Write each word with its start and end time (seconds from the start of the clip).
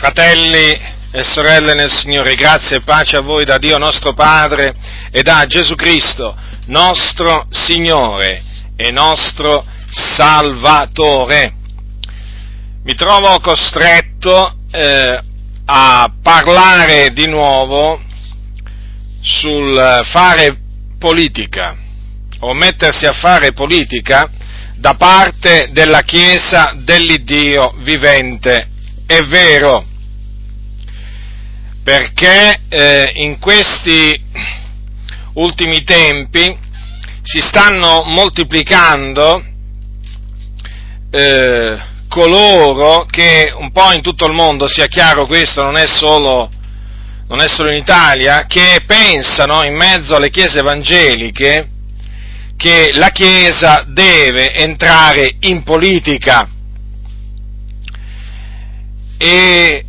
Fratelli 0.00 0.80
e 1.10 1.22
sorelle 1.24 1.74
nel 1.74 1.90
Signore, 1.90 2.34
grazie 2.34 2.78
e 2.78 2.80
pace 2.80 3.18
a 3.18 3.20
voi 3.20 3.44
da 3.44 3.58
Dio 3.58 3.76
nostro 3.76 4.14
Padre 4.14 4.74
e 5.10 5.20
da 5.20 5.44
Gesù 5.46 5.74
Cristo, 5.74 6.34
nostro 6.68 7.46
Signore 7.50 8.42
e 8.76 8.90
nostro 8.92 9.62
Salvatore. 9.90 11.52
Mi 12.82 12.94
trovo 12.94 13.40
costretto 13.40 14.60
eh, 14.70 15.20
a 15.66 16.10
parlare 16.22 17.12
di 17.12 17.26
nuovo 17.26 18.00
sul 19.20 20.00
fare 20.10 20.58
politica 20.98 21.76
o 22.38 22.54
mettersi 22.54 23.04
a 23.04 23.12
fare 23.12 23.52
politica 23.52 24.30
da 24.76 24.94
parte 24.94 25.68
della 25.72 26.00
Chiesa 26.00 26.72
dell'Iddio 26.74 27.74
vivente. 27.82 28.66
È 29.06 29.18
vero, 29.24 29.88
perché 31.82 32.60
eh, 32.68 33.10
in 33.14 33.38
questi 33.38 34.20
ultimi 35.34 35.82
tempi 35.82 36.56
si 37.22 37.40
stanno 37.40 38.02
moltiplicando 38.04 39.44
eh, 41.10 41.78
coloro 42.08 43.06
che 43.08 43.52
un 43.56 43.70
po' 43.72 43.92
in 43.92 44.02
tutto 44.02 44.26
il 44.26 44.34
mondo, 44.34 44.68
sia 44.68 44.86
chiaro 44.86 45.26
questo, 45.26 45.62
non 45.62 45.76
è 45.76 45.86
solo, 45.86 46.50
non 47.28 47.40
è 47.40 47.48
solo 47.48 47.70
in 47.70 47.76
Italia, 47.76 48.46
che 48.46 48.82
pensano 48.86 49.64
in 49.64 49.76
mezzo 49.76 50.14
alle 50.14 50.30
chiese 50.30 50.58
evangeliche 50.58 51.68
che 52.60 52.90
la 52.92 53.08
Chiesa 53.08 53.84
deve 53.86 54.52
entrare 54.52 55.36
in 55.40 55.62
politica. 55.62 56.46
E 59.16 59.84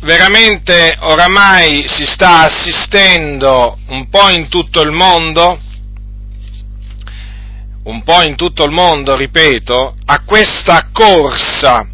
veramente 0.00 0.96
oramai 1.00 1.88
si 1.88 2.04
sta 2.04 2.40
assistendo 2.40 3.78
un 3.88 4.08
po' 4.08 4.28
in 4.30 4.48
tutto 4.48 4.82
il 4.82 4.90
mondo, 4.90 5.58
un 7.84 8.02
po' 8.02 8.22
in 8.22 8.36
tutto 8.36 8.64
il 8.64 8.72
mondo, 8.72 9.16
ripeto, 9.16 9.94
a 10.04 10.22
questa 10.24 10.88
corsa, 10.92 11.86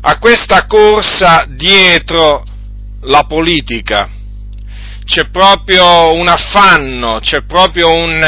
a 0.00 0.18
questa 0.18 0.66
corsa 0.66 1.44
dietro 1.48 2.44
la 3.02 3.24
politica. 3.24 4.08
C'è 5.04 5.28
proprio 5.30 6.12
un 6.14 6.28
affanno, 6.28 7.18
c'è 7.20 7.42
proprio 7.42 7.90
un, 7.90 8.22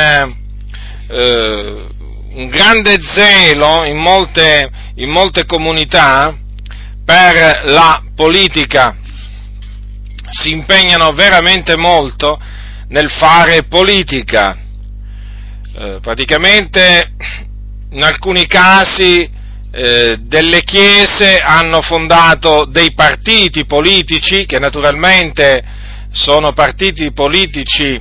eh, 1.08 1.86
un 2.32 2.48
grande 2.48 2.96
zelo 3.02 3.84
in 3.84 3.98
molte, 3.98 4.70
in 4.94 5.10
molte 5.10 5.44
comunità 5.44 6.34
per 7.10 7.62
la 7.64 8.04
politica, 8.14 8.94
si 10.30 10.52
impegnano 10.52 11.10
veramente 11.10 11.76
molto 11.76 12.40
nel 12.86 13.10
fare 13.10 13.64
politica. 13.64 14.56
Eh, 15.76 15.98
praticamente 16.00 17.14
in 17.90 18.04
alcuni 18.04 18.46
casi 18.46 19.28
eh, 19.72 20.18
delle 20.20 20.62
chiese 20.62 21.38
hanno 21.38 21.82
fondato 21.82 22.64
dei 22.64 22.92
partiti 22.94 23.66
politici 23.66 24.46
che 24.46 24.60
naturalmente 24.60 25.64
sono 26.12 26.52
partiti 26.52 27.10
politici 27.10 27.98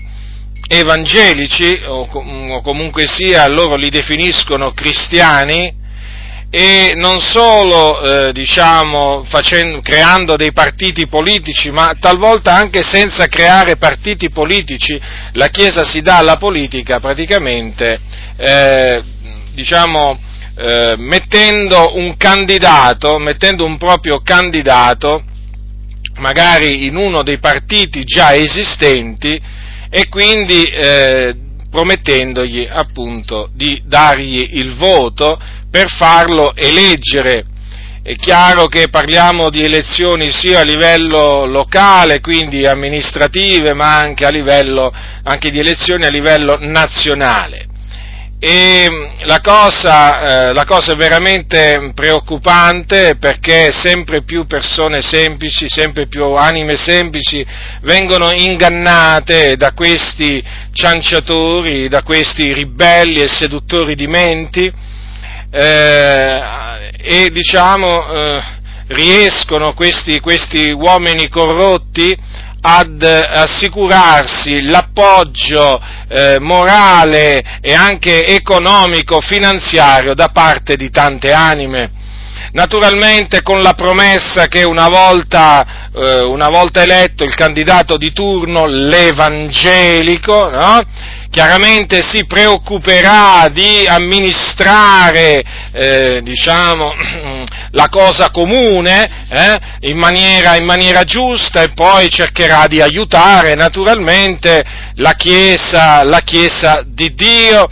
evangelici 0.68 1.82
o, 1.84 2.08
o 2.12 2.62
comunque 2.62 3.08
sia 3.08 3.48
loro 3.48 3.76
li 3.76 3.90
definiscono 3.90 4.72
cristiani 4.74 5.79
e 6.52 6.94
non 6.96 7.20
solo 7.20 8.02
eh, 8.02 8.32
diciamo, 8.34 9.24
facendo, 9.28 9.82
creando 9.82 10.36
dei 10.36 10.52
partiti 10.52 11.08
politici, 11.08 11.70
ma 11.70 11.96
talvolta 12.00 12.54
anche 12.54 12.82
senza 12.82 13.28
creare 13.28 13.78
partiti 13.78 14.32
politici, 14.32 15.00
la 15.34 15.50
Chiesa 15.50 15.84
si 15.84 16.02
dà 16.02 16.18
alla 16.18 16.38
politica 16.38 17.00
praticamente 17.00 18.00
eh, 18.36 19.04
diciamo, 19.54 20.20
eh, 20.58 20.96
mettendo 20.98 21.96
un 21.96 22.18
candidato, 22.18 23.20
mettendo 23.20 23.66
un 23.66 23.78
proprio 23.78 24.22
candidato, 24.22 25.24
magari 26.16 26.86
in 26.88 26.96
uno 26.96 27.22
dei 27.22 27.38
partiti 27.38 28.04
già 28.04 28.34
esistenti, 28.34 29.40
e 29.90 30.08
quindi 30.08 30.64
eh, 30.64 31.34
promettendogli 31.70 32.68
appunto 32.70 33.50
di 33.54 33.82
dargli 33.86 34.50
il 34.54 34.76
voto 34.76 35.40
per 35.70 35.90
farlo 35.90 36.54
eleggere. 36.56 37.46
È 38.02 38.16
chiaro 38.16 38.68
che 38.68 38.88
parliamo 38.90 39.50
di 39.50 39.62
elezioni 39.62 40.32
sia 40.32 40.62
a 40.62 40.64
livello 40.64 41.46
locale, 41.46 42.22
quindi 42.22 42.66
amministrative, 42.66 43.74
ma 43.74 43.98
anche, 43.98 44.26
a 44.26 44.30
livello, 44.30 44.92
anche 45.24 45.52
di 45.52 45.60
elezioni 45.60 46.06
a 46.06 46.10
livello 46.10 46.58
nazionale. 46.60 47.68
E 48.42 48.88
la 49.26 49.42
cosa, 49.42 50.48
eh, 50.50 50.54
la 50.54 50.64
cosa, 50.64 50.94
è 50.94 50.96
veramente 50.96 51.92
preoccupante 51.94 53.18
perché 53.20 53.70
sempre 53.70 54.24
più 54.24 54.48
persone 54.48 55.02
semplici, 55.02 55.68
sempre 55.68 56.08
più 56.08 56.24
anime 56.24 56.78
semplici 56.78 57.46
vengono 57.82 58.32
ingannate 58.32 59.58
da 59.58 59.74
questi 59.74 60.42
cianciatori, 60.72 61.90
da 61.90 62.02
questi 62.02 62.54
ribelli 62.54 63.22
e 63.22 63.28
seduttori 63.28 63.94
di 63.94 64.08
menti 64.08 64.72
eh, 65.52 66.92
e 67.02 67.30
diciamo 67.32 68.12
eh, 68.12 68.42
riescono 68.88 69.74
questi, 69.74 70.20
questi 70.20 70.72
uomini 70.72 71.28
corrotti 71.30 72.16
ad 72.62 73.02
assicurarsi 73.04 74.64
l'appoggio 74.64 75.82
eh, 76.10 76.38
morale 76.40 77.60
e 77.62 77.74
anche 77.74 78.26
economico, 78.26 79.22
finanziario 79.22 80.14
da 80.14 80.30
parte 80.30 80.76
di 80.76 80.90
tante 80.90 81.32
anime. 81.32 81.92
Naturalmente 82.52 83.42
con 83.44 83.62
la 83.62 83.74
promessa 83.74 84.48
che 84.48 84.64
una 84.64 84.90
volta, 84.90 85.90
eh, 85.94 86.22
una 86.22 86.50
volta 86.50 86.82
eletto 86.82 87.24
il 87.24 87.36
candidato 87.36 87.96
di 87.96 88.12
turno, 88.12 88.66
l'evangelico, 88.66 90.50
no? 90.50 90.82
Chiaramente 91.30 92.02
si 92.02 92.26
preoccuperà 92.26 93.48
di 93.50 93.86
amministrare 93.88 95.44
eh, 95.72 96.22
diciamo, 96.24 96.92
la 97.72 97.88
cosa 97.90 98.32
comune 98.32 99.28
eh, 99.30 99.60
in, 99.90 99.98
maniera, 99.98 100.56
in, 100.56 100.66
maniera, 100.66 101.04
giusta 101.04 101.62
e 101.62 101.70
poi 101.74 102.10
cercherà 102.10 102.66
di 102.68 102.82
aiutare 102.82 103.54
naturalmente 103.54 104.64
la 104.96 105.14
Chiesa, 105.14 106.04
la 106.04 106.22
Chiesa 106.22 106.82
di 106.86 107.14
Dio 107.14 107.68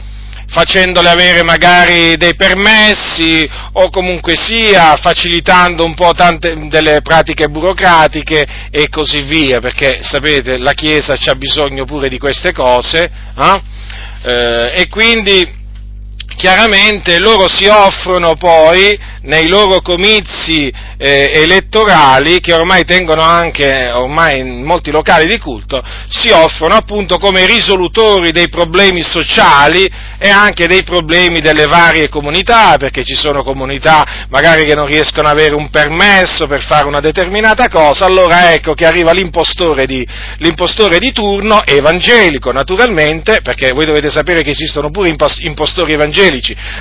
facendole 0.57 1.09
avere 1.09 1.43
magari 1.43 2.17
dei 2.17 2.33
permessi 2.33 3.47
o 3.73 3.91
comunque 3.91 4.35
sia 4.35 4.95
facilitando 4.95 5.85
un 5.85 5.93
po' 5.93 6.13
tante 6.13 6.67
delle 6.67 7.01
pratiche 7.03 7.47
burocratiche 7.47 8.43
e 8.71 8.89
così 8.89 9.21
via, 9.21 9.59
perché 9.59 9.99
sapete 10.01 10.57
la 10.57 10.73
Chiesa 10.73 11.13
ha 11.13 11.35
bisogno 11.35 11.85
pure 11.85 12.09
di 12.09 12.17
queste 12.17 12.53
cose 12.53 13.03
eh? 13.37 13.61
Eh, 14.23 14.71
e 14.81 14.87
quindi 14.87 15.47
chiaramente 16.37 17.17
loro 17.17 17.47
si 17.47 17.65
offrono 17.65 18.35
poi 18.35 18.97
nei 19.23 19.47
loro 19.47 19.81
comizi 19.81 20.71
eh, 20.97 21.31
elettorali, 21.33 22.39
che 22.39 22.53
ormai 22.53 22.85
tengono 22.85 23.21
anche 23.21 23.89
ormai 23.91 24.39
in 24.39 24.63
molti 24.63 24.91
locali 24.91 25.27
di 25.27 25.37
culto, 25.39 25.83
si 26.07 26.29
offrono 26.29 26.75
appunto 26.75 27.17
come 27.17 27.45
risolutori 27.45 28.31
dei 28.31 28.49
problemi 28.49 29.03
sociali 29.03 29.89
e 30.19 30.29
anche 30.29 30.67
dei 30.67 30.83
problemi 30.83 31.39
delle 31.39 31.65
varie 31.65 32.07
comunità, 32.07 32.77
perché 32.77 33.03
ci 33.03 33.15
sono 33.15 33.43
comunità 33.43 34.25
magari 34.29 34.63
che 34.63 34.75
non 34.75 34.85
riescono 34.85 35.27
ad 35.27 35.37
avere 35.37 35.55
un 35.55 35.69
permesso 35.69 36.47
per 36.47 36.63
fare 36.63 36.87
una 36.87 36.99
determinata 36.99 37.67
cosa, 37.67 38.05
allora 38.05 38.53
ecco 38.53 38.73
che 38.73 38.85
arriva 38.85 39.11
l'impostore 39.11 39.85
di, 39.85 40.07
l'impostore 40.37 40.99
di 40.99 41.11
turno, 41.11 41.65
evangelico 41.65 42.51
naturalmente, 42.51 43.41
perché 43.41 43.71
voi 43.71 43.85
dovete 43.85 44.09
sapere 44.09 44.41
che 44.41 44.51
esistono 44.51 44.89
pure 44.89 45.13
impostori 45.41 45.93
evangelici, 45.93 46.26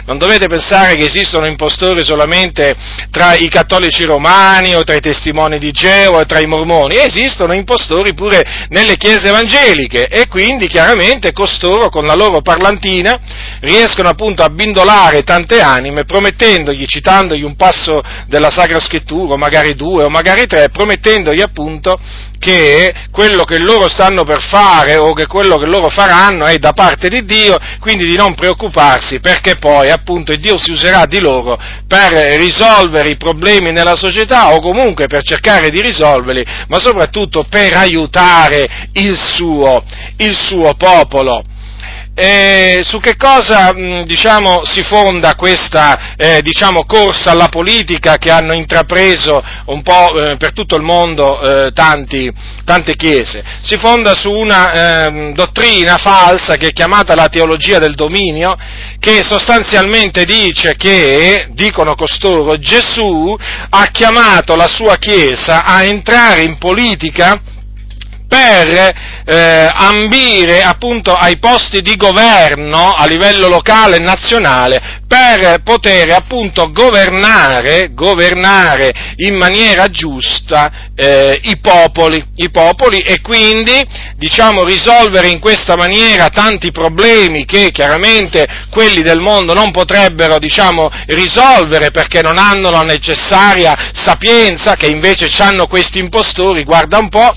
non 0.05 0.19
dovete 0.19 0.47
pensare 0.47 0.97
che 0.97 1.05
esistono 1.05 1.47
impostori 1.47 2.05
solamente 2.05 2.75
tra 3.11 3.35
i 3.35 3.49
cattolici 3.49 4.05
romani 4.05 4.75
o 4.75 4.85
tra 4.85 4.95
i 4.95 5.01
testimoni 5.01 5.59
di 5.59 5.71
Geo 5.71 6.13
o 6.13 6.25
tra 6.25 6.41
i 6.41 6.47
mormoni, 6.47 6.97
esistono 6.97 7.53
impostori 7.53 8.15
pure 8.15 8.67
nelle 8.69 8.97
chiese 8.97 9.29
evangeliche 9.29 10.07
e 10.07 10.27
quindi 10.27 10.67
chiaramente 10.69 11.33
costoro 11.33 11.89
con 11.89 12.07
la 12.07 12.15
loro 12.15 12.43
parlantina 12.43 13.19
riescono 13.61 14.09
appunto 14.09 14.43
a 14.43 14.51
bindolare 14.51 15.23
tante 15.23 15.61
anime 15.61 16.05
promettendogli, 16.05 16.85
citandogli 16.87 17.43
un 17.43 17.57
passo 17.57 18.03
della 18.27 18.51
Sacra 18.51 18.81
Scrittura, 18.81 19.35
o 19.35 19.37
magari 19.37 19.75
due 19.75 20.05
o 20.05 20.09
magari 20.09 20.47
tre, 20.47 20.69
promettendogli 20.69 21.41
appunto 21.41 21.99
che 22.39 22.93
quello 23.11 23.45
che 23.45 23.59
loro 23.59 23.89
stanno 23.89 24.25
per 24.25 24.41
fare 24.41 24.97
o 24.97 25.13
che 25.15 25.27
quello 25.27 25.57
che 25.57 25.67
loro 25.67 25.89
faranno 25.89 26.45
è 26.47 26.59
da 26.59 26.73
parte 26.73 27.09
di 27.09 27.25
Dio, 27.25 27.57
quindi 27.81 28.05
di 28.05 28.17
non 28.17 28.35
preoccuparsi 28.35 29.21
per 29.21 29.36
perché 29.37 29.57
poi 29.59 29.91
appunto 29.91 30.35
Dio 30.37 30.57
si 30.57 30.71
userà 30.71 31.05
di 31.05 31.19
loro 31.19 31.59
per 31.87 32.13
risolvere 32.39 33.11
i 33.11 33.17
problemi 33.17 33.71
nella 33.71 33.95
società 33.97 34.55
o 34.55 34.61
comunque 34.61 35.07
per 35.07 35.23
cercare 35.23 35.69
di 35.69 35.81
risolverli, 35.83 36.45
ma 36.69 36.79
soprattutto 36.81 37.45
per 37.49 37.75
aiutare 37.75 38.89
il 38.93 39.17
suo, 39.17 39.83
il 40.17 40.35
suo 40.35 40.75
popolo. 40.75 41.45
E 42.19 42.81
su 42.83 42.99
che 42.99 43.15
cosa 43.17 43.75
diciamo, 43.75 44.65
si 44.65 44.83
fonda 44.83 45.35
questa 45.35 46.15
eh, 46.17 46.41
diciamo, 46.41 46.87
corsa 46.87 47.33
alla 47.33 47.49
politica 47.49 48.17
che 48.17 48.31
hanno 48.31 48.55
intrapreso 48.55 49.45
un 49.67 49.83
po' 49.83 50.19
eh, 50.19 50.37
per 50.39 50.55
tutto 50.55 50.77
il 50.77 50.83
mondo 50.83 51.39
eh, 51.67 51.73
tanti, 51.73 52.33
tante 52.65 52.97
chiese? 52.97 53.45
Si 53.61 53.77
fonda 53.77 54.15
su 54.15 54.33
una 54.33 55.05
ehm, 55.05 55.35
dottrina 55.35 55.99
falsa 55.99 56.57
che 56.57 56.69
è 56.69 56.73
chiamata 56.73 57.15
la 57.15 57.29
teologia 57.29 57.79
del 57.79 57.95
dominio, 57.95 58.57
che 58.99 59.23
sostanzialmente 59.23 60.25
dice 60.25 60.75
che, 60.75 61.49
dicono 61.51 61.97
costoro, 61.97 62.59
Gesù 62.59 63.37
ha 63.69 63.87
chiamato 63.93 64.57
la 64.57 64.69
sua 64.69 64.97
chiesa 64.97 65.67
a 65.67 65.83
entrare 65.83 66.45
in 66.45 66.57
politica 66.57 67.39
per 68.29 68.95
eh, 69.25 69.71
ambire 69.73 70.63
appunto 70.63 71.15
ai 71.15 71.39
posti 71.39 71.81
di 71.81 71.97
governo 71.97 72.93
a 72.93 73.07
livello 73.07 73.49
locale 73.49 73.97
e 73.97 74.01
nazionale 74.01 75.01
per 75.07 75.63
poter 75.63 76.11
appunto 76.11 76.73
governare, 76.73 77.91
governare 77.93 78.93
in 79.17 79.37
maniera 79.37 79.89
giusta 79.89 80.91
eh, 80.97 81.39
i, 81.45 81.59
popoli, 81.59 82.23
i 82.37 82.51
popoli 82.51 83.01
e 83.01 83.21
quindi 83.21 83.87
diciamo 84.17 84.65
risolvere 84.65 85.29
in 85.29 85.39
questa 85.39 85.77
maniera 85.77 86.29
tanti 86.29 86.73
problemi 86.73 87.45
che 87.45 87.71
chiaramente 87.71 88.47
quelli 88.71 89.03
del 89.03 89.21
mondo 89.21 89.55
non 89.55 89.71
potrebbero 89.71 90.39
diciamo 90.39 90.91
risolvere 91.07 91.91
perché 91.93 92.23
non 92.23 92.39
hanno 92.39 92.71
la 92.71 92.83
necessaria 92.83 93.91
sapienza 93.93 94.75
che 94.75 94.87
invece 94.87 95.31
hanno 95.43 95.67
questi 95.67 95.99
impostori, 95.99 96.65
guarda 96.65 96.99
un 96.99 97.09
po', 97.09 97.35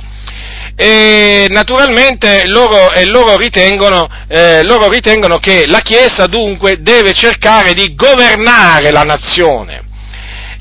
e 0.82 1.48
naturalmente 1.50 2.46
loro, 2.46 2.94
eh, 2.94 3.04
loro, 3.04 3.36
ritengono, 3.36 4.08
eh, 4.30 4.64
loro 4.64 4.88
ritengono 4.88 5.38
che 5.38 5.68
la 5.68 5.82
Chiesa 5.82 6.26
dunque 6.26 6.82
deve 6.82 7.12
cercare 7.12 7.74
di 7.74 7.94
governare 7.96 8.90
la 8.90 9.04
nazione 9.04 9.89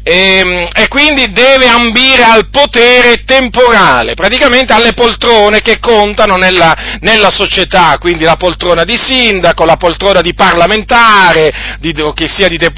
e, 0.09 0.39
ehm, 0.39 0.69
e, 0.75 0.89
quindi 0.89 1.31
deve 1.33 1.69
ambire 1.69 2.23
al 2.23 2.49
potere 2.49 3.25
temporale, 3.25 4.15
praticamente 4.15 4.73
alle 4.73 4.95
poltrone 4.95 5.61
che 5.61 5.79
contano 5.79 6.37
nella, 6.37 6.97
nella 7.01 7.29
società, 7.29 7.99
quindi 8.01 8.25
la 8.25 8.37
poltrona 8.37 8.85
di 8.85 8.97
sindaco, 8.97 9.67
la 9.67 9.77
poltrona 9.77 10.23
di 10.23 10.33
parlamentare, 10.33 11.77
di, 11.79 11.93
che 12.15 12.27
sia 12.27 12.49
de, 12.49 12.73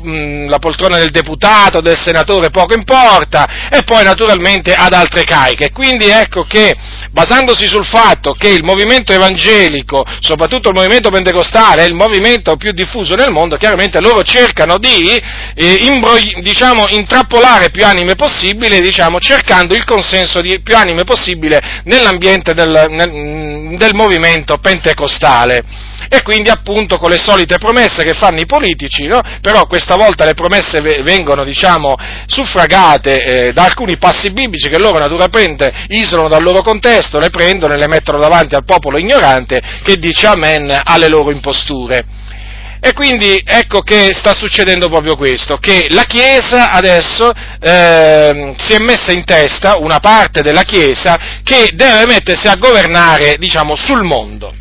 la 0.49 0.59
poltrona 0.59 0.99
del 0.99 1.11
deputato, 1.11 1.81
del 1.81 1.97
senatore, 1.97 2.50
poco 2.50 2.75
importa, 2.75 3.69
e 3.71 3.85
poi 3.85 4.03
naturalmente 4.03 4.75
ad 4.75 4.93
altre 4.93 5.23
cariche. 5.23 5.71
Quindi 5.71 6.06
ecco 6.06 6.43
che, 6.43 6.75
basandosi 7.12 7.67
sul 7.69 7.85
fatto 7.85 8.32
che 8.32 8.49
il 8.49 8.65
movimento 8.65 9.12
evangelico, 9.12 10.05
soprattutto 10.19 10.71
il 10.71 10.75
movimento 10.75 11.11
pentecostale, 11.11 11.82
è 11.82 11.87
il 11.87 11.94
movimento 11.94 12.56
più 12.56 12.73
diffuso 12.73 13.15
nel 13.15 13.31
mondo, 13.31 13.56
chiaramente 13.56 14.00
loro 14.00 14.23
cercano 14.25 14.79
di 14.79 15.21
eh, 15.55 15.79
imbrogli, 15.82 16.41
diciamo, 16.41 16.87
intraprendere 16.88 17.19
intrappolare 17.20 17.70
più 17.70 17.84
anime 17.84 18.14
possibile, 18.14 18.81
diciamo, 18.81 19.19
cercando 19.19 19.75
il 19.75 19.84
consenso 19.84 20.40
di 20.40 20.61
più 20.62 20.75
anime 20.76 21.05
possibile 21.05 21.61
nell'ambiente 21.84 22.55
del, 22.55 22.87
nel, 22.88 23.76
del 23.76 23.94
movimento 23.94 24.56
pentecostale 24.58 25.62
e 26.08 26.22
quindi 26.22 26.49
appunto 26.49 26.99
con 26.99 27.11
le 27.11 27.19
solite 27.19 27.58
promesse 27.58 28.02
che 28.02 28.14
fanno 28.14 28.40
i 28.40 28.46
politici, 28.46 29.06
no? 29.06 29.20
però 29.40 29.67
questa 29.67 29.96
volta 29.96 30.25
le 30.25 30.34
promesse 30.34 30.81
vengono 30.81 31.44
diciamo, 31.44 31.94
suffragate 32.26 33.22
eh, 33.22 33.52
da 33.52 33.64
alcuni 33.64 33.96
passi 33.96 34.32
biblici 34.32 34.69
che 34.69 34.78
loro 34.78 34.99
naturalmente 34.99 35.72
isolano 35.88 36.28
dal 36.28 36.43
loro 36.43 36.62
contesto, 36.62 37.19
le 37.19 37.31
prendono 37.31 37.75
e 37.75 37.76
le 37.76 37.87
mettono 37.87 38.19
davanti 38.19 38.55
al 38.55 38.64
popolo 38.64 38.99
ignorante 38.99 39.61
che 39.84 39.99
dice 39.99 40.26
amen 40.26 40.81
alle 40.82 41.08
loro 41.08 41.31
imposture. 41.31 42.28
E 42.82 42.94
quindi 42.94 43.43
ecco 43.44 43.81
che 43.81 44.12
sta 44.15 44.32
succedendo 44.32 44.88
proprio 44.88 45.15
questo, 45.15 45.59
che 45.59 45.87
la 45.91 46.05
Chiesa 46.05 46.71
adesso 46.71 47.31
eh, 47.61 48.55
si 48.56 48.73
è 48.73 48.79
messa 48.79 49.12
in 49.12 49.25
testa, 49.25 49.77
una 49.77 49.99
parte 49.99 50.41
della 50.41 50.62
Chiesa, 50.62 51.41
che 51.43 51.73
deve 51.75 52.06
mettersi 52.06 52.49
a 52.49 52.56
governare, 52.56 53.37
diciamo, 53.38 53.77
sul 53.77 54.03
mondo 54.03 54.55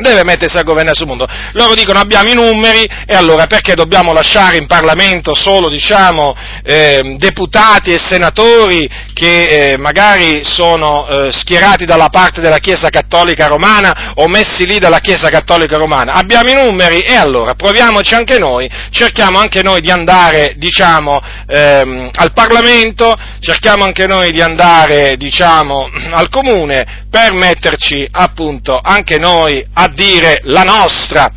deve 0.00 0.24
mettersi 0.24 0.58
a 0.58 0.62
governare 0.62 0.96
sul 0.96 1.06
mondo. 1.06 1.26
Loro 1.52 1.74
dicono 1.74 1.98
abbiamo 1.98 2.30
i 2.30 2.34
numeri 2.34 2.88
e 3.06 3.14
allora 3.14 3.46
perché 3.46 3.74
dobbiamo 3.74 4.12
lasciare 4.12 4.56
in 4.56 4.66
Parlamento 4.66 5.34
solo 5.34 5.68
diciamo, 5.68 6.34
eh, 6.62 7.16
deputati 7.18 7.92
e 7.92 7.98
senatori 7.98 8.88
che 9.12 9.72
eh, 9.72 9.76
magari 9.76 10.42
sono 10.44 11.06
eh, 11.06 11.32
schierati 11.32 11.84
dalla 11.84 12.08
parte 12.08 12.40
della 12.40 12.58
Chiesa 12.58 12.88
Cattolica 12.88 13.46
Romana 13.46 14.12
o 14.14 14.28
messi 14.28 14.66
lì 14.66 14.78
dalla 14.78 15.00
Chiesa 15.00 15.28
Cattolica 15.28 15.76
Romana? 15.76 16.12
Abbiamo 16.12 16.50
i 16.50 16.54
numeri 16.54 17.00
e 17.00 17.14
allora 17.14 17.54
proviamoci 17.54 18.14
anche 18.14 18.38
noi, 18.38 18.68
cerchiamo 18.90 19.38
anche 19.38 19.62
noi 19.62 19.80
di 19.80 19.90
andare 19.90 20.54
diciamo, 20.56 21.20
ehm, 21.46 22.10
al 22.14 22.32
Parlamento, 22.32 23.14
cerchiamo 23.40 23.84
anche 23.84 24.06
noi 24.06 24.32
di 24.32 24.40
andare 24.40 25.16
diciamo, 25.16 25.88
al 26.10 26.28
Comune 26.28 27.06
per 27.10 27.32
metterci 27.32 28.06
appunto 28.10 28.78
anche 28.80 29.18
noi 29.18 29.62
a 29.74 29.88
dire 29.88 30.40
la 30.44 30.62
nostra. 30.62 31.32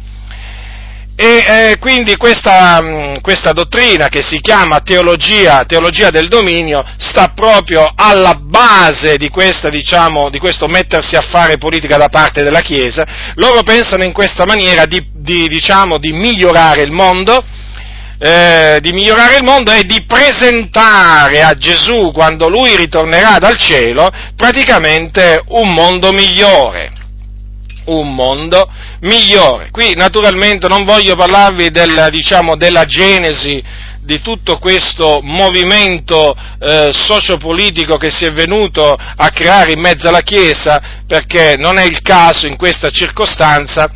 E 1.15 1.43
eh, 1.45 1.77
quindi 1.79 2.15
questa, 2.17 2.81
mm, 2.81 3.13
questa, 3.21 3.51
dottrina 3.51 4.07
che 4.07 4.23
si 4.23 4.39
chiama 4.39 4.79
teologia, 4.79 5.63
teologia, 5.63 6.09
del 6.09 6.27
dominio 6.27 6.83
sta 6.97 7.33
proprio 7.35 7.91
alla 7.95 8.33
base 8.33 9.17
di, 9.17 9.29
questa, 9.29 9.69
diciamo, 9.69 10.31
di, 10.31 10.39
questo 10.39 10.67
mettersi 10.67 11.15
a 11.15 11.21
fare 11.21 11.59
politica 11.59 11.97
da 11.97 12.09
parte 12.09 12.41
della 12.41 12.61
Chiesa. 12.61 13.05
Loro 13.35 13.61
pensano 13.61 14.03
in 14.03 14.11
questa 14.11 14.45
maniera 14.45 14.85
di, 14.85 15.05
di, 15.13 15.47
diciamo, 15.47 15.99
di 15.99 16.11
migliorare 16.13 16.81
il 16.81 16.91
mondo, 16.91 17.43
eh, 18.25 18.77
di 18.79 18.93
migliorare 18.93 19.35
il 19.35 19.43
mondo 19.43 19.69
e 19.73 19.83
di 19.83 20.05
presentare 20.05 21.43
a 21.43 21.53
Gesù, 21.55 22.13
quando 22.13 22.47
lui 22.47 22.73
ritornerà 22.77 23.37
dal 23.37 23.57
cielo, 23.57 24.09
praticamente 24.37 25.43
un 25.49 25.73
mondo 25.73 26.13
migliore 26.13 26.91
un 27.85 28.15
mondo 28.15 28.71
migliore. 29.01 29.69
Qui 29.69 29.93
naturalmente 29.95 30.69
non 30.69 30.85
voglio 30.85 31.17
parlarvi 31.17 31.69
del, 31.69 32.07
diciamo, 32.11 32.55
della 32.55 32.85
genesi 32.85 33.61
di 34.03 34.21
tutto 34.21 34.57
questo 34.57 35.21
movimento 35.23 36.35
eh, 36.59 36.89
sociopolitico 36.91 37.97
che 37.97 38.11
si 38.11 38.25
è 38.25 38.31
venuto 38.31 38.93
a 38.93 39.29
creare 39.29 39.71
in 39.71 39.79
mezzo 39.79 40.09
alla 40.09 40.21
Chiesa, 40.21 41.01
perché 41.07 41.55
non 41.57 41.77
è 41.77 41.85
il 41.85 42.01
caso 42.01 42.47
in 42.47 42.57
questa 42.57 42.89
circostanza, 42.89 43.89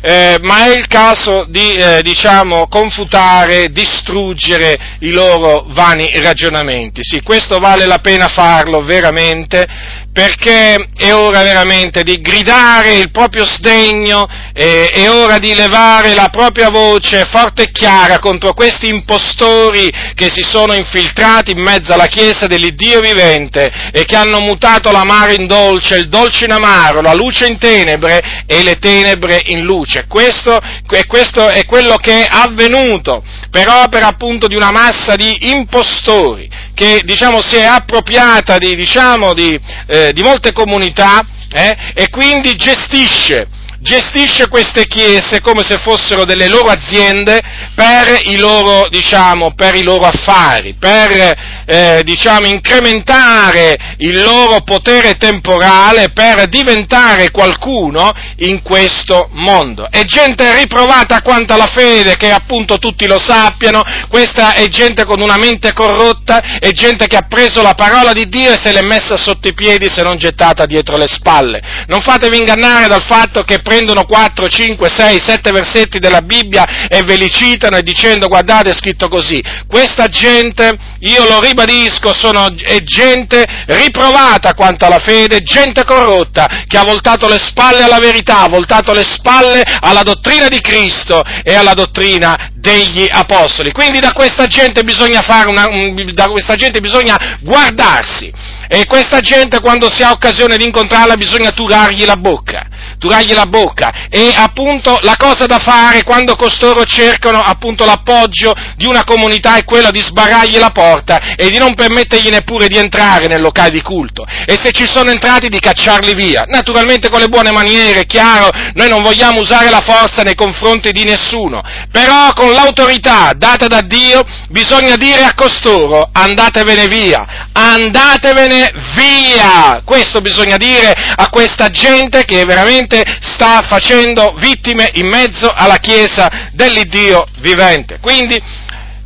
eh, 0.00 0.38
ma 0.42 0.66
è 0.66 0.76
il 0.76 0.86
caso 0.86 1.46
di, 1.48 1.72
eh, 1.72 2.02
diciamo, 2.02 2.68
confutare, 2.68 3.70
distruggere 3.70 4.96
i 5.00 5.10
loro 5.10 5.64
vani 5.68 6.10
ragionamenti. 6.20 7.00
Sì, 7.02 7.22
questo 7.22 7.58
vale 7.58 7.86
la 7.86 7.98
pena 7.98 8.28
farlo 8.28 8.82
veramente, 8.82 9.66
perché 10.14 10.90
è 10.96 11.12
ora 11.12 11.42
veramente 11.42 12.04
di 12.04 12.20
gridare 12.20 12.98
il 12.98 13.10
proprio 13.10 13.44
sdegno, 13.44 14.28
eh, 14.52 14.86
è 14.86 15.10
ora 15.10 15.40
di 15.40 15.52
levare 15.54 16.14
la 16.14 16.28
propria 16.28 16.70
voce 16.70 17.24
forte 17.24 17.64
e 17.64 17.70
chiara 17.72 18.20
contro 18.20 18.54
questi 18.54 18.86
impostori 18.86 19.90
che 20.14 20.30
si 20.30 20.42
sono 20.42 20.72
infiltrati 20.72 21.50
in 21.50 21.58
mezzo 21.58 21.92
alla 21.92 22.06
Chiesa 22.06 22.46
dell'Iddio 22.46 23.00
vivente 23.00 23.72
e 23.90 24.04
che 24.04 24.14
hanno 24.14 24.38
mutato 24.38 24.92
l'amaro 24.92 25.32
in 25.32 25.48
dolce, 25.48 25.96
il 25.96 26.08
dolce 26.08 26.44
in 26.44 26.52
amaro, 26.52 27.00
la 27.00 27.12
luce 27.12 27.48
in 27.48 27.58
tenebre 27.58 28.44
e 28.46 28.62
le 28.62 28.78
tenebre 28.78 29.42
in 29.46 29.62
luce. 29.62 30.04
Questo, 30.06 30.60
questo 31.08 31.48
è 31.48 31.64
quello 31.64 31.96
che 31.96 32.24
è 32.24 32.26
avvenuto 32.30 33.24
per 33.50 33.66
opera 33.68 34.06
appunto 34.06 34.46
di 34.46 34.54
una 34.54 34.70
massa 34.70 35.16
di 35.16 35.50
impostori 35.50 36.48
che 36.74 37.02
diciamo, 37.04 37.40
si 37.40 37.56
è 37.56 37.64
appropriata 37.64 38.58
di, 38.58 38.74
diciamo, 38.74 39.32
di, 39.32 39.58
eh, 39.86 40.12
di 40.12 40.22
molte 40.22 40.52
comunità 40.52 41.24
eh, 41.52 41.76
e 41.94 42.08
quindi 42.08 42.56
gestisce 42.56 43.46
gestisce 43.84 44.48
queste 44.48 44.86
chiese 44.86 45.42
come 45.42 45.62
se 45.62 45.76
fossero 45.76 46.24
delle 46.24 46.48
loro 46.48 46.68
aziende 46.68 47.38
per 47.74 48.18
i 48.24 48.36
loro, 48.36 48.88
diciamo, 48.88 49.52
per 49.54 49.74
i 49.74 49.82
loro 49.82 50.06
affari, 50.06 50.74
per 50.78 51.34
eh, 51.66 52.00
diciamo, 52.02 52.46
incrementare 52.46 53.76
il 53.98 54.22
loro 54.22 54.62
potere 54.62 55.16
temporale, 55.16 56.10
per 56.10 56.46
diventare 56.48 57.30
qualcuno 57.30 58.10
in 58.38 58.62
questo 58.62 59.28
mondo. 59.32 59.86
È 59.90 60.02
gente 60.04 60.54
riprovata 60.56 61.20
quanto 61.20 61.52
alla 61.52 61.66
fede, 61.66 62.16
che 62.16 62.30
appunto 62.30 62.78
tutti 62.78 63.06
lo 63.06 63.18
sappiano, 63.18 63.82
questa 64.08 64.54
è 64.54 64.66
gente 64.68 65.04
con 65.04 65.20
una 65.20 65.36
mente 65.36 65.74
corrotta, 65.74 66.58
è 66.58 66.70
gente 66.70 67.06
che 67.06 67.16
ha 67.16 67.26
preso 67.28 67.60
la 67.60 67.74
parola 67.74 68.12
di 68.12 68.28
Dio 68.28 68.52
e 68.52 68.58
se 68.58 68.72
l'è 68.72 68.82
messa 68.82 69.18
sotto 69.18 69.48
i 69.48 69.54
piedi 69.54 69.90
se 69.90 70.02
non 70.02 70.16
gettata 70.16 70.64
dietro 70.64 70.96
le 70.96 71.06
spalle. 71.06 71.84
Non 71.86 72.00
fatevi 72.00 72.38
ingannare 72.38 72.86
dal 72.86 73.04
fatto 73.04 73.42
che 73.42 73.60
prendono 73.74 74.04
4, 74.04 74.46
5, 74.46 74.88
6, 74.88 75.18
7 75.18 75.50
versetti 75.50 75.98
della 75.98 76.22
Bibbia 76.22 76.86
e 76.88 77.02
ve 77.02 77.16
li 77.16 77.28
citano 77.28 77.76
e 77.76 77.82
dicendo 77.82 78.28
guardate 78.28 78.70
è 78.70 78.72
scritto 78.72 79.08
così. 79.08 79.42
Questa 79.66 80.06
gente, 80.06 80.76
io 81.00 81.24
lo 81.28 81.40
ribadisco, 81.40 82.14
sono, 82.14 82.54
è 82.62 82.80
gente 82.84 83.44
riprovata 83.66 84.54
quanto 84.54 84.86
alla 84.86 85.00
fede, 85.00 85.42
gente 85.42 85.84
corrotta 85.84 86.48
che 86.68 86.78
ha 86.78 86.84
voltato 86.84 87.28
le 87.28 87.38
spalle 87.38 87.82
alla 87.82 87.98
verità, 87.98 88.38
ha 88.38 88.48
voltato 88.48 88.92
le 88.92 89.02
spalle 89.02 89.64
alla 89.80 90.02
dottrina 90.02 90.46
di 90.46 90.60
Cristo 90.60 91.22
e 91.42 91.54
alla 91.56 91.74
dottrina 91.74 92.50
degli 92.54 93.06
apostoli. 93.10 93.72
Quindi 93.72 93.98
da 93.98 94.12
questa 94.12 94.46
gente 94.46 94.84
bisogna 94.84 95.20
una, 95.46 95.68
da 96.12 96.28
questa 96.28 96.54
gente 96.54 96.78
bisogna 96.78 97.38
guardarsi. 97.40 98.32
E 98.68 98.86
questa 98.86 99.20
gente 99.20 99.60
quando 99.60 99.90
si 99.90 100.02
ha 100.02 100.10
occasione 100.10 100.56
di 100.56 100.64
incontrarla 100.64 101.16
bisogna 101.16 101.50
turargli 101.50 102.04
la 102.04 102.16
bocca, 102.16 102.66
turargli 102.98 103.32
la 103.32 103.46
bocca. 103.46 104.08
E 104.08 104.32
appunto 104.34 104.98
la 105.02 105.16
cosa 105.16 105.46
da 105.46 105.58
fare 105.58 106.02
quando 106.02 106.36
costoro 106.36 106.84
cercano 106.84 107.40
appunto 107.40 107.84
l'appoggio 107.84 108.54
di 108.76 108.86
una 108.86 109.04
comunità 109.04 109.56
è 109.56 109.64
quella 109.64 109.90
di 109.90 110.02
sbarrargli 110.02 110.58
la 110.58 110.70
porta 110.70 111.34
e 111.36 111.48
di 111.50 111.58
non 111.58 111.74
permettergli 111.74 112.28
neppure 112.28 112.68
di 112.68 112.76
entrare 112.76 113.26
nel 113.26 113.40
locale 113.40 113.70
di 113.70 113.82
culto. 113.82 114.24
E 114.46 114.58
se 114.60 114.72
ci 114.72 114.86
sono 114.86 115.10
entrati 115.10 115.48
di 115.48 115.60
cacciarli 115.60 116.14
via. 116.14 116.44
Naturalmente 116.46 117.08
con 117.08 117.20
le 117.20 117.28
buone 117.28 117.50
maniere, 117.50 118.06
chiaro, 118.06 118.50
noi 118.74 118.88
non 118.88 119.02
vogliamo 119.02 119.40
usare 119.40 119.70
la 119.70 119.80
forza 119.80 120.22
nei 120.22 120.34
confronti 120.34 120.90
di 120.92 121.04
nessuno, 121.04 121.62
però 121.90 122.32
con 122.34 122.52
l'autorità 122.52 123.32
data 123.36 123.66
da 123.66 123.80
Dio 123.80 124.24
bisogna 124.48 124.96
dire 124.96 125.24
a 125.24 125.34
costoro 125.34 126.08
andatevene 126.12 126.86
via, 126.86 127.48
andatevene 127.52 128.72
via! 128.96 129.82
Questo 129.84 130.20
bisogna 130.20 130.56
dire 130.56 130.92
a 131.16 131.28
questa 131.28 131.70
gente 131.70 132.24
che 132.24 132.44
veramente 132.44 132.83
sta 133.20 133.62
facendo 133.62 134.34
vittime 134.38 134.90
in 134.94 135.06
mezzo 135.06 135.50
alla 135.50 135.78
Chiesa 135.78 136.50
dell'Iddio 136.52 137.26
vivente. 137.38 137.98
Quindi 138.00 138.40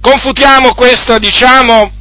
confutiamo 0.00 0.74
questa, 0.74 1.18
diciamo, 1.18 1.92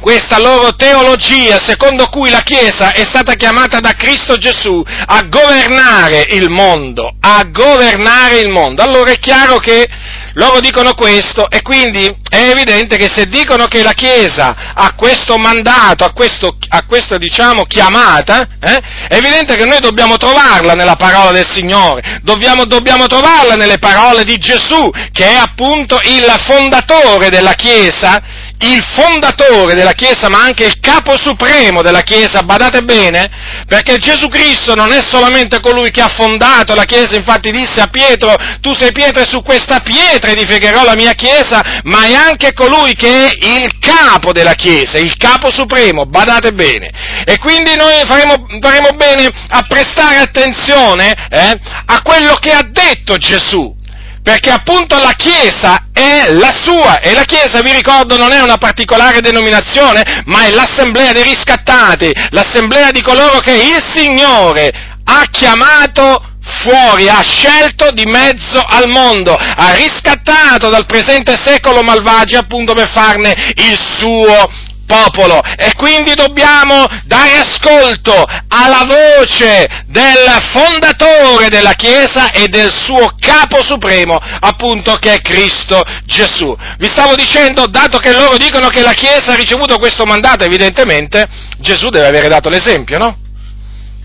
questa 0.00 0.38
loro 0.38 0.74
teologia 0.74 1.58
secondo 1.58 2.06
cui 2.08 2.30
la 2.30 2.40
Chiesa 2.40 2.92
è 2.92 3.04
stata 3.04 3.34
chiamata 3.34 3.80
da 3.80 3.92
Cristo 3.92 4.36
Gesù 4.38 4.82
a 5.06 5.22
governare 5.24 6.26
il 6.30 6.48
mondo, 6.48 7.14
a 7.20 7.44
governare 7.44 8.38
il 8.38 8.48
mondo. 8.48 8.82
Allora 8.82 9.10
è 9.10 9.18
chiaro 9.18 9.58
che 9.58 9.88
loro 10.34 10.60
dicono 10.60 10.94
questo 10.94 11.48
e 11.50 11.62
quindi 11.62 12.04
è 12.28 12.50
evidente 12.50 12.96
che 12.96 13.08
se 13.08 13.26
dicono 13.26 13.66
che 13.66 13.82
la 13.82 13.92
Chiesa 13.92 14.72
ha 14.74 14.94
questo 14.94 15.36
mandato, 15.36 16.04
ha, 16.04 16.12
questo, 16.12 16.56
ha 16.68 16.84
questa 16.84 17.16
diciamo 17.16 17.64
chiamata, 17.64 18.46
eh, 18.60 18.80
è 19.08 19.16
evidente 19.16 19.56
che 19.56 19.64
noi 19.64 19.80
dobbiamo 19.80 20.16
trovarla 20.16 20.74
nella 20.74 20.96
parola 20.96 21.32
del 21.32 21.48
Signore, 21.50 22.20
dobbiamo, 22.22 22.64
dobbiamo 22.64 23.06
trovarla 23.06 23.54
nelle 23.54 23.78
parole 23.78 24.24
di 24.24 24.38
Gesù, 24.38 24.90
che 25.12 25.26
è 25.26 25.34
appunto 25.34 26.00
il 26.04 26.32
fondatore 26.46 27.30
della 27.30 27.54
Chiesa, 27.54 28.48
il 28.62 28.82
fondatore 28.94 29.74
della 29.74 29.92
Chiesa, 29.92 30.28
ma 30.28 30.42
anche 30.42 30.64
il 30.64 30.80
capo 30.80 31.16
supremo 31.16 31.82
della 31.82 32.02
Chiesa, 32.02 32.42
badate 32.42 32.82
bene, 32.82 33.30
perché 33.66 33.96
Gesù 33.96 34.28
Cristo 34.28 34.74
non 34.74 34.92
è 34.92 35.00
solamente 35.02 35.60
colui 35.60 35.90
che 35.90 36.02
ha 36.02 36.08
fondato 36.08 36.74
la 36.74 36.84
Chiesa, 36.84 37.16
infatti 37.16 37.50
disse 37.50 37.80
a 37.80 37.86
Pietro, 37.86 38.34
tu 38.60 38.74
sei 38.74 38.92
Pietro 38.92 39.22
e 39.22 39.26
su 39.26 39.42
questa 39.42 39.80
pietra 39.80 40.30
edificherò 40.30 40.84
la 40.84 40.94
mia 40.94 41.12
Chiesa, 41.12 41.80
ma 41.84 42.04
è 42.04 42.14
anche 42.14 42.52
colui 42.52 42.94
che 42.94 43.28
è 43.28 43.44
il 43.44 43.78
capo 43.78 44.32
della 44.32 44.54
Chiesa, 44.54 44.98
il 44.98 45.16
capo 45.16 45.50
supremo, 45.50 46.04
badate 46.04 46.52
bene. 46.52 46.90
E 47.24 47.38
quindi 47.38 47.74
noi 47.76 48.02
faremo, 48.04 48.46
faremo 48.60 48.90
bene 48.96 49.30
a 49.48 49.64
prestare 49.66 50.16
attenzione 50.16 51.14
eh, 51.30 51.58
a 51.86 52.02
quello 52.02 52.34
che 52.34 52.50
ha 52.50 52.62
detto 52.62 53.16
Gesù 53.16 53.78
perché 54.22 54.50
appunto 54.50 54.96
la 54.98 55.12
Chiesa 55.16 55.86
è 55.92 56.32
la 56.32 56.52
sua 56.62 57.00
e 57.00 57.14
la 57.14 57.24
Chiesa, 57.24 57.62
vi 57.62 57.72
ricordo, 57.72 58.16
non 58.16 58.32
è 58.32 58.40
una 58.40 58.58
particolare 58.58 59.20
denominazione, 59.20 60.22
ma 60.26 60.44
è 60.44 60.50
l'assemblea 60.50 61.12
dei 61.12 61.22
riscattati, 61.22 62.12
l'assemblea 62.30 62.90
di 62.90 63.02
coloro 63.02 63.38
che 63.40 63.52
il 63.52 63.82
Signore 63.92 64.72
ha 65.04 65.24
chiamato 65.30 66.24
fuori, 66.62 67.08
ha 67.08 67.20
scelto 67.22 67.90
di 67.92 68.04
mezzo 68.06 68.62
al 68.66 68.88
mondo, 68.88 69.34
ha 69.34 69.72
riscattato 69.74 70.68
dal 70.68 70.86
presente 70.86 71.38
secolo 71.42 71.82
malvagio 71.82 72.38
appunto 72.38 72.74
per 72.74 72.88
farne 72.88 73.34
il 73.56 73.78
suo 73.98 74.68
popolo 74.90 75.40
e 75.56 75.72
quindi 75.76 76.14
dobbiamo 76.14 76.84
dare 77.04 77.36
ascolto 77.36 78.24
alla 78.48 78.84
voce 78.84 79.84
del 79.86 80.26
fondatore 80.52 81.48
della 81.48 81.74
Chiesa 81.74 82.32
e 82.32 82.48
del 82.48 82.72
suo 82.72 83.14
capo 83.18 83.62
supremo, 83.62 84.18
appunto 84.18 84.96
che 84.96 85.14
è 85.14 85.20
Cristo 85.20 85.80
Gesù. 86.04 86.54
Vi 86.78 86.88
stavo 86.88 87.14
dicendo, 87.14 87.66
dato 87.66 87.98
che 87.98 88.12
loro 88.12 88.36
dicono 88.36 88.68
che 88.68 88.82
la 88.82 88.92
Chiesa 88.92 89.32
ha 89.32 89.36
ricevuto 89.36 89.78
questo 89.78 90.04
mandato, 90.04 90.44
evidentemente 90.44 91.26
Gesù 91.58 91.88
deve 91.88 92.08
avere 92.08 92.28
dato 92.28 92.48
l'esempio, 92.48 92.98
no? 92.98 93.16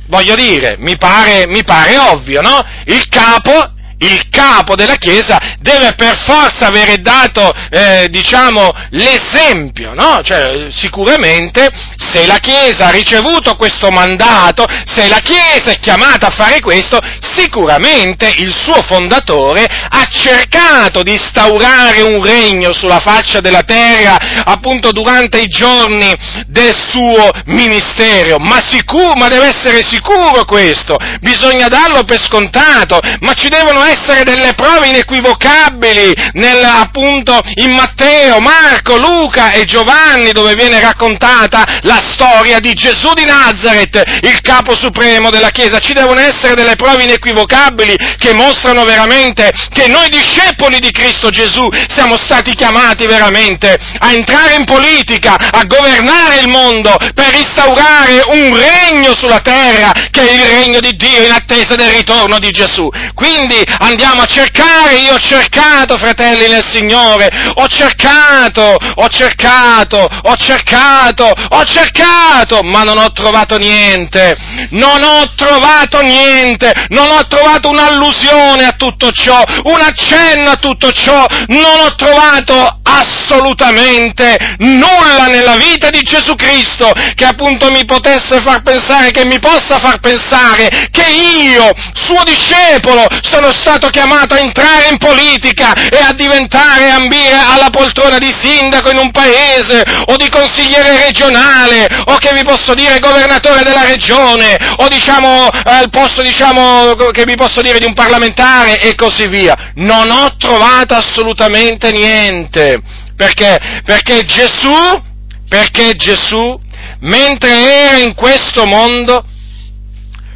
Voglio 0.08 0.36
dire, 0.36 0.76
mi 0.78 0.98
pare, 0.98 1.48
mi 1.48 1.64
pare 1.64 1.98
ovvio, 1.98 2.42
no? 2.42 2.64
Il 2.86 3.10
capo 3.10 3.74
il 4.00 4.30
capo 4.30 4.76
della 4.76 4.96
Chiesa 4.96 5.40
deve 5.60 5.94
per 5.96 6.18
forza 6.26 6.68
avere 6.68 6.98
dato, 6.98 7.54
eh, 7.70 8.08
diciamo, 8.10 8.72
l'esempio, 8.92 9.94
no? 9.94 10.20
Cioè, 10.24 10.68
sicuramente, 10.70 11.70
se 11.98 12.26
la 12.26 12.38
Chiesa 12.38 12.88
ha 12.88 12.92
ricevuto 12.92 13.56
questo 13.56 13.90
mandato, 13.90 14.66
se 14.86 15.08
la 15.08 15.20
Chiesa 15.20 15.72
è 15.72 15.80
chiamata 15.80 16.28
a 16.28 16.36
fare 16.36 16.60
questo, 16.60 17.00
sicuramente 17.36 18.34
il 18.38 18.54
suo 18.56 18.82
fondatore 18.84 19.64
ha 19.66 20.06
cercato 20.10 21.04
di 21.04 21.12
instaurare 21.12 22.02
un 22.02 22.24
regno 22.24 22.74
sulla 22.74 23.00
faccia 23.00 23.40
della 23.40 23.64
terra, 23.64 24.44
appunto 24.44 24.92
durante 24.92 25.40
i 25.40 25.48
giorni 25.48 26.14
del 26.48 26.76
suo 26.76 27.30
ministero, 27.46 28.38
ma 28.40 28.60
sicuro, 28.66 29.14
ma 29.16 29.28
deve 29.28 29.48
essere 29.48 29.86
sicuro 29.86 30.46
questo, 30.46 30.98
bisogna 31.22 31.68
darlo 31.68 32.04
per 32.04 32.22
scontato, 32.22 33.00
ma 33.20 33.34
ci 33.34 33.50
devono 33.50 33.85
essere 33.86 34.24
delle 34.24 34.54
prove 34.54 34.88
inequivocabili 34.88 36.14
nel, 36.34 36.64
appunto 36.64 37.40
in 37.56 37.72
Matteo, 37.72 38.40
Marco, 38.40 38.98
Luca 38.98 39.52
e 39.52 39.66
Giovanni 39.66 40.32
dove 40.32 40.56
viene 40.56 40.80
raccontata 40.80 41.64
la 41.82 42.02
storia 42.04 42.60
di 42.60 42.74
Gesù 42.74 43.14
di 43.14 43.26
Nazareth, 43.26 44.02
il 44.22 44.42
capo 44.42 44.76
supremo 44.76 45.30
della 45.30 45.50
Chiesa. 45.50 45.80
Ci 45.80 45.94
devono 45.94 46.20
essere 46.20 46.56
delle 46.56 46.76
prove 46.76 47.04
inequivocabili 47.04 47.96
che 48.18 48.34
mostrano 48.34 48.84
veramente 48.84 49.52
che 49.72 49.88
noi 49.88 50.10
discepoli 50.10 50.80
di 50.80 50.92
Cristo 50.92 51.30
Gesù 51.30 51.68
siamo 51.88 52.18
stati 52.18 52.54
chiamati 52.54 53.06
veramente 53.06 53.78
a 54.00 54.12
entrare 54.12 54.56
in 54.56 54.66
politica, 54.66 55.36
a 55.36 55.64
governare 55.66 56.40
il 56.40 56.48
mondo 56.48 56.96
per 57.14 57.34
instaurare 57.34 58.24
un 58.28 58.56
regno 58.56 59.14
sulla 59.16 59.40
terra 59.40 59.92
che 60.12 60.22
è 60.22 60.32
il 60.32 60.60
regno 60.60 60.80
di 60.80 60.96
Dio 60.96 61.24
in 61.24 61.32
attesa 61.32 61.76
del 61.76 61.92
ritorno 61.92 62.40
di 62.40 62.52
Gesù. 62.52 62.90
Quindi 63.14 63.62
andiamo 63.80 64.22
a 64.22 64.26
cercare, 64.26 64.96
io 64.98 65.14
ho 65.14 65.20
cercato, 65.20 65.98
fratelli 65.98 66.48
nel 66.48 66.66
Signore, 66.66 67.30
ho 67.56 67.68
cercato, 67.68 68.78
ho 68.96 69.08
cercato, 69.10 69.98
ho 69.98 70.36
cercato, 70.36 71.32
ho 71.50 71.64
cercato, 71.66 72.62
ma 72.64 72.84
non 72.84 72.98
ho 72.98 73.12
trovato 73.12 73.58
niente, 73.58 74.36
non 74.72 75.04
ho 75.04 75.34
trovato 75.36 76.02
niente, 76.02 76.74
non 76.90 77.10
ho 77.12 77.26
trovato 77.28 77.70
un'allusione 77.70 78.66
a 78.66 78.74
tutto 78.74 79.12
ciò, 79.12 79.42
un 79.64 79.82
accenno 79.82 80.52
a 80.52 80.56
tutto 80.56 80.92
ciò, 80.92 81.26
non 81.48 81.80
ho 81.86 81.96
trovato 81.96 82.80
assolutamente 82.84 84.38
nulla 84.60 85.26
nella 85.28 85.56
vita 85.56 85.90
di 85.90 86.02
Gesù 86.02 86.36
Cristo 86.36 86.92
che 87.16 87.26
appunto 87.26 87.72
mi 87.72 87.84
potesse 87.86 88.42
far 88.42 88.62
pensare, 88.62 89.12
che 89.12 89.26
mi 89.26 89.40
possa 89.40 89.80
far 89.80 90.00
pensare 90.00 90.90
che 90.92 91.06
io, 91.10 91.72
suo 91.94 92.24
discepolo, 92.24 93.06
sono 93.22 93.52
stato 93.66 93.90
chiamato 93.90 94.36
a 94.36 94.40
entrare 94.40 94.90
in 94.92 94.98
politica 95.00 95.74
e 95.74 95.98
a 95.98 96.14
diventare, 96.14 96.92
ambire 96.92 97.36
alla 97.36 97.72
poltrona 97.72 98.20
di 98.20 98.32
sindaco 98.32 98.92
in 98.92 98.98
un 98.98 99.10
paese, 99.10 99.84
o 100.06 100.16
di 100.18 100.30
consigliere 100.30 101.06
regionale, 101.06 101.88
o 102.06 102.18
che 102.18 102.32
vi 102.34 102.44
posso 102.44 102.76
dire 102.76 103.00
governatore 103.00 103.64
della 103.64 103.86
regione, 103.86 104.56
o 104.78 104.88
diciamo 104.88 105.48
al 105.48 105.90
posto 105.90 106.22
diciamo 106.22 106.94
che 107.12 107.24
vi 107.26 107.36
posso 107.36 107.64
dire 107.64 107.80
di 107.80 107.86
un 107.86 107.96
parlamentare 107.96 108.80
e 108.80 108.94
così 108.94 109.28
via. 109.28 109.72
Non 109.76 110.12
ho 110.12 110.36
trovato 110.38 110.94
assolutamente 110.94 111.90
niente. 111.90 112.80
Perché? 113.18 113.82
Perché 113.84 114.26
Gesù, 114.26 115.02
perché 115.50 115.94
Gesù, 115.96 116.60
mentre 117.00 117.50
era 117.50 117.98
in 117.98 118.14
questo 118.14 118.66
mondo, 118.66 119.26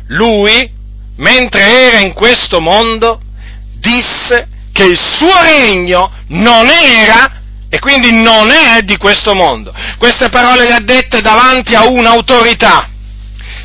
lui, 0.07 0.77
mentre 1.19 1.61
era 1.61 1.99
in 1.99 2.13
questo 2.13 2.59
mondo, 2.59 3.21
disse 3.79 4.47
che 4.71 4.83
il 4.83 4.97
suo 4.97 5.33
regno 5.41 6.11
non 6.27 6.69
era 6.69 7.41
e 7.69 7.79
quindi 7.79 8.11
non 8.11 8.49
è 8.49 8.81
di 8.81 8.97
questo 8.97 9.33
mondo. 9.35 9.73
Queste 9.97 10.29
parole 10.29 10.67
le 10.67 10.75
ha 10.75 10.81
dette 10.81 11.21
davanti 11.21 11.75
a 11.75 11.87
un'autorità. 11.87 12.89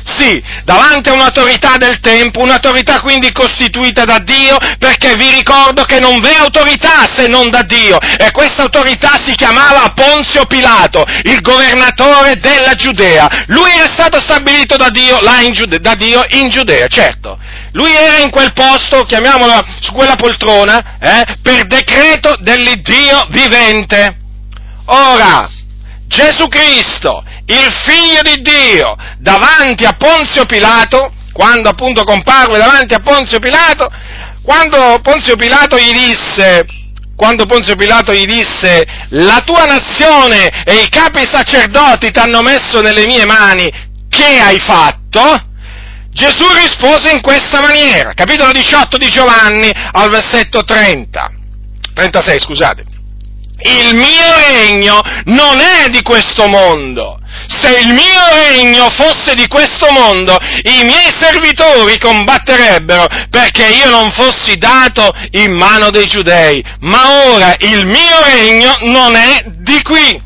Sì, 0.05 0.41
davanti 0.63 1.09
a 1.09 1.13
un'autorità 1.13 1.77
del 1.77 1.99
tempo, 1.99 2.43
un'autorità 2.43 3.01
quindi 3.01 3.31
costituita 3.31 4.03
da 4.03 4.19
Dio, 4.19 4.55
perché 4.77 5.15
vi 5.15 5.31
ricordo 5.31 5.83
che 5.83 5.99
non 5.99 6.19
v'è 6.19 6.35
autorità 6.35 7.07
se 7.11 7.27
non 7.27 7.49
da 7.49 7.63
Dio, 7.63 7.97
e 7.99 8.29
questa 8.29 8.61
autorità 8.61 9.17
si 9.25 9.33
chiamava 9.33 9.93
Ponzio 9.95 10.45
Pilato, 10.45 11.03
il 11.23 11.41
governatore 11.41 12.37
della 12.37 12.75
Giudea. 12.75 13.27
Lui 13.47 13.71
era 13.71 13.91
stato 13.91 14.19
stabilito 14.19 14.77
da 14.77 14.89
Dio, 14.89 15.19
Giudea, 15.51 15.79
da 15.79 15.95
Dio 15.95 16.23
in 16.29 16.49
Giudea, 16.49 16.85
certo. 16.87 17.39
Lui 17.71 17.91
era 17.91 18.17
in 18.17 18.29
quel 18.29 18.53
posto, 18.53 19.05
chiamiamola 19.05 19.59
su 19.79 19.91
quella 19.91 20.15
poltrona, 20.15 20.97
eh, 20.99 21.37
per 21.41 21.65
decreto 21.65 22.35
dell'Iddio 22.41 23.25
vivente. 23.31 24.17
Ora, 24.85 25.49
Gesù 26.07 26.47
Cristo, 26.47 27.23
il 27.47 27.71
figlio 27.85 28.21
di 28.23 28.41
Dio, 28.41 28.95
davanti 29.19 29.85
a 29.85 29.93
Ponzio 29.93 30.45
Pilato, 30.45 31.13
quando 31.31 31.69
appunto 31.69 32.03
comparve 32.03 32.57
davanti 32.57 32.93
a 32.93 32.99
Ponzio 32.99 33.39
Pilato, 33.39 33.89
quando 34.41 34.99
Ponzio 35.01 35.35
Pilato 35.35 35.77
gli 35.77 35.93
disse, 35.93 36.65
quando 37.15 37.45
Ponzio 37.45 37.75
Pilato 37.75 38.13
gli 38.13 38.25
disse, 38.25 38.83
la 39.09 39.41
tua 39.45 39.65
nazione 39.65 40.63
e 40.63 40.81
i 40.81 40.89
capi 40.89 41.23
sacerdoti 41.25 42.11
ti 42.11 42.19
hanno 42.19 42.41
messo 42.41 42.81
nelle 42.81 43.05
mie 43.05 43.25
mani, 43.25 43.71
che 44.09 44.39
hai 44.39 44.59
fatto? 44.59 45.53
Gesù 46.09 46.47
rispose 46.53 47.11
in 47.11 47.21
questa 47.21 47.61
maniera, 47.61 48.13
capitolo 48.13 48.51
18 48.51 48.97
di 48.97 49.09
Giovanni 49.09 49.69
al 49.91 50.09
versetto 50.09 50.63
30, 50.63 51.31
36 51.93 52.39
scusate 52.39 52.94
il 53.57 53.95
mio 53.95 54.37
regno 54.47 55.01
non 55.25 55.59
è 55.59 55.89
di 55.89 56.01
questo 56.01 56.47
mondo. 56.47 57.19
Se 57.47 57.69
il 57.69 57.93
mio 57.93 58.21
regno 58.33 58.89
fosse 58.89 59.35
di 59.35 59.47
questo 59.47 59.89
mondo, 59.91 60.37
i 60.63 60.83
miei 60.83 61.11
servitori 61.17 61.97
combatterebbero 61.99 63.05
perché 63.29 63.65
io 63.67 63.89
non 63.89 64.11
fossi 64.11 64.57
dato 64.57 65.11
in 65.31 65.51
mano 65.51 65.89
dei 65.89 66.05
giudei. 66.05 66.63
Ma 66.81 67.27
ora 67.27 67.53
il 67.59 67.85
mio 67.85 68.23
regno 68.25 68.77
non 68.81 69.15
è 69.15 69.43
di 69.45 69.81
qui. 69.81 70.23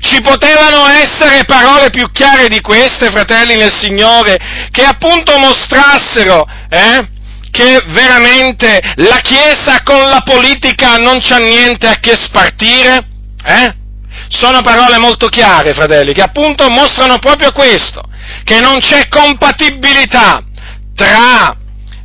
Ci 0.00 0.20
potevano 0.20 0.86
essere 0.86 1.44
parole 1.44 1.90
più 1.90 2.08
chiare 2.12 2.48
di 2.48 2.60
queste, 2.60 3.10
fratelli 3.10 3.56
nel 3.56 3.74
Signore, 3.74 4.38
che 4.70 4.84
appunto 4.84 5.36
mostrassero, 5.38 6.46
eh, 6.68 7.08
che 7.50 7.82
veramente 7.88 8.80
la 8.96 9.16
Chiesa 9.16 9.82
con 9.82 10.08
la 10.08 10.22
politica 10.24 10.96
non 10.96 11.18
c'ha 11.20 11.38
niente 11.38 11.86
a 11.86 11.98
che 12.00 12.16
spartire? 12.16 13.06
Eh? 13.44 13.74
Sono 14.28 14.62
parole 14.62 14.98
molto 14.98 15.28
chiare, 15.28 15.72
fratelli, 15.72 16.12
che 16.12 16.22
appunto 16.22 16.68
mostrano 16.68 17.18
proprio 17.18 17.52
questo, 17.52 18.02
che 18.44 18.60
non 18.60 18.78
c'è 18.78 19.08
compatibilità 19.08 20.42
tra, 20.94 21.56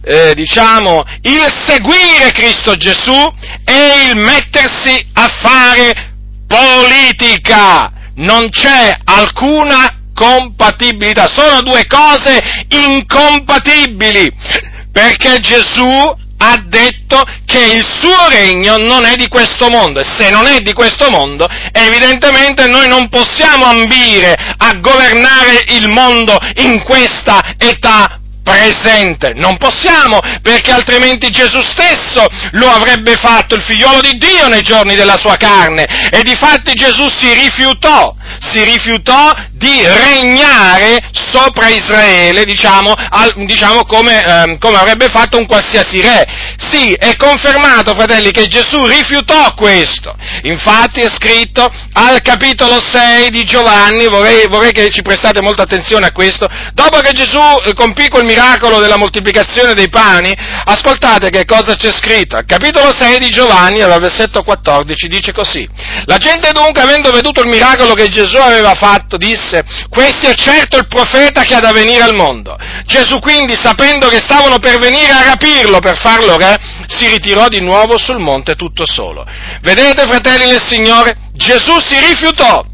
eh, 0.03 0.33
diciamo, 0.35 1.03
il 1.23 1.45
seguire 1.65 2.31
Cristo 2.31 2.75
Gesù 2.75 3.33
e 3.65 4.09
il 4.09 4.17
mettersi 4.17 5.05
a 5.13 5.27
fare 5.41 6.13
politica. 6.47 7.91
Non 8.15 8.47
c'è 8.49 8.95
alcuna 9.05 9.97
compatibilità, 10.13 11.27
sono 11.27 11.63
due 11.63 11.87
cose 11.87 12.39
incompatibili 12.69 14.71
perché 14.93 15.39
Gesù 15.39 16.21
ha 16.37 16.63
detto 16.67 17.23
che 17.45 17.73
il 17.75 17.83
suo 17.83 18.27
regno 18.29 18.77
non 18.77 19.05
è 19.05 19.15
di 19.15 19.27
questo 19.27 19.69
mondo 19.69 19.99
e 19.99 20.03
se 20.03 20.29
non 20.29 20.45
è 20.45 20.59
di 20.59 20.73
questo 20.73 21.09
mondo 21.09 21.47
evidentemente 21.71 22.67
noi 22.67 22.87
non 22.87 23.09
possiamo 23.09 23.65
ambire 23.65 24.35
a 24.57 24.73
governare 24.75 25.65
il 25.69 25.89
mondo 25.89 26.37
in 26.57 26.83
questa 26.83 27.55
età 27.57 28.19
presente. 28.43 29.33
Non 29.33 29.57
possiamo, 29.57 30.19
perché 30.41 30.71
altrimenti 30.71 31.31
Gesù 31.31 31.59
stesso 31.61 32.27
lo 32.51 32.69
avrebbe 32.69 33.15
fatto, 33.15 33.55
il 33.55 33.63
figliolo 33.63 34.01
di 34.01 34.17
Dio, 34.17 34.47
nei 34.49 34.61
giorni 34.61 34.95
della 34.95 35.17
sua 35.17 35.37
carne. 35.37 35.85
E 36.11 36.21
difatti 36.21 36.73
Gesù 36.73 37.07
si 37.17 37.33
rifiutò, 37.33 38.13
si 38.39 38.63
rifiutò 38.63 39.33
di 39.53 39.81
regnare 39.81 41.09
sopra 41.31 41.69
Israele, 41.69 42.43
diciamo, 42.43 42.91
al, 42.91 43.33
diciamo 43.45 43.85
come, 43.85 44.21
ehm, 44.21 44.57
come, 44.59 44.77
avrebbe 44.77 45.07
fatto 45.07 45.37
un 45.37 45.47
qualsiasi 45.47 46.01
re. 46.01 46.25
Sì, 46.57 46.91
è 46.93 47.15
confermato, 47.15 47.95
fratelli, 47.95 48.31
che 48.31 48.47
Gesù 48.47 48.85
rifiutò 48.85 49.53
questo. 49.55 50.15
Infatti 50.43 51.01
è 51.01 51.07
scritto 51.07 51.71
al 51.93 52.21
capitolo 52.21 52.79
6 52.81 53.29
di 53.29 53.43
Giovanni, 53.43 54.07
vorrei, 54.07 54.47
vorrei 54.47 54.73
che 54.73 54.89
ci 54.89 55.01
prestate 55.01 55.41
molta 55.41 55.63
attenzione 55.63 56.07
a 56.07 56.11
questo, 56.11 56.47
dopo 56.73 56.99
che 56.99 57.13
Gesù 57.13 57.39
eh, 57.65 57.73
compì 57.73 58.09
quel 58.09 58.25
miracolo 58.25 58.32
della 58.79 58.97
moltiplicazione 58.97 59.73
dei 59.73 59.89
pani, 59.89 60.33
ascoltate 60.65 61.29
che 61.29 61.45
cosa 61.45 61.75
c'è 61.75 61.91
scritto. 61.91 62.35
Al 62.35 62.45
capitolo 62.45 62.93
6 62.95 63.19
di 63.19 63.29
Giovanni, 63.29 63.81
al 63.81 63.99
versetto 63.99 64.43
14, 64.43 65.07
dice 65.07 65.31
così. 65.31 65.67
La 66.05 66.17
gente 66.17 66.51
dunque, 66.51 66.81
avendo 66.81 67.11
veduto 67.11 67.41
il 67.41 67.49
miracolo 67.49 67.93
che 67.93 68.09
Gesù 68.09 68.37
aveva 68.37 68.73
fatto, 68.73 69.17
disse, 69.17 69.63
questo 69.89 70.27
è 70.27 70.33
certo 70.33 70.77
il 70.77 70.87
profeta 70.87 71.43
che 71.43 71.55
ha 71.55 71.59
da 71.59 71.71
venire 71.71 72.03
al 72.03 72.15
mondo. 72.15 72.57
Gesù 72.85 73.19
quindi, 73.19 73.55
sapendo 73.59 74.09
che 74.09 74.19
stavano 74.19 74.59
per 74.59 74.79
venire 74.79 75.11
a 75.11 75.23
rapirlo, 75.23 75.79
per 75.79 75.97
farlo 75.97 76.37
re, 76.37 76.57
si 76.87 77.07
ritirò 77.07 77.47
di 77.47 77.61
nuovo 77.61 77.97
sul 77.97 78.19
monte 78.19 78.55
tutto 78.55 78.85
solo. 78.85 79.25
Vedete, 79.61 80.05
fratelli 80.07 80.49
del 80.49 80.63
Signore, 80.67 81.17
Gesù 81.33 81.79
si 81.79 81.99
rifiutò 81.99 82.71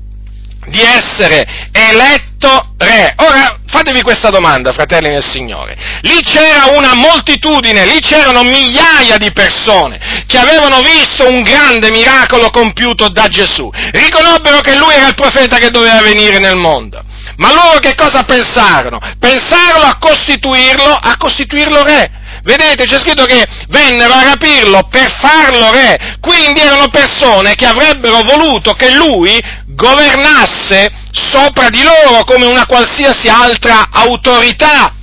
di 0.70 0.82
essere 0.82 1.70
eletto 1.72 2.74
re. 2.78 3.14
Ora 3.18 3.60
fatevi 3.68 4.02
questa 4.02 4.30
domanda, 4.30 4.72
fratelli 4.72 5.10
nel 5.10 5.24
Signore. 5.24 5.76
Lì 6.02 6.22
c'era 6.22 6.72
una 6.76 6.94
moltitudine, 6.94 7.86
lì 7.86 8.00
c'erano 8.00 8.44
migliaia 8.44 9.18
di 9.18 9.32
persone 9.32 10.24
che 10.26 10.38
avevano 10.38 10.82
visto 10.82 11.28
un 11.28 11.42
grande 11.42 11.92
miracolo 11.92 12.50
compiuto 12.50 13.10
da 13.10 13.28
Gesù. 13.28 13.70
Riconobbero 13.92 14.62
che 14.62 14.76
lui 14.76 14.94
era 14.94 15.08
il 15.08 15.16
profeta 15.16 15.58
che 15.58 15.70
doveva 15.70 16.02
venire 16.02 16.40
nel 16.40 16.56
mondo. 16.56 17.02
Ma 17.38 17.54
loro 17.54 17.80
che 17.80 17.96
cosa 17.96 18.24
pensarono? 18.24 19.00
Pensarono 19.18 19.86
a 19.86 19.98
costituirlo, 19.98 20.94
a 20.94 21.16
costituirlo 21.18 21.84
re. 21.84 22.12
Vedete, 22.44 22.86
c'è 22.86 23.00
scritto 23.00 23.26
che 23.26 23.46
vennero 23.68 24.14
a 24.14 24.24
rapirlo 24.24 24.88
per 24.90 25.12
farlo 25.20 25.72
re, 25.72 26.18
quindi 26.22 26.62
erano 26.62 26.88
persone 26.88 27.56
che 27.56 27.66
avrebbero 27.66 28.22
voluto 28.24 28.74
che 28.74 28.92
lui 28.92 29.42
governasse 29.80 30.92
sopra 31.12 31.70
di 31.70 31.82
loro 31.82 32.26
come 32.26 32.46
una 32.46 32.66
qualsiasi 32.66 33.30
altra 33.30 33.88
autorità. 33.90 34.94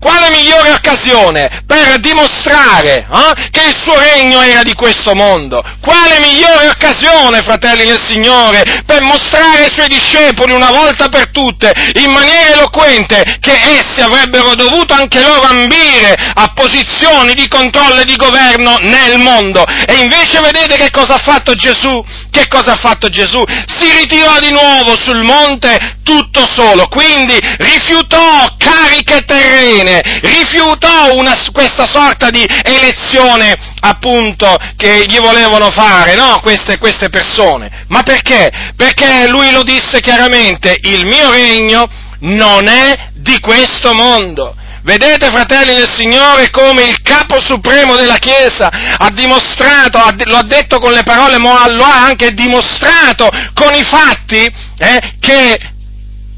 Quale 0.00 0.30
migliore 0.30 0.70
occasione 0.70 1.62
per 1.66 1.98
dimostrare 1.98 3.04
eh, 3.10 3.50
che 3.50 3.66
il 3.66 3.76
suo 3.76 3.98
regno 3.98 4.40
era 4.40 4.62
di 4.62 4.72
questo 4.74 5.12
mondo? 5.14 5.60
Quale 5.80 6.20
migliore 6.20 6.68
occasione, 6.68 7.42
fratelli 7.42 7.84
del 7.84 8.00
Signore, 8.00 8.82
per 8.86 9.02
mostrare 9.02 9.64
ai 9.64 9.72
suoi 9.72 9.88
discepoli 9.88 10.52
una 10.52 10.70
volta 10.70 11.08
per 11.08 11.30
tutte, 11.30 11.72
in 11.94 12.12
maniera 12.12 12.52
eloquente, 12.52 13.38
che 13.40 13.52
essi 13.52 14.00
avrebbero 14.00 14.54
dovuto 14.54 14.94
anche 14.94 15.20
loro 15.20 15.48
ambire 15.48 16.14
a 16.32 16.52
posizioni 16.54 17.34
di 17.34 17.48
controllo 17.48 18.00
e 18.00 18.04
di 18.04 18.14
governo 18.14 18.76
nel 18.82 19.18
mondo. 19.18 19.64
E 19.66 19.94
invece 19.94 20.38
vedete 20.38 20.76
che 20.76 20.92
cosa 20.92 21.14
ha 21.14 21.18
fatto 21.18 21.54
Gesù? 21.54 22.04
Che 22.30 22.46
cosa 22.46 22.74
ha 22.74 22.76
fatto 22.76 23.08
Gesù? 23.08 23.42
Si 23.66 23.90
ritirò 23.98 24.38
di 24.38 24.52
nuovo 24.52 24.96
sul 24.96 25.24
monte 25.24 25.97
tutto 26.08 26.48
solo, 26.50 26.88
quindi 26.88 27.38
rifiutò 27.58 28.46
cariche 28.56 29.24
terrene 29.26 30.00
rifiutò 30.22 31.14
una, 31.14 31.36
questa 31.52 31.84
sorta 31.84 32.30
di 32.30 32.46
elezione 32.62 33.54
appunto 33.80 34.56
che 34.76 35.04
gli 35.06 35.18
volevano 35.18 35.70
fare, 35.70 36.14
no? 36.14 36.40
Queste, 36.40 36.78
queste 36.78 37.10
persone. 37.10 37.84
Ma 37.88 38.02
perché? 38.02 38.50
Perché 38.74 39.28
lui 39.28 39.50
lo 39.50 39.62
disse 39.62 40.00
chiaramente, 40.00 40.78
il 40.80 41.04
mio 41.04 41.30
regno 41.30 41.86
non 42.20 42.68
è 42.68 43.10
di 43.12 43.38
questo 43.40 43.92
mondo. 43.92 44.54
Vedete, 44.82 45.26
fratelli 45.26 45.74
del 45.74 45.90
Signore, 45.92 46.48
come 46.50 46.84
il 46.84 47.02
capo 47.02 47.38
supremo 47.40 47.94
della 47.96 48.16
Chiesa 48.16 48.70
ha 48.96 49.10
dimostrato, 49.10 49.98
lo 50.24 50.36
ha 50.36 50.44
detto 50.44 50.78
con 50.78 50.92
le 50.92 51.02
parole, 51.02 51.36
ma 51.36 51.68
lo 51.68 51.84
ha 51.84 52.04
anche 52.04 52.32
dimostrato 52.32 53.28
con 53.52 53.74
i 53.74 53.82
fatti, 53.82 54.46
eh, 54.78 55.16
che 55.20 55.76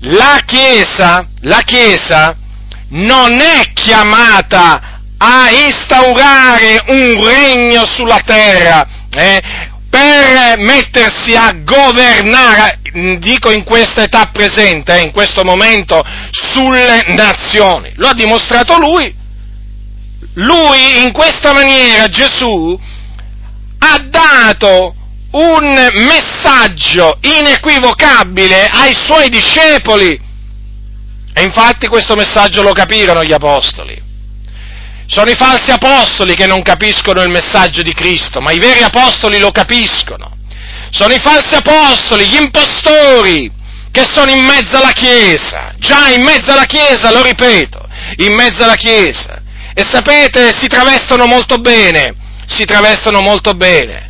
la 0.00 0.40
Chiesa, 0.44 1.26
la 1.40 1.60
Chiesa 1.64 2.36
non 2.88 3.40
è 3.40 3.72
chiamata 3.72 4.98
a 5.18 5.50
instaurare 5.50 6.82
un 6.86 7.24
regno 7.24 7.84
sulla 7.84 8.20
terra, 8.24 8.86
eh, 9.10 9.42
per 9.90 10.56
mettersi 10.58 11.34
a 11.34 11.52
governare, 11.64 12.78
dico 13.18 13.50
in 13.50 13.64
questa 13.64 14.02
età 14.02 14.30
presente, 14.32 14.96
eh, 14.96 15.02
in 15.02 15.10
questo 15.10 15.44
momento, 15.44 16.02
sulle 16.30 17.04
nazioni. 17.08 17.92
Lo 17.96 18.08
ha 18.08 18.14
dimostrato 18.14 18.78
lui. 18.78 19.12
Lui, 20.34 21.02
in 21.02 21.12
questa 21.12 21.52
maniera, 21.52 22.08
Gesù, 22.08 22.78
ha 23.78 23.98
dato 24.08 24.94
un 25.32 25.90
messaggio 25.94 27.18
inequivocabile 27.20 28.68
ai 28.68 28.96
suoi 28.96 29.28
discepoli 29.28 30.28
E 31.32 31.42
infatti 31.42 31.86
questo 31.86 32.16
messaggio 32.16 32.62
lo 32.62 32.72
capirono 32.72 33.22
gli 33.22 33.32
apostoli. 33.32 34.08
Sono 35.06 35.30
i 35.30 35.36
falsi 35.36 35.70
apostoli 35.70 36.34
che 36.34 36.46
non 36.46 36.62
capiscono 36.62 37.22
il 37.22 37.30
messaggio 37.30 37.82
di 37.82 37.94
Cristo, 37.94 38.40
ma 38.40 38.50
i 38.50 38.58
veri 38.58 38.82
apostoli 38.82 39.38
lo 39.38 39.52
capiscono. 39.52 40.36
Sono 40.90 41.12
i 41.12 41.20
falsi 41.20 41.54
apostoli, 41.54 42.26
gli 42.26 42.40
impostori, 42.40 43.50
che 43.92 44.06
sono 44.12 44.30
in 44.30 44.44
mezzo 44.44 44.76
alla 44.76 44.92
Chiesa, 44.92 45.72
già 45.78 46.08
in 46.08 46.22
mezzo 46.22 46.50
alla 46.52 46.64
Chiesa, 46.64 47.12
lo 47.12 47.22
ripeto, 47.22 47.88
in 48.18 48.34
mezzo 48.34 48.64
alla 48.64 48.76
Chiesa. 48.76 49.40
E 49.72 49.84
sapete, 49.84 50.52
si 50.56 50.66
travestono 50.66 51.26
molto 51.26 51.58
bene, 51.58 52.14
si 52.46 52.64
travestono 52.64 53.20
molto 53.20 53.54
bene 53.54 54.10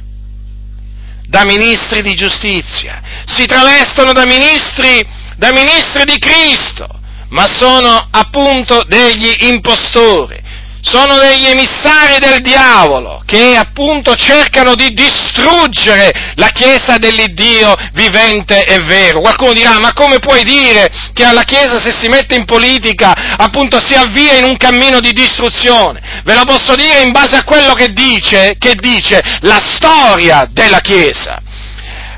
da 1.30 1.44
ministri 1.44 2.02
di 2.02 2.14
giustizia, 2.16 3.00
si 3.24 3.46
travestono 3.46 4.12
da 4.12 4.26
ministri, 4.26 5.06
da 5.36 5.52
ministri 5.52 6.04
di 6.04 6.18
Cristo, 6.18 6.88
ma 7.28 7.46
sono 7.46 8.08
appunto 8.10 8.82
degli 8.88 9.46
impostori, 9.46 10.36
sono 10.82 11.18
degli 11.18 11.46
emissari 11.46 12.18
del 12.18 12.40
diavolo 12.40 13.22
che 13.26 13.56
appunto 13.56 14.14
cercano 14.14 14.74
di 14.74 14.92
distruggere 14.92 16.10
la 16.36 16.48
Chiesa 16.48 16.96
dell'Iddio 16.96 17.74
vivente 17.92 18.64
e 18.64 18.78
vero. 18.84 19.20
Qualcuno 19.20 19.52
dirà, 19.52 19.78
ma 19.78 19.92
come 19.92 20.18
puoi 20.18 20.42
dire 20.42 20.90
che 21.12 21.30
la 21.30 21.44
Chiesa 21.44 21.80
se 21.80 21.94
si 21.96 22.08
mette 22.08 22.34
in 22.34 22.44
politica 22.44 23.12
appunto 23.36 23.80
si 23.84 23.94
avvia 23.94 24.36
in 24.36 24.44
un 24.44 24.56
cammino 24.56 25.00
di 25.00 25.12
distruzione? 25.12 26.22
Ve 26.24 26.34
lo 26.34 26.44
posso 26.44 26.74
dire 26.74 27.02
in 27.02 27.12
base 27.12 27.36
a 27.36 27.44
quello 27.44 27.74
che 27.74 27.92
dice, 27.92 28.56
che 28.58 28.74
dice 28.74 29.20
la 29.40 29.60
storia 29.64 30.48
della 30.50 30.80
Chiesa. 30.80 31.40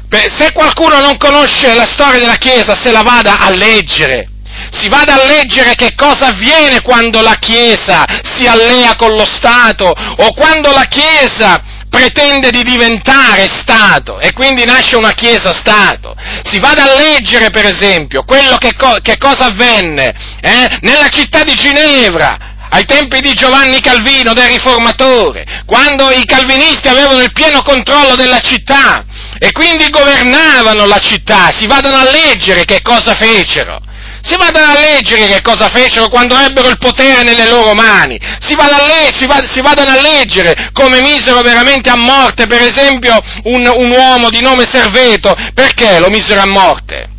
Se 0.09 0.53
qualcuno 0.53 1.01
non 1.01 1.17
conosce 1.17 1.75
la 1.75 1.87
storia 1.87 2.19
della 2.19 2.37
Chiesa, 2.37 2.75
se 2.75 2.91
la 2.91 3.03
vada 3.03 3.39
a 3.39 3.49
leggere, 3.49 4.32
si 4.73 4.89
vada 4.89 5.15
a 5.15 5.27
leggere 5.27 5.75
che 5.75 5.95
cosa 5.95 6.29
avviene 6.29 6.81
quando 6.81 7.21
la 7.21 7.37
Chiesa 7.39 8.05
si 8.35 8.47
allea 8.47 8.97
con 8.97 9.15
lo 9.15 9.27
Stato 9.31 9.87
o 9.87 10.33
quando 10.33 10.73
la 10.73 10.85
Chiesa 10.85 11.63
pretende 11.89 12.51
di 12.51 12.63
diventare 12.63 13.47
Stato 13.47 14.19
e 14.19 14.33
quindi 14.33 14.65
nasce 14.65 14.97
una 14.97 15.13
Chiesa-Stato. 15.13 16.17
Si 16.43 16.59
vada 16.59 16.85
a 16.85 16.97
leggere, 16.97 17.51
per 17.51 17.67
esempio, 17.67 18.25
quello 18.25 18.57
che, 18.57 18.75
co- 18.75 18.97
che 19.03 19.19
cosa 19.19 19.47
avvenne 19.47 20.15
eh, 20.41 20.79
nella 20.81 21.09
città 21.09 21.43
di 21.45 21.53
Ginevra, 21.53 22.51
ai 22.71 22.87
tempi 22.87 23.21
di 23.21 23.35
Giovanni 23.35 23.81
Calvino, 23.83 24.33
del 24.33 24.49
riformatore, 24.49 25.45
quando 25.67 26.11
i 26.11 26.25
calvinisti 26.25 26.89
avevano 26.89 27.21
il 27.21 27.33
pieno 27.33 27.61
controllo 27.61 28.15
della 28.15 28.41
città 28.41 29.05
e 29.39 29.53
quindi 29.53 29.91
governavano 29.91 30.87
la 30.87 30.99
città, 30.99 31.53
si 31.53 31.67
vadano 31.67 31.99
a 31.99 32.11
leggere 32.11 32.65
che 32.65 32.81
cosa 32.81 33.15
fecero. 33.15 33.79
Si 34.23 34.37
vadano 34.37 34.73
a 34.73 34.81
leggere 34.81 35.27
che 35.27 35.43
cosa 35.43 35.69
fecero 35.69 36.09
quando 36.09 36.37
ebbero 36.37 36.69
il 36.69 36.79
potere 36.79 37.23
nelle 37.23 37.47
loro 37.47 37.75
mani. 37.75 38.19
Si, 38.41 38.55
vada 38.55 38.77
le- 38.87 39.13
si, 39.13 39.27
va- 39.27 39.43
si 39.51 39.61
vadano 39.61 39.91
a 39.91 40.01
leggere 40.01 40.71
come 40.73 41.01
misero 41.01 41.41
veramente 41.43 41.91
a 41.91 41.97
morte, 41.97 42.47
per 42.47 42.63
esempio, 42.63 43.17
un, 43.45 43.69
un 43.75 43.91
uomo 43.91 44.31
di 44.31 44.41
nome 44.41 44.65
Serveto. 44.71 45.35
Perché 45.55 45.99
lo 45.99 46.09
misero 46.09 46.41
a 46.41 46.47
morte? 46.47 47.12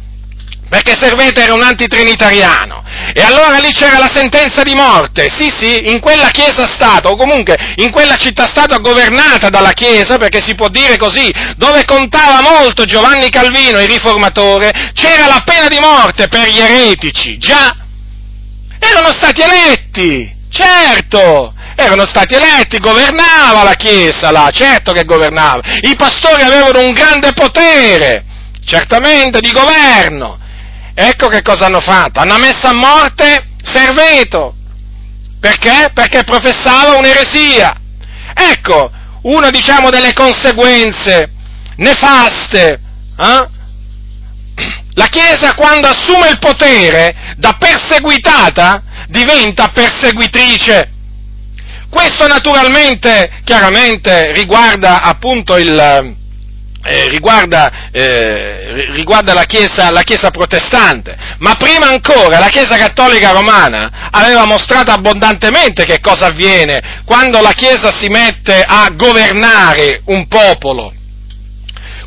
Perché 0.73 0.97
Serveto 0.99 1.39
era 1.39 1.53
un 1.53 1.61
antitrinitariano. 1.61 2.83
E 3.13 3.21
allora 3.21 3.57
lì 3.59 3.71
c'era 3.73 3.99
la 3.99 4.09
sentenza 4.11 4.63
di 4.63 4.73
morte, 4.73 5.29
sì 5.29 5.53
sì, 5.55 5.91
in 5.91 5.99
quella 5.99 6.31
chiesa-stato, 6.31 7.09
o 7.09 7.15
comunque 7.15 7.55
in 7.75 7.91
quella 7.91 8.15
città-stato 8.15 8.79
governata 8.81 9.49
dalla 9.49 9.73
chiesa, 9.73 10.17
perché 10.17 10.41
si 10.41 10.55
può 10.55 10.69
dire 10.69 10.97
così, 10.97 11.31
dove 11.57 11.85
contava 11.85 12.41
molto 12.41 12.85
Giovanni 12.85 13.29
Calvino, 13.29 13.79
il 13.79 13.87
riformatore, 13.87 14.91
c'era 14.95 15.27
la 15.27 15.43
pena 15.45 15.67
di 15.67 15.77
morte 15.79 16.27
per 16.27 16.47
gli 16.47 16.57
eretici, 16.57 17.37
già, 17.37 17.75
erano 18.79 19.13
stati 19.13 19.43
eletti, 19.43 20.35
certo, 20.49 21.53
erano 21.75 22.07
stati 22.07 22.33
eletti, 22.33 22.79
governava 22.79 23.61
la 23.61 23.75
Chiesa 23.75 24.31
là, 24.31 24.49
certo 24.51 24.91
che 24.91 25.05
governava. 25.05 25.61
I 25.81 25.95
pastori 25.95 26.41
avevano 26.41 26.79
un 26.79 26.93
grande 26.93 27.31
potere, 27.33 28.25
certamente 28.65 29.39
di 29.39 29.51
governo, 29.51 30.41
Ecco 30.95 31.27
che 31.27 31.41
cosa 31.41 31.65
hanno 31.65 31.81
fatto. 31.81 32.19
Hanno 32.19 32.37
messo 32.37 32.67
a 32.67 32.73
morte 32.73 33.47
Serveto. 33.63 34.55
Perché? 35.39 35.91
Perché 35.93 36.23
professava 36.23 36.95
un'eresia. 36.95 37.75
Ecco, 38.33 38.91
una 39.23 39.49
diciamo 39.49 39.89
delle 39.89 40.13
conseguenze 40.13 41.31
nefaste. 41.77 42.79
Eh? 43.17 43.47
La 44.95 45.07
Chiesa 45.07 45.55
quando 45.55 45.87
assume 45.87 46.29
il 46.29 46.37
potere 46.37 47.15
da 47.37 47.55
perseguitata 47.57 48.83
diventa 49.07 49.69
perseguitrice. 49.69 50.91
Questo 51.89 52.27
naturalmente, 52.27 53.41
chiaramente, 53.43 54.31
riguarda 54.33 55.01
appunto 55.01 55.57
il, 55.57 56.15
eh, 56.83 57.07
riguarda, 57.07 57.89
eh, 57.91 58.87
riguarda 58.91 59.33
la, 59.33 59.45
chiesa, 59.45 59.89
la, 59.89 60.03
chiesa, 60.03 60.31
protestante, 60.31 61.15
ma 61.39 61.55
prima 61.55 61.87
ancora 61.87 62.39
la 62.39 62.49
Chiesa 62.49 62.75
cattolica 62.75 63.31
romana 63.31 64.09
aveva 64.11 64.45
mostrato 64.45 64.91
abbondantemente 64.91 65.85
che 65.85 65.99
cosa 65.99 66.27
avviene 66.27 67.01
quando 67.05 67.41
la 67.41 67.53
Chiesa 67.53 67.91
si 67.91 68.07
mette 68.09 68.63
a 68.65 68.89
governare 68.93 70.01
un 70.05 70.27
popolo 70.27 70.93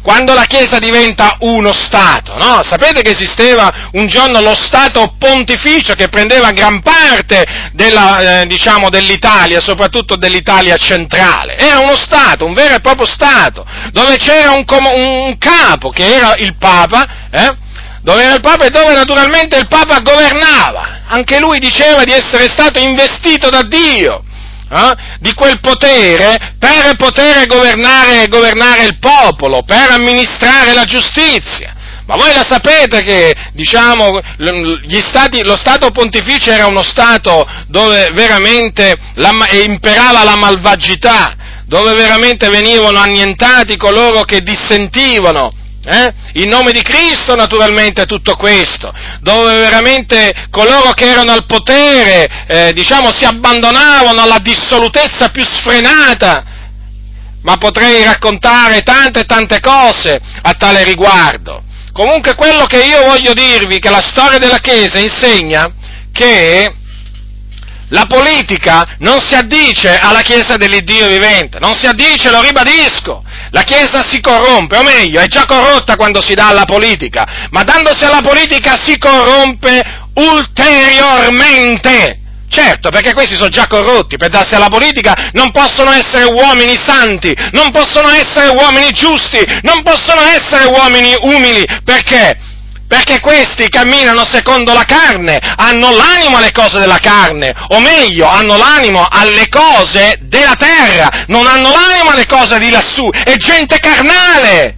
quando 0.06 0.34
la 0.34 0.44
Chiesa 0.44 0.78
diventa 0.78 1.34
uno 1.40 1.72
Stato, 1.72 2.36
no? 2.36 2.62
Sapete 2.62 3.02
che 3.02 3.10
esisteva 3.10 3.88
un 3.94 4.06
giorno 4.06 4.40
lo 4.40 4.54
Stato 4.54 5.16
pontificio 5.18 5.94
che 5.94 6.08
prendeva 6.08 6.52
gran 6.52 6.80
parte 6.80 7.44
della, 7.72 8.42
eh, 8.42 8.46
diciamo, 8.46 8.88
dell'Italia, 8.88 9.58
soprattutto 9.58 10.14
dell'Italia 10.14 10.76
centrale. 10.76 11.58
Era 11.58 11.80
uno 11.80 11.96
Stato, 11.96 12.46
un 12.46 12.52
vero 12.52 12.76
e 12.76 12.80
proprio 12.80 13.04
Stato, 13.04 13.66
dove 13.90 14.16
c'era 14.16 14.52
un, 14.52 14.64
un 14.68 15.36
capo 15.38 15.90
che 15.90 16.14
era 16.14 16.36
il 16.36 16.54
Papa, 16.56 17.08
eh? 17.28 17.56
dove 18.02 18.22
era 18.22 18.34
il 18.34 18.40
Papa 18.40 18.66
e 18.66 18.70
dove 18.70 18.94
naturalmente 18.94 19.56
il 19.56 19.66
Papa 19.66 19.98
governava. 19.98 21.00
Anche 21.08 21.40
lui 21.40 21.58
diceva 21.58 22.04
di 22.04 22.12
essere 22.12 22.46
stato 22.46 22.78
investito 22.78 23.48
da 23.50 23.62
Dio 23.62 24.22
eh, 24.68 24.94
di 25.20 25.32
quel 25.34 25.60
potere 25.60 26.54
per 26.58 26.96
poter 26.96 27.46
governare, 27.46 28.26
governare 28.28 28.84
il 28.84 28.98
popolo, 28.98 29.62
per 29.62 29.90
amministrare 29.90 30.72
la 30.72 30.84
giustizia. 30.84 31.74
Ma 32.06 32.14
voi 32.14 32.32
la 32.32 32.44
sapete 32.48 33.02
che, 33.02 33.34
diciamo, 33.52 34.20
stati, 35.00 35.42
lo 35.42 35.56
Stato 35.56 35.90
pontificio 35.90 36.52
era 36.52 36.66
uno 36.66 36.84
Stato 36.84 37.44
dove 37.66 38.10
veramente 38.12 38.94
la, 39.14 39.32
imperava 39.64 40.22
la 40.22 40.36
malvagità, 40.36 41.34
dove 41.64 41.94
veramente 41.94 42.48
venivano 42.48 42.98
annientati 42.98 43.76
coloro 43.76 44.22
che 44.22 44.40
dissentivano 44.40 45.52
eh? 45.86 46.12
In 46.34 46.48
nome 46.48 46.72
di 46.72 46.82
Cristo 46.82 47.36
naturalmente 47.36 48.06
tutto 48.06 48.34
questo, 48.34 48.92
dove 49.20 49.56
veramente 49.56 50.48
coloro 50.50 50.90
che 50.92 51.08
erano 51.08 51.32
al 51.32 51.46
potere, 51.46 52.28
eh, 52.48 52.72
diciamo, 52.72 53.12
si 53.12 53.24
abbandonavano 53.24 54.20
alla 54.20 54.38
dissolutezza 54.38 55.28
più 55.28 55.44
sfrenata, 55.44 56.44
ma 57.42 57.56
potrei 57.56 58.02
raccontare 58.02 58.80
tante 58.82 59.22
tante 59.24 59.60
cose 59.60 60.20
a 60.42 60.52
tale 60.54 60.82
riguardo. 60.82 61.62
Comunque 61.92 62.34
quello 62.34 62.66
che 62.66 62.82
io 62.82 63.04
voglio 63.04 63.32
dirvi, 63.32 63.78
che 63.78 63.88
la 63.88 64.02
storia 64.02 64.38
della 64.38 64.58
Chiesa 64.58 64.98
insegna 64.98 65.72
che 66.12 66.74
la 67.90 68.06
politica 68.06 68.96
non 68.98 69.20
si 69.20 69.34
addice 69.34 69.98
alla 69.98 70.22
Chiesa 70.22 70.56
dell'Iddio 70.56 71.08
vivente, 71.08 71.58
non 71.60 71.74
si 71.74 71.86
addice, 71.86 72.30
lo 72.30 72.40
ribadisco. 72.40 73.22
La 73.50 73.62
Chiesa 73.62 74.02
si 74.02 74.20
corrompe, 74.20 74.78
o 74.78 74.82
meglio, 74.82 75.20
è 75.20 75.26
già 75.26 75.44
corrotta 75.46 75.96
quando 75.96 76.20
si 76.20 76.34
dà 76.34 76.48
alla 76.48 76.64
politica, 76.64 77.48
ma 77.50 77.62
dandosi 77.62 78.04
alla 78.04 78.22
politica 78.22 78.76
si 78.82 78.98
corrompe 78.98 79.82
ulteriormente. 80.14 82.20
Certo, 82.48 82.90
perché 82.90 83.12
questi 83.12 83.34
sono 83.34 83.48
già 83.48 83.66
corrotti, 83.66 84.16
per 84.16 84.30
darsi 84.30 84.54
alla 84.54 84.68
politica 84.68 85.30
non 85.32 85.50
possono 85.50 85.90
essere 85.90 86.24
uomini 86.24 86.76
santi, 86.76 87.36
non 87.52 87.72
possono 87.72 88.08
essere 88.08 88.48
uomini 88.48 88.92
giusti, 88.92 89.44
non 89.62 89.82
possono 89.82 90.22
essere 90.22 90.66
uomini 90.66 91.14
umili, 91.22 91.64
perché? 91.84 92.38
Perché 92.88 93.18
questi 93.18 93.68
camminano 93.68 94.24
secondo 94.24 94.72
la 94.72 94.84
carne, 94.84 95.40
hanno 95.56 95.90
l'animo 95.92 96.36
alle 96.36 96.52
cose 96.52 96.78
della 96.78 96.98
carne, 96.98 97.52
o 97.68 97.80
meglio, 97.80 98.28
hanno 98.28 98.56
l'animo 98.56 99.04
alle 99.10 99.48
cose 99.48 100.18
della 100.22 100.54
terra, 100.54 101.24
non 101.26 101.46
hanno 101.48 101.70
l'animo 101.70 102.10
alle 102.10 102.26
cose 102.26 102.60
di 102.60 102.70
lassù, 102.70 103.10
è 103.10 103.34
gente 103.36 103.78
carnale. 103.80 104.76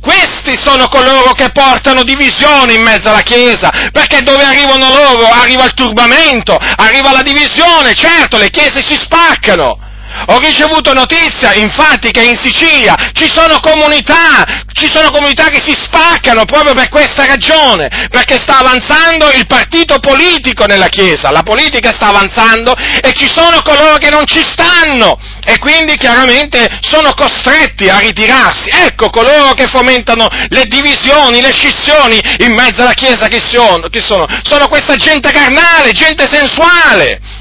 Questi 0.00 0.56
sono 0.56 0.88
coloro 0.88 1.32
che 1.32 1.50
portano 1.52 2.02
divisione 2.02 2.72
in 2.72 2.80
mezzo 2.80 3.10
alla 3.10 3.20
Chiesa, 3.20 3.70
perché 3.92 4.22
dove 4.22 4.42
arrivano 4.42 4.88
loro 4.88 5.28
arriva 5.28 5.64
il 5.64 5.74
turbamento, 5.74 6.56
arriva 6.56 7.12
la 7.12 7.20
divisione, 7.20 7.92
certo 7.92 8.38
le 8.38 8.48
chiese 8.48 8.80
si 8.80 8.96
spaccano, 8.96 9.78
Ho 10.26 10.38
ricevuto 10.38 10.92
notizia, 10.92 11.54
infatti, 11.54 12.10
che 12.10 12.22
in 12.22 12.36
Sicilia 12.36 12.94
ci 13.12 13.28
sono 13.32 13.58
comunità, 13.60 14.64
ci 14.72 14.90
sono 14.92 15.10
comunità 15.10 15.48
che 15.48 15.60
si 15.62 15.72
spaccano 15.72 16.44
proprio 16.44 16.74
per 16.74 16.88
questa 16.88 17.26
ragione, 17.26 17.88
perché 18.10 18.36
sta 18.36 18.58
avanzando 18.58 19.30
il 19.32 19.46
partito 19.46 19.98
politico 19.98 20.66
nella 20.66 20.88
Chiesa, 20.88 21.30
la 21.30 21.42
politica 21.42 21.92
sta 21.92 22.08
avanzando 22.08 22.74
e 22.74 23.12
ci 23.12 23.28
sono 23.28 23.62
coloro 23.62 23.96
che 23.98 24.10
non 24.10 24.26
ci 24.26 24.42
stanno 24.42 25.18
e 25.44 25.58
quindi 25.58 25.96
chiaramente 25.96 26.78
sono 26.80 27.12
costretti 27.14 27.88
a 27.88 27.98
ritirarsi. 27.98 28.70
Ecco 28.70 29.10
coloro 29.10 29.54
che 29.54 29.68
fomentano 29.68 30.28
le 30.48 30.64
divisioni, 30.66 31.40
le 31.40 31.52
scissioni 31.52 32.20
in 32.38 32.52
mezzo 32.52 32.82
alla 32.82 32.94
Chiesa 32.94 33.28
che 33.28 33.40
sono, 33.40 33.88
che 33.88 34.00
sono, 34.00 34.26
sono 34.42 34.68
questa 34.68 34.96
gente 34.96 35.30
carnale, 35.30 35.92
gente 35.92 36.26
sensuale 36.30 37.38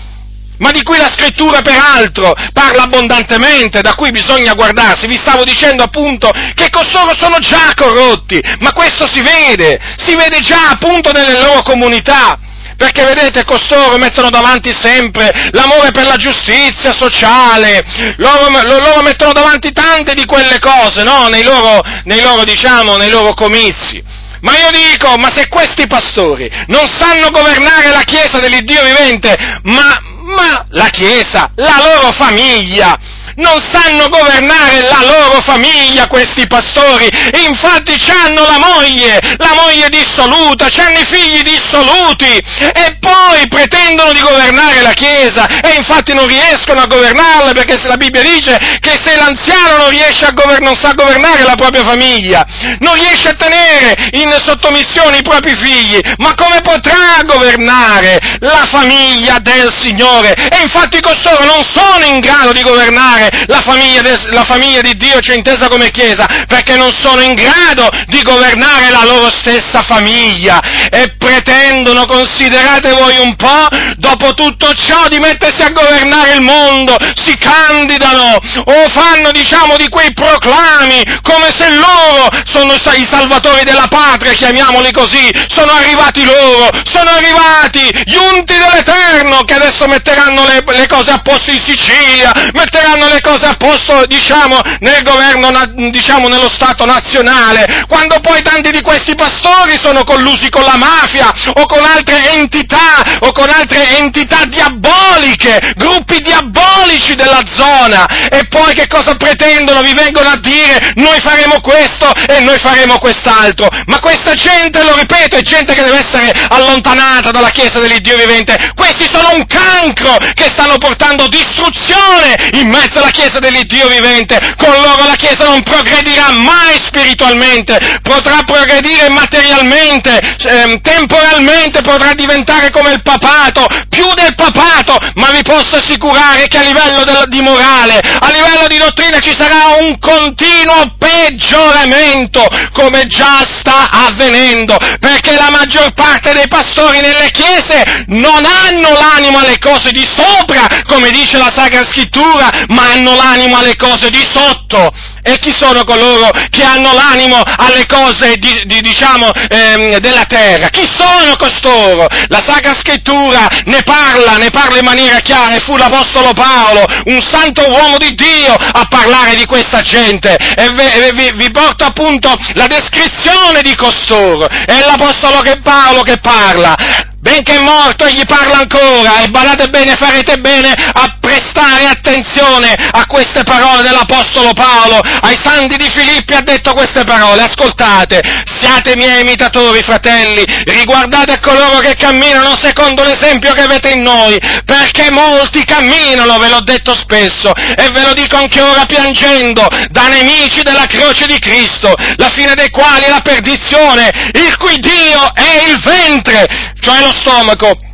ma 0.59 0.71
di 0.71 0.83
cui 0.83 0.97
la 0.97 1.11
scrittura 1.11 1.61
peraltro 1.61 2.33
parla 2.53 2.83
abbondantemente, 2.83 3.81
da 3.81 3.95
cui 3.95 4.11
bisogna 4.11 4.53
guardarsi. 4.53 5.07
Vi 5.07 5.17
stavo 5.17 5.43
dicendo 5.43 5.83
appunto 5.83 6.31
che 6.53 6.69
costoro 6.69 7.15
sono 7.19 7.39
già 7.39 7.73
corrotti, 7.75 8.41
ma 8.59 8.71
questo 8.71 9.07
si 9.07 9.21
vede, 9.21 9.79
si 9.97 10.15
vede 10.15 10.39
già 10.39 10.69
appunto 10.69 11.11
nelle 11.11 11.33
loro 11.33 11.61
comunità. 11.63 12.37
Perché 12.77 13.03
vedete, 13.03 13.43
costoro 13.43 13.97
mettono 13.97 14.29
davanti 14.29 14.71
sempre 14.71 15.49
l'amore 15.51 15.91
per 15.91 16.05
la 16.05 16.15
giustizia 16.15 16.93
sociale, 16.93 17.83
loro, 18.17 18.47
loro 18.63 19.01
mettono 19.01 19.33
davanti 19.33 19.73
tante 19.73 20.13
di 20.13 20.23
quelle 20.23 20.59
cose, 20.59 21.03
no? 21.03 21.27
Nei 21.27 21.43
loro, 21.43 21.81
nei 22.05 22.21
loro, 22.21 22.45
diciamo, 22.45 22.95
nei 22.95 23.09
loro 23.09 23.33
comizi. 23.33 24.01
Ma 24.41 24.57
io 24.57 24.69
dico, 24.71 25.17
ma 25.17 25.29
se 25.35 25.49
questi 25.49 25.87
pastori 25.87 26.49
non 26.67 26.87
sanno 26.87 27.31
governare 27.31 27.89
la 27.89 28.03
Chiesa 28.05 28.39
dell'Iddio 28.39 28.81
vivente, 28.83 29.35
ma 29.63 30.09
ma 30.35 30.65
la 30.69 30.89
Chiesa, 30.89 31.51
la 31.55 31.77
loro 31.77 32.11
famiglia, 32.11 32.97
non 33.39 33.59
sanno 33.71 34.09
governare 34.09 34.81
la 34.81 35.01
loro 35.03 35.41
famiglia 35.41 36.07
questi 36.07 36.47
pastori, 36.47 37.07
infatti 37.43 37.95
hanno 38.09 38.45
la 38.45 38.57
moglie, 38.57 39.19
la 39.37 39.53
moglie 39.53 39.89
dissoluta, 39.89 40.67
hanno 40.77 40.99
i 40.99 41.05
figli 41.05 41.41
dissoluti 41.41 42.25
e 42.25 42.97
poi 42.99 43.47
pretendono 43.47 44.13
di 44.13 44.21
governare 44.21 44.81
la 44.81 44.93
Chiesa 44.93 45.47
e 45.61 45.75
infatti 45.75 46.13
non 46.13 46.27
riescono 46.27 46.81
a 46.81 46.85
governarla 46.85 47.51
perché 47.53 47.77
se 47.77 47.87
la 47.87 47.97
Bibbia 47.97 48.21
dice 48.21 48.57
che 48.79 48.99
se 49.03 49.15
l'anziano 49.15 49.77
non 49.77 49.89
riesce 49.89 50.25
a 50.25 50.31
governare, 50.31 50.65
non 50.65 50.75
sa 50.75 50.93
governare 50.93 51.43
la 51.43 51.55
propria 51.55 51.83
famiglia, 51.83 52.45
non 52.79 52.93
riesce 52.95 53.29
a 53.29 53.33
tenere 53.33 54.09
in 54.11 54.35
sottomissione 54.43 55.17
i 55.17 55.23
propri 55.23 55.55
figli, 55.55 55.99
ma 56.17 56.33
come 56.35 56.61
potrà 56.61 57.23
governare 57.25 58.19
la 58.39 58.65
famiglia 58.69 59.37
del 59.39 59.73
Signore? 59.77 60.33
E 60.33 60.61
infatti 60.61 60.99
costoro 60.99 61.45
non 61.45 61.63
sono 61.63 62.05
in 62.05 62.19
grado 62.19 62.51
di 62.51 62.61
governare 62.61 63.28
la 63.47 63.61
famiglia, 63.61 64.01
de, 64.01 64.17
la 64.31 64.43
famiglia 64.43 64.81
di 64.81 64.95
Dio, 64.95 65.19
cioè 65.19 65.35
intesa 65.35 65.67
come 65.67 65.91
Chiesa, 65.91 66.25
perché 66.47 66.75
non 66.75 66.91
sono 66.91 67.21
in 67.21 67.33
grado 67.33 67.87
di 68.07 68.21
governare 68.21 68.89
la 68.89 69.03
loro 69.03 69.29
stessa 69.29 69.81
famiglia. 69.81 70.59
E 70.89 71.15
pretendono, 71.17 72.05
considerate 72.05 72.91
voi 72.91 73.17
un 73.19 73.35
po', 73.35 73.67
dopo 73.97 74.33
tutto 74.33 74.73
ciò 74.73 75.07
di 75.07 75.19
mettersi 75.19 75.61
a 75.61 75.71
governare 75.71 76.33
il 76.33 76.41
mondo, 76.41 76.95
si 77.23 77.37
candidano 77.37 78.37
o 78.65 78.89
fanno 78.89 79.31
diciamo 79.31 79.75
di 79.77 79.89
quei 79.89 80.13
proclami 80.13 81.03
come 81.21 81.51
se 81.55 81.69
loro 81.69 82.29
sono 82.45 82.73
i 82.73 83.07
salvatori 83.09 83.63
della 83.63 83.87
patria, 83.87 84.33
chiamiamoli 84.33 84.91
così, 84.91 85.29
sono 85.47 85.71
arrivati 85.71 86.23
loro, 86.23 86.69
sono 86.83 87.09
arrivati 87.09 87.89
gli 88.05 88.15
unti 88.15 88.53
dell'Eterno 88.53 89.43
che 89.43 89.53
adesso 89.53 89.85
metteranno 89.87 90.45
le, 90.45 90.63
le 90.65 90.87
cose 90.87 91.11
a 91.11 91.21
posto 91.21 91.51
in 91.51 91.61
Sicilia, 91.65 92.31
metteranno 92.53 93.07
le 93.09 93.21
cose 93.21 93.45
a 93.45 93.55
posto, 93.55 94.05
diciamo, 94.05 94.59
nel 94.79 95.03
governo, 95.03 95.51
diciamo, 95.91 96.27
nello 96.27 96.49
Stato 96.49 96.85
nazionale, 96.85 97.85
quando 97.87 98.19
poi 98.19 98.41
tanti 98.41 98.71
di 98.71 98.81
questi 98.81 99.15
pastori 99.15 99.77
sono 99.81 100.03
collusi 100.03 100.49
con 100.49 100.63
la 100.63 100.77
mafia 100.77 101.33
o 101.53 101.65
con 101.65 101.83
altre 101.83 102.37
entità, 102.37 103.17
o 103.19 103.31
con 103.31 103.49
altre 103.49 103.97
entità 103.97 104.45
diaboliche, 104.45 105.73
gruppi 105.75 106.19
diabolici 106.21 107.15
della 107.15 107.41
zona, 107.51 108.05
e 108.29 108.47
poi 108.47 108.73
che 108.73 108.87
cosa 108.87 109.15
pretendono? 109.15 109.81
Vi 109.81 109.93
vengono 109.93 110.29
a 110.29 110.37
dire 110.37 110.93
noi 110.95 111.19
faremo 111.19 111.59
questo 111.61 112.11
e 112.27 112.39
noi 112.41 112.57
faremo 112.59 112.97
quest'altro, 112.99 113.67
ma 113.85 113.99
questa 113.99 114.33
gente, 114.33 114.83
lo 114.83 114.95
ripeto, 114.95 115.35
è 115.35 115.41
gente 115.41 115.73
che 115.73 115.83
deve 115.83 115.99
essere 115.99 116.31
allontanata 116.49 117.31
dalla 117.31 117.49
Chiesa 117.49 117.79
dell'Iddio 117.79 118.17
vivente, 118.17 118.71
questi 118.75 119.07
sono 119.11 119.33
un 119.33 119.45
cancro 119.45 120.17
che 120.33 120.49
stanno 120.49 120.77
portando 120.77 121.27
distruzione 121.27 122.35
in 122.53 122.69
mezzo 122.69 122.98
alla 122.99 123.09
Chiesa 123.09 123.29
Chiesa 123.29 123.39
dell'Iddio 123.39 123.87
vivente, 123.87 124.39
con 124.57 124.73
loro 124.73 125.05
la 125.05 125.15
Chiesa 125.15 125.45
non 125.45 125.61
progredirà 125.61 126.31
mai 126.31 126.77
spiritualmente, 126.79 127.77
potrà 128.01 128.41
progredire 128.43 129.09
materialmente, 129.09 130.19
ehm, 130.19 130.81
temporalmente 130.81 131.81
potrà 131.81 132.13
diventare 132.13 132.71
come 132.71 132.91
il 132.91 133.01
papato, 133.03 133.67
più 133.87 134.05
del 134.15 134.33
papato, 134.33 134.97
ma 135.15 135.29
vi 135.29 135.43
posso 135.43 135.77
assicurare 135.77 136.47
che 136.47 136.57
a 136.57 136.61
livello 136.61 137.03
del, 137.03 137.25
di 137.27 137.41
morale, 137.41 137.99
a 137.99 138.31
livello 138.31 138.67
di 138.67 138.77
dottrina 138.77 139.19
ci 139.19 139.35
sarà 139.37 139.77
un 139.79 139.97
continuo 139.99 140.95
peggioramento, 140.97 142.47
come 142.73 143.05
già 143.05 143.45
sta 143.59 143.89
avvenendo, 143.91 144.77
perché 144.99 145.35
la 145.35 145.49
maggior 145.51 145.93
parte 145.93 146.33
dei 146.33 146.47
pastori 146.47 146.99
nelle 146.99 147.29
chiese 147.31 148.05
non 148.07 148.43
hanno 148.43 148.93
l'animo 148.93 149.37
alle 149.37 149.59
cose 149.59 149.91
di 149.91 150.07
sopra, 150.15 150.65
come 150.87 151.11
dice 151.11 151.37
la 151.37 151.51
Sacra 151.53 151.85
Scrittura, 151.85 152.49
ma 152.69 152.88
hanno 152.89 153.15
l'animo 153.15 153.57
alle 153.57 153.75
cose 153.75 154.09
di 154.09 154.23
sotto. 154.31 154.91
E 155.21 155.37
chi 155.39 155.53
sono 155.55 155.83
coloro 155.83 156.29
che 156.49 156.63
hanno 156.63 156.93
l'animo 156.93 157.41
alle 157.41 157.85
cose, 157.85 158.35
di, 158.37 158.63
di, 158.65 158.81
diciamo, 158.81 159.29
ehm, 159.31 159.97
della 159.97 160.25
terra? 160.25 160.69
Chi 160.69 160.87
sono 160.87 161.35
costoro? 161.35 162.07
La 162.27 162.43
Sacra 162.45 162.73
Scrittura 162.73 163.47
ne 163.65 163.81
parla, 163.83 164.37
ne 164.37 164.49
parla 164.49 164.77
in 164.79 164.85
maniera 164.85 165.19
chiara 165.19 165.55
e 165.55 165.59
fu 165.59 165.75
l'Apostolo 165.75 166.33
Paolo, 166.33 166.85
un 167.05 167.21
santo 167.21 167.61
uomo 167.69 167.97
di 167.97 168.13
Dio, 168.13 168.53
a 168.53 168.85
parlare 168.89 169.35
di 169.35 169.45
questa 169.45 169.81
gente. 169.81 170.35
E 170.35 170.69
vi, 170.69 171.11
vi, 171.13 171.31
vi 171.35 171.51
porto 171.51 171.83
appunto 171.83 172.33
la 172.53 172.67
descrizione 172.67 173.61
di 173.61 173.75
costoro. 173.75 174.47
È 174.47 174.79
l'Apostolo 174.79 175.41
che 175.41 175.59
Paolo 175.61 176.01
che 176.01 176.17
parla 176.17 177.07
benché 177.19 177.59
morto 177.59 178.05
egli 178.05 178.25
parla 178.25 178.59
ancora 178.59 179.21
e 179.21 179.27
badate 179.27 179.67
bene, 179.67 179.95
farete 179.95 180.37
bene 180.37 180.71
a 180.71 181.17
prestare 181.19 181.85
attenzione 181.85 182.73
a 182.73 183.05
queste 183.05 183.43
parole 183.43 183.83
dell'Apostolo 183.83 184.53
Paolo, 184.53 185.01
ai 185.21 185.37
santi 185.41 185.75
di 185.77 185.89
Filippi 185.89 186.33
ha 186.33 186.41
detto 186.41 186.73
queste 186.73 187.03
parole, 187.03 187.43
ascoltate, 187.43 188.21
siate 188.45 188.95
miei 188.95 189.21
imitatori 189.21 189.81
fratelli, 189.81 190.43
riguardate 190.65 191.39
coloro 191.39 191.79
che 191.79 191.95
camminano 191.95 192.55
secondo 192.55 193.03
l'esempio 193.03 193.53
che 193.53 193.61
avete 193.61 193.91
in 193.91 194.01
noi, 194.01 194.39
perché 194.65 195.11
molti 195.11 195.63
camminano, 195.65 196.37
ve 196.37 196.49
l'ho 196.49 196.61
detto 196.61 196.93
spesso 196.93 197.53
e 197.53 197.87
ve 197.91 198.03
lo 198.03 198.13
dico 198.13 198.37
anche 198.37 198.61
ora 198.61 198.85
piangendo, 198.85 199.67
da 199.89 200.07
nemici 200.07 200.61
della 200.61 200.85
croce 200.85 201.25
di 201.25 201.39
Cristo, 201.39 201.93
la 202.17 202.29
fine 202.29 202.53
dei 202.55 202.69
quali 202.69 203.03
è 203.03 203.09
la 203.09 203.21
perdizione, 203.21 204.09
il 204.33 204.55
cui 204.57 204.77
Dio 204.79 205.33
è 205.33 205.69
il 205.69 205.79
ventre, 205.81 206.73
cioè 206.79 206.99
lo 207.01 207.11
stomaco, 207.11 207.88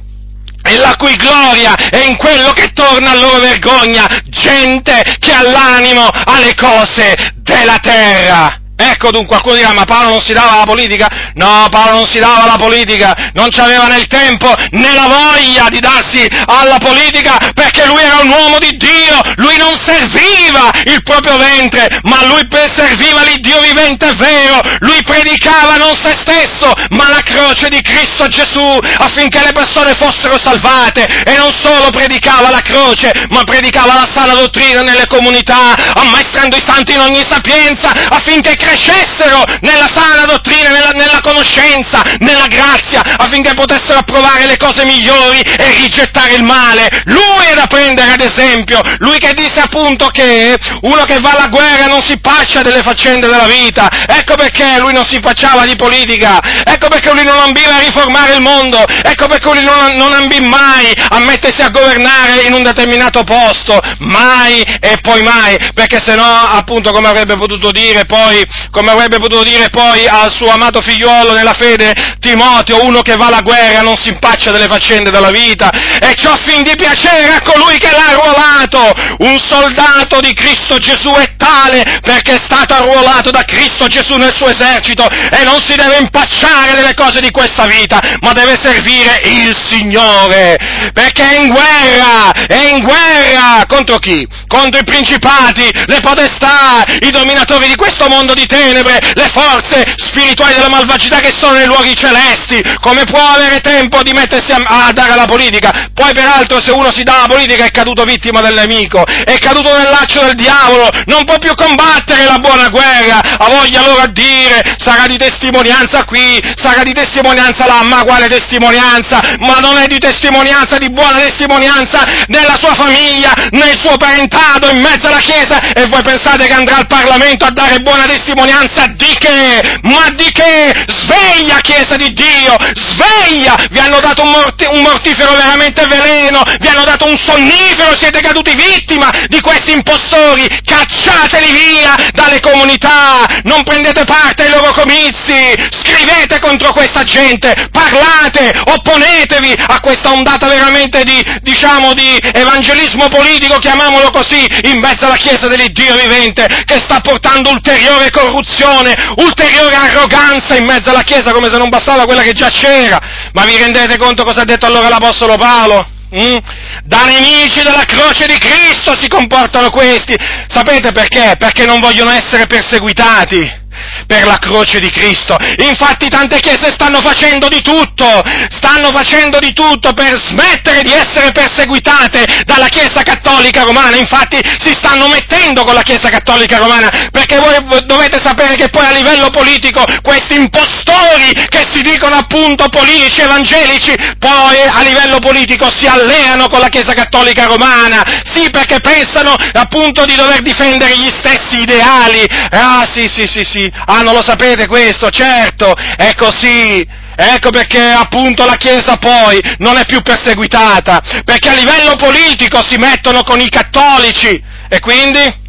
e 0.65 0.77
la 0.77 0.95
cui 0.97 1.15
gloria 1.15 1.75
è 1.75 2.05
in 2.05 2.15
quello 2.17 2.51
che 2.51 2.71
torna 2.73 3.11
a 3.11 3.15
loro 3.15 3.39
vergogna, 3.39 4.07
gente 4.25 5.03
che 5.19 5.31
ha 5.31 5.43
l'animo 5.43 6.09
alle 6.25 6.55
cose 6.55 7.15
della 7.35 7.77
terra. 7.77 8.64
Ecco 8.77 9.09
dunque, 9.11 9.27
qualcuno 9.39 9.55
dirà, 9.55 9.73
ma 9.73 9.85
Paolo 9.85 10.09
non 10.09 10.21
si 10.21 10.33
dava 10.33 10.51
alla 10.51 10.65
politica? 10.65 11.07
No, 11.35 11.67
Paolo 11.71 11.95
non 11.95 12.05
si 12.05 12.19
dava 12.19 12.43
alla 12.43 12.57
politica, 12.57 13.31
non 13.33 13.47
c'aveva 13.49 13.87
né 13.87 13.99
il 13.99 14.07
tempo 14.07 14.53
né 14.71 14.93
la 14.93 15.07
voglia 15.07 15.67
di 15.69 15.79
darsi 15.79 16.27
alla 16.45 16.77
politica 16.77 17.37
perché 17.53 17.85
lui 17.85 18.01
era 18.01 18.19
un 18.19 18.29
uomo 18.29 18.59
di 18.59 18.75
Dio, 18.77 19.21
lui 19.35 19.55
non 19.57 19.73
serviva 19.77 20.71
il 20.85 21.01
proprio 21.03 21.37
ventre, 21.37 21.87
ma 22.03 22.25
lui 22.25 22.45
serviva 22.73 23.23
l'Iddio 23.23 23.61
vivente 23.61 24.11
vero, 24.15 24.59
lui 24.79 25.01
predicava 25.03 25.77
non 25.77 25.95
se 25.95 26.11
stesso, 26.11 26.73
ma 26.89 27.09
la 27.09 27.21
croce 27.23 27.69
di 27.69 27.81
Cristo 27.81 28.27
Gesù 28.27 28.79
affinché 28.97 29.41
le 29.43 29.51
persone 29.53 29.93
fossero 29.93 30.37
salvate. 30.37 31.05
E 31.25 31.37
non 31.37 31.51
solo 31.61 31.89
predicava 31.91 32.49
la 32.49 32.61
croce, 32.61 33.11
ma 33.29 33.43
predicava 33.43 33.93
la 33.93 34.07
sana 34.13 34.33
dottrina 34.33 34.81
nelle 34.81 35.07
comunità, 35.07 35.73
ammaestrando 35.93 36.55
i 36.55 36.63
santi 36.65 36.93
in 36.93 36.99
ogni 36.99 37.21
sapienza 37.27 37.91
affinché 38.09 38.55
crescessero 38.65 39.43
nella 39.61 39.89
sana 39.93 40.25
dottrina, 40.25 40.69
nella, 40.69 40.89
nella 40.89 41.21
conoscenza, 41.21 42.01
nella 42.19 42.47
grazia, 42.47 43.01
affinché 43.17 43.53
potessero 43.53 43.99
approvare 43.99 44.47
le 44.47 44.57
cose 44.57 44.83
migliori 44.85 45.39
e 45.39 45.69
rigettare 45.81 46.33
il 46.33 46.43
male. 46.43 46.89
Lui 47.05 47.45
è 47.49 47.53
da 47.53 47.67
prendere 47.67 48.11
ad 48.11 48.21
esempio, 48.21 48.81
lui 48.99 49.19
che 49.19 49.33
disse 49.33 49.59
appunto 49.59 50.07
che 50.07 50.57
uno 50.81 51.03
che 51.03 51.19
va 51.19 51.31
alla 51.31 51.47
guerra 51.47 51.85
non 51.85 52.01
si 52.01 52.17
paccia 52.19 52.61
delle 52.61 52.81
faccende 52.81 53.27
della 53.27 53.47
vita, 53.47 53.89
ecco 54.07 54.35
perché 54.35 54.79
lui 54.79 54.93
non 54.93 55.05
si 55.05 55.19
facciava 55.21 55.65
di 55.65 55.75
politica, 55.75 56.39
ecco 56.63 56.87
perché 56.87 57.13
lui 57.13 57.23
non 57.23 57.37
ambiva 57.37 57.75
a 57.75 57.79
riformare 57.79 58.35
il 58.35 58.41
mondo, 58.41 58.83
ecco 58.87 59.27
perché 59.27 59.51
lui 59.51 59.63
non, 59.63 59.95
non 59.95 60.13
ambì 60.13 60.39
mai 60.39 60.91
a 61.09 61.19
mettersi 61.19 61.61
a 61.61 61.69
governare 61.69 62.41
in 62.41 62.53
un 62.53 62.63
determinato 62.63 63.23
posto, 63.23 63.79
mai 63.99 64.61
e 64.79 64.97
poi 65.01 65.21
mai, 65.21 65.57
perché 65.73 65.99
se 66.03 66.15
no 66.15 66.23
appunto 66.23 66.91
come 66.91 67.07
avrebbe 67.07 67.37
potuto 67.37 67.71
dire 67.71 68.05
poi, 68.05 68.45
come 68.71 68.91
avrebbe 68.91 69.17
potuto 69.19 69.43
dire 69.43 69.69
poi 69.69 70.07
al 70.07 70.31
suo 70.31 70.49
amato 70.49 70.81
figliuolo 70.81 71.33
nella 71.33 71.53
fede 71.53 71.93
Timoteo, 72.19 72.83
uno 72.83 73.01
che 73.01 73.15
va 73.15 73.27
alla 73.27 73.41
guerra 73.41 73.81
non 73.81 73.95
si 73.97 74.09
impaccia 74.09 74.51
delle 74.51 74.67
faccende 74.67 75.11
della 75.11 75.31
vita, 75.31 75.69
e 75.71 76.13
ciò 76.15 76.35
fin 76.45 76.63
di 76.63 76.75
piacere 76.75 77.33
a 77.33 77.41
colui 77.41 77.77
che 77.77 77.89
l'ha 77.91 78.09
arruolato, 78.09 78.93
un 79.19 79.39
soldato 79.47 80.19
di 80.19 80.33
Cristo 80.33 80.77
Gesù 80.77 81.11
è 81.13 81.35
tale 81.37 81.83
perché 82.01 82.35
è 82.35 82.41
stato 82.43 82.73
arruolato 82.73 83.31
da 83.31 83.43
Cristo 83.43 83.87
Gesù 83.87 84.15
nel 84.17 84.33
suo 84.33 84.49
esercito 84.49 85.07
e 85.07 85.43
non 85.43 85.61
si 85.63 85.75
deve 85.75 85.97
impacciare 85.97 86.75
delle 86.75 86.93
cose 86.93 87.21
di 87.21 87.31
questa 87.31 87.65
vita, 87.65 88.01
ma 88.21 88.33
deve 88.33 88.57
servire 88.61 89.21
il 89.23 89.55
Signore, 89.65 90.57
perché 90.93 91.23
è 91.29 91.39
in 91.39 91.47
guerra, 91.47 92.31
è 92.47 92.69
in 92.69 92.83
guerra 92.83 93.65
contro 93.67 93.97
chi? 93.97 94.27
Contro 94.47 94.79
i 94.79 94.83
principati, 94.83 95.69
le 95.85 95.99
potestà, 96.01 96.83
i 97.01 97.11
dominatori 97.11 97.67
di 97.67 97.75
questo 97.75 98.07
mondo 98.07 98.33
di 98.33 98.44
tenebre, 98.45 98.99
le 99.13 99.29
forze 99.33 99.83
spirituali 99.97 100.53
della 100.55 100.69
malvagità 100.69 101.19
che 101.19 101.33
sono 101.33 101.53
nei 101.53 101.65
luoghi 101.65 101.95
celesti. 101.95 102.61
Come 102.79 103.03
può 103.03 103.21
avere 103.21 103.59
tempo 103.61 104.01
di 104.03 104.11
mettersi 104.11 104.51
a, 104.51 104.61
a 104.87 104.91
dare 104.91 105.13
alla 105.13 105.25
politica? 105.25 105.89
Poi 105.93 106.13
peraltro 106.13 106.61
se 106.61 106.71
uno 106.71 106.91
si 106.91 107.03
dà 107.03 107.15
alla 107.15 107.27
politica 107.27 107.65
è 107.65 107.71
caduto 107.71 108.03
vittima 108.03 108.41
del 108.41 108.53
nemico, 108.53 109.03
è 109.05 109.37
caduto 109.39 109.75
nel 109.75 109.89
laccio 109.89 110.21
del 110.21 110.35
diavolo, 110.35 110.89
non 111.05 111.23
può 111.25 111.37
più 111.39 111.53
combattere 111.55 112.25
la 112.25 112.37
buona 112.39 112.69
guerra, 112.69 113.19
ha 113.37 113.49
voglia 113.49 113.81
loro 113.85 114.01
a 114.01 114.07
dire, 114.07 114.75
sarà 114.77 115.05
di 115.07 115.17
testimonianza 115.17 116.03
qui, 116.05 116.41
sarà 116.55 116.83
di 116.83 116.93
testimonianza 116.93 117.65
là, 117.65 117.83
ma 117.83 118.03
quale 118.03 118.27
testimonianza? 118.27 119.21
Ma 119.39 119.59
non 119.59 119.77
è 119.77 119.87
di 119.87 119.97
testimonianza, 119.97 120.77
di 120.77 120.91
buona 120.91 121.19
testimonianza 121.19 122.03
nella 122.27 122.55
sua 122.59 122.73
famiglia, 122.75 123.33
nel 123.51 123.77
suo 123.79 123.97
parentato, 123.97 124.69
in 124.69 124.81
mezzo 124.81 125.07
alla 125.07 125.19
Chiesa, 125.19 125.59
e 125.73 125.87
voi 125.87 126.03
pensate 126.03 126.45
che 126.47 126.53
andrà 126.53 126.77
al 126.77 126.87
Parlamento 126.87 127.45
a 127.45 127.51
dare 127.51 127.79
buona 127.79 128.05
testimonianza 128.05 128.33
di 128.35 129.15
che? 129.17 129.79
Ma 129.83 130.09
di 130.15 130.29
che? 130.31 130.73
Sveglia, 130.87 131.59
Chiesa 131.61 131.95
di 131.95 132.13
Dio, 132.13 132.55
sveglia! 132.73 133.55
Vi 133.69 133.79
hanno 133.79 133.99
dato 133.99 134.23
un, 134.23 134.31
morti- 134.31 134.67
un 134.71 134.81
mortifero 134.81 135.31
veramente 135.33 135.85
veleno, 135.87 136.43
vi 136.59 136.67
hanno 136.67 136.83
dato 136.83 137.05
un 137.05 137.17
sonnifero, 137.17 137.95
siete 137.95 138.19
caduti 138.19 138.53
vittima 138.55 139.09
di 139.27 139.39
questi 139.39 139.71
impostori, 139.71 140.45
cacciateli 140.63 141.51
via 141.51 141.95
dalle 142.11 142.39
comunità, 142.41 143.25
non 143.43 143.63
prendete 143.63 144.03
parte 144.03 144.43
ai 144.43 144.49
loro 144.49 144.71
comizi, 144.73 145.55
scrivete 145.81 146.39
contro 146.39 146.73
questa 146.73 147.03
gente, 147.03 147.69
parlate, 147.71 148.53
opponetevi 148.65 149.55
a 149.67 149.79
questa 149.79 150.11
ondata 150.11 150.47
veramente 150.47 151.03
di, 151.03 151.23
diciamo, 151.41 151.93
di 151.93 152.19
evangelismo 152.33 153.07
politico, 153.07 153.59
chiamiamolo 153.59 154.11
così, 154.11 154.45
in 154.63 154.79
mezzo 154.79 155.05
alla 155.05 155.15
Chiesa 155.15 155.47
dell'Iddio 155.47 155.95
vivente, 155.95 156.47
che 156.65 156.79
sta 156.79 156.99
portando 156.99 157.49
ulteriore 157.49 158.09
corruzione, 158.11 158.24
ulteriore 158.33 159.75
arroganza 159.75 160.55
in 160.55 160.65
mezzo 160.65 160.89
alla 160.89 161.03
Chiesa, 161.03 161.31
come 161.31 161.49
se 161.49 161.57
non 161.57 161.69
bastava 161.69 162.05
quella 162.05 162.21
che 162.21 162.33
già 162.33 162.49
c'era. 162.49 162.99
Ma 163.33 163.45
vi 163.45 163.57
rendete 163.57 163.97
conto 163.97 164.23
cosa 164.23 164.41
ha 164.41 164.45
detto 164.45 164.65
allora 164.65 164.89
l'Apostolo 164.89 165.37
Paolo? 165.37 165.87
Mm? 166.15 166.37
Da 166.83 167.05
nemici 167.05 167.61
della 167.63 167.83
croce 167.85 168.27
di 168.27 168.37
Cristo 168.37 168.97
si 168.97 169.07
comportano 169.07 169.69
questi. 169.69 170.15
Sapete 170.47 170.91
perché? 170.91 171.35
Perché 171.37 171.65
non 171.65 171.79
vogliono 171.79 172.11
essere 172.11 172.45
perseguitati 172.45 173.63
per 174.07 174.25
la 174.25 174.37
croce 174.37 174.79
di 174.79 174.89
Cristo. 174.89 175.37
Infatti 175.57 176.07
tante 176.09 176.39
chiese 176.39 176.71
stanno 176.71 177.01
facendo 177.01 177.47
di 177.47 177.61
tutto, 177.61 178.23
stanno 178.49 178.91
facendo 178.91 179.39
di 179.39 179.53
tutto 179.53 179.93
per 179.93 180.19
smettere 180.21 180.81
di 180.83 180.91
essere 180.91 181.31
perseguitate 181.31 182.43
dalla 182.45 182.67
Chiesa 182.67 183.03
Cattolica 183.03 183.63
Romana, 183.63 183.95
infatti 183.95 184.39
si 184.59 184.73
stanno 184.73 185.07
mettendo 185.07 185.63
con 185.63 185.73
la 185.73 185.81
Chiesa 185.81 186.09
Cattolica 186.09 186.57
Romana, 186.57 186.89
perché 187.11 187.37
voi 187.37 187.55
dovete 187.85 188.19
sapere 188.21 188.55
che 188.55 188.69
poi 188.69 188.85
a 188.85 188.91
livello 188.91 189.29
politico 189.29 189.83
questi 190.01 190.35
impostori 190.35 191.33
che 191.49 191.65
si 191.71 191.81
dicono 191.81 192.15
appunto 192.15 192.69
politici 192.69 193.21
evangelici, 193.21 193.93
poi 194.19 194.57
a 194.61 194.81
livello 194.81 195.19
politico 195.19 195.71
si 195.71 195.87
alleano 195.87 196.47
con 196.47 196.59
la 196.59 196.69
Chiesa 196.69 196.93
Cattolica 196.93 197.45
Romana, 197.45 198.03
sì 198.23 198.49
perché 198.49 198.79
pensano 198.79 199.35
appunto 199.53 200.05
di 200.05 200.15
dover 200.15 200.41
difendere 200.41 200.95
gli 200.95 201.09
stessi 201.09 201.61
ideali, 201.61 202.25
ah 202.51 202.87
sì 202.91 203.07
sì 203.07 203.25
sì 203.25 203.43
sì, 203.43 203.64
Ah, 203.85 204.01
non 204.01 204.13
lo 204.13 204.23
sapete 204.23 204.67
questo? 204.67 205.09
Certo, 205.09 205.73
è 205.75 206.13
così. 206.15 207.03
Ecco 207.17 207.49
perché 207.49 207.79
appunto 207.79 208.45
la 208.45 208.57
Chiesa 208.57 208.97
poi 208.97 209.39
non 209.59 209.77
è 209.77 209.85
più 209.85 210.01
perseguitata, 210.01 211.01
perché 211.23 211.49
a 211.49 211.53
livello 211.53 211.95
politico 211.95 212.61
si 212.65 212.75
mettono 212.75 213.23
con 213.23 213.39
i 213.39 213.47
cattolici 213.47 214.43
e 214.67 214.79
quindi 214.81 215.43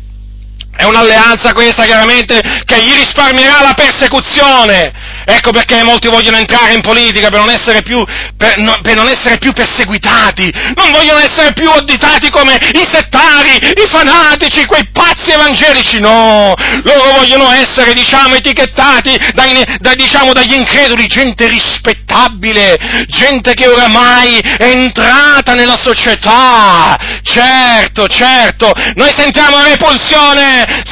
è 0.76 0.84
un'alleanza 0.84 1.54
questa 1.54 1.84
chiaramente 1.84 2.40
che 2.64 2.80
gli 2.82 2.92
risparmierà 2.92 3.62
la 3.62 3.74
persecuzione. 3.74 4.92
Ecco 5.28 5.50
perché 5.50 5.82
molti 5.82 6.06
vogliono 6.06 6.36
entrare 6.36 6.72
in 6.72 6.82
politica 6.82 7.30
per 7.30 7.40
non 7.40 7.50
essere 7.50 7.82
più, 7.82 8.02
per, 8.36 8.58
no, 8.58 8.78
per 8.80 8.94
non 8.94 9.08
essere 9.08 9.38
più 9.38 9.52
perseguitati, 9.52 10.52
non 10.76 10.92
vogliono 10.92 11.18
essere 11.18 11.52
più 11.52 11.68
additati 11.68 12.30
come 12.30 12.54
i 12.54 12.86
settari, 12.88 13.56
i 13.56 13.88
fanatici, 13.88 14.64
quei 14.66 14.88
pazzi 14.92 15.32
evangelici, 15.32 15.98
no, 15.98 16.54
loro 16.84 17.10
vogliono 17.16 17.50
essere, 17.50 17.92
diciamo, 17.92 18.36
etichettati 18.36 19.18
dai, 19.34 19.64
da, 19.80 19.94
diciamo, 19.94 20.32
dagli 20.32 20.54
increduli, 20.54 21.08
gente 21.08 21.48
rispettabile, 21.48 23.06
gente 23.08 23.52
che 23.54 23.66
oramai 23.66 24.38
è 24.38 24.64
entrata 24.64 25.54
nella 25.54 25.76
società, 25.76 26.96
certo, 27.22 28.06
certo, 28.06 28.72
noi 28.94 29.10
sentiamo 29.10 29.60
repulsione, 29.60 30.84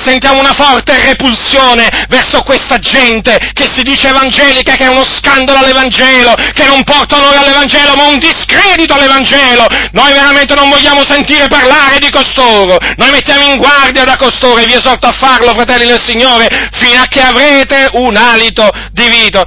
sentiamo 0.00 0.38
una 0.38 0.54
forte 0.54 0.96
repulsione 1.06 2.06
verso 2.08 2.42
questa 2.42 2.78
gente 2.78 3.36
che 3.52 3.66
si 3.66 3.79
dice 3.82 4.08
evangelica, 4.08 4.74
che 4.74 4.84
è 4.84 4.88
uno 4.88 5.04
scandalo 5.04 5.58
all'Evangelo, 5.58 6.34
che 6.52 6.66
non 6.66 6.82
porta 6.84 7.16
onore 7.16 7.38
all'Evangelo, 7.38 7.94
ma 7.94 8.04
un 8.04 8.18
discredito 8.18 8.94
all'Evangelo. 8.94 9.66
Noi 9.92 10.12
veramente 10.12 10.54
non 10.54 10.68
vogliamo 10.68 11.04
sentire 11.04 11.46
parlare 11.48 11.98
di 11.98 12.10
costoro. 12.10 12.78
Noi 12.96 13.10
mettiamo 13.10 13.50
in 13.50 13.56
guardia 13.58 14.04
da 14.04 14.16
costoro 14.16 14.60
e 14.60 14.66
vi 14.66 14.74
esorto 14.74 15.06
a 15.06 15.12
farlo, 15.12 15.52
fratelli 15.54 15.86
del 15.86 16.02
Signore, 16.02 16.70
fino 16.72 17.00
a 17.00 17.06
che 17.06 17.20
avrete 17.20 17.88
un 17.92 18.16
alito 18.16 18.68
di 18.92 19.08
vita. 19.08 19.42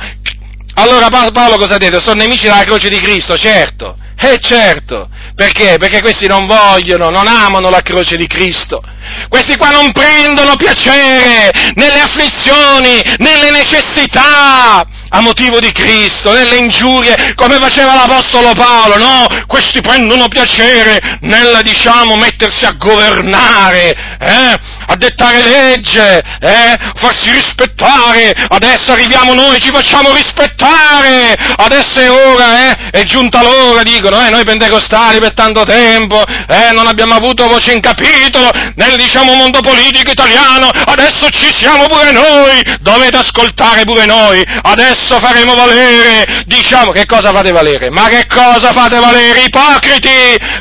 Allora 0.76 1.08
Paolo 1.10 1.58
cosa 1.58 1.76
ha 1.76 1.78
detto? 1.78 2.00
Sono 2.00 2.22
nemici 2.22 2.46
della 2.46 2.64
croce 2.64 2.90
di 2.90 3.00
Cristo, 3.00 3.38
certo. 3.38 3.98
Eh 4.16 4.40
certo, 4.40 5.10
perché? 5.36 5.78
Perché 5.78 6.02
questi 6.02 6.28
non 6.28 6.46
vogliono, 6.46 7.10
non 7.10 7.28
amano 7.28 7.70
la 7.70 7.82
croce 7.82 8.16
di 8.16 8.28
Cristo. 8.28 8.82
Questi 9.28 9.58
qua 9.58 9.70
non 9.70 9.92
prendono 9.92 10.56
piacere 10.56 11.52
nelle 11.76 12.00
afflizioni, 12.00 13.02
nelle 13.18 13.52
necessità 13.52 14.86
a 15.16 15.22
motivo 15.22 15.60
di 15.60 15.72
Cristo, 15.72 16.34
nelle 16.34 16.56
ingiurie, 16.56 17.34
come 17.36 17.58
faceva 17.58 17.94
l'Apostolo 17.94 18.54
Paolo, 18.54 18.98
no? 18.98 19.28
Questi 19.46 19.80
prendono 19.80 20.28
piacere 20.28 21.20
nel, 21.22 21.60
diciamo, 21.62 22.16
mettersi 22.16 22.66
a 22.66 22.72
governare, 22.72 23.96
eh? 24.20 24.60
a 24.88 24.96
dettare 24.96 25.44
legge, 25.44 26.24
eh? 26.40 26.78
farsi 26.96 27.32
rispettare, 27.32 28.34
adesso 28.48 28.92
arriviamo 28.92 29.36
noi, 29.36 29.60
ci 29.60 29.70
facciamo 29.72 30.12
rispettare, 30.14 31.36
adesso 31.58 32.00
è 32.00 32.10
ora, 32.10 32.72
eh? 32.72 32.90
è 32.90 33.04
giunta 33.04 33.44
l'ora, 33.44 33.84
dicono, 33.84 34.20
eh? 34.26 34.32
noi 34.32 34.44
pentecostali 34.44 35.20
per 35.20 35.34
tanto 35.34 35.62
tempo, 35.62 36.24
eh? 36.26 36.72
non 36.74 36.88
abbiamo 36.88 37.14
avuto 37.14 37.48
voce 37.48 37.74
in 37.74 37.82
capitolo 37.82 38.50
nel, 38.76 38.98
diciamo, 38.98 39.36
mondo 39.36 39.60
politico 39.60 40.10
italiano, 40.10 40.70
adesso 40.86 41.30
ci 41.30 41.54
siamo 41.54 41.86
pure 41.86 42.12
noi, 42.12 42.64
dovete 42.80 43.18
ascoltare 43.18 43.84
pure 43.84 44.06
noi, 44.06 44.44
adesso 44.64 45.02
adesso 45.04 45.20
faremo 45.20 45.54
valere, 45.54 46.44
diciamo, 46.46 46.92
che 46.92 47.06
cosa 47.06 47.32
fate 47.34 47.52
valere? 47.52 47.90
Ma 47.90 48.08
che 48.08 48.26
cosa 48.26 48.72
fate 48.72 48.98
valere? 48.98 49.42
Ipocriti! 49.42 50.10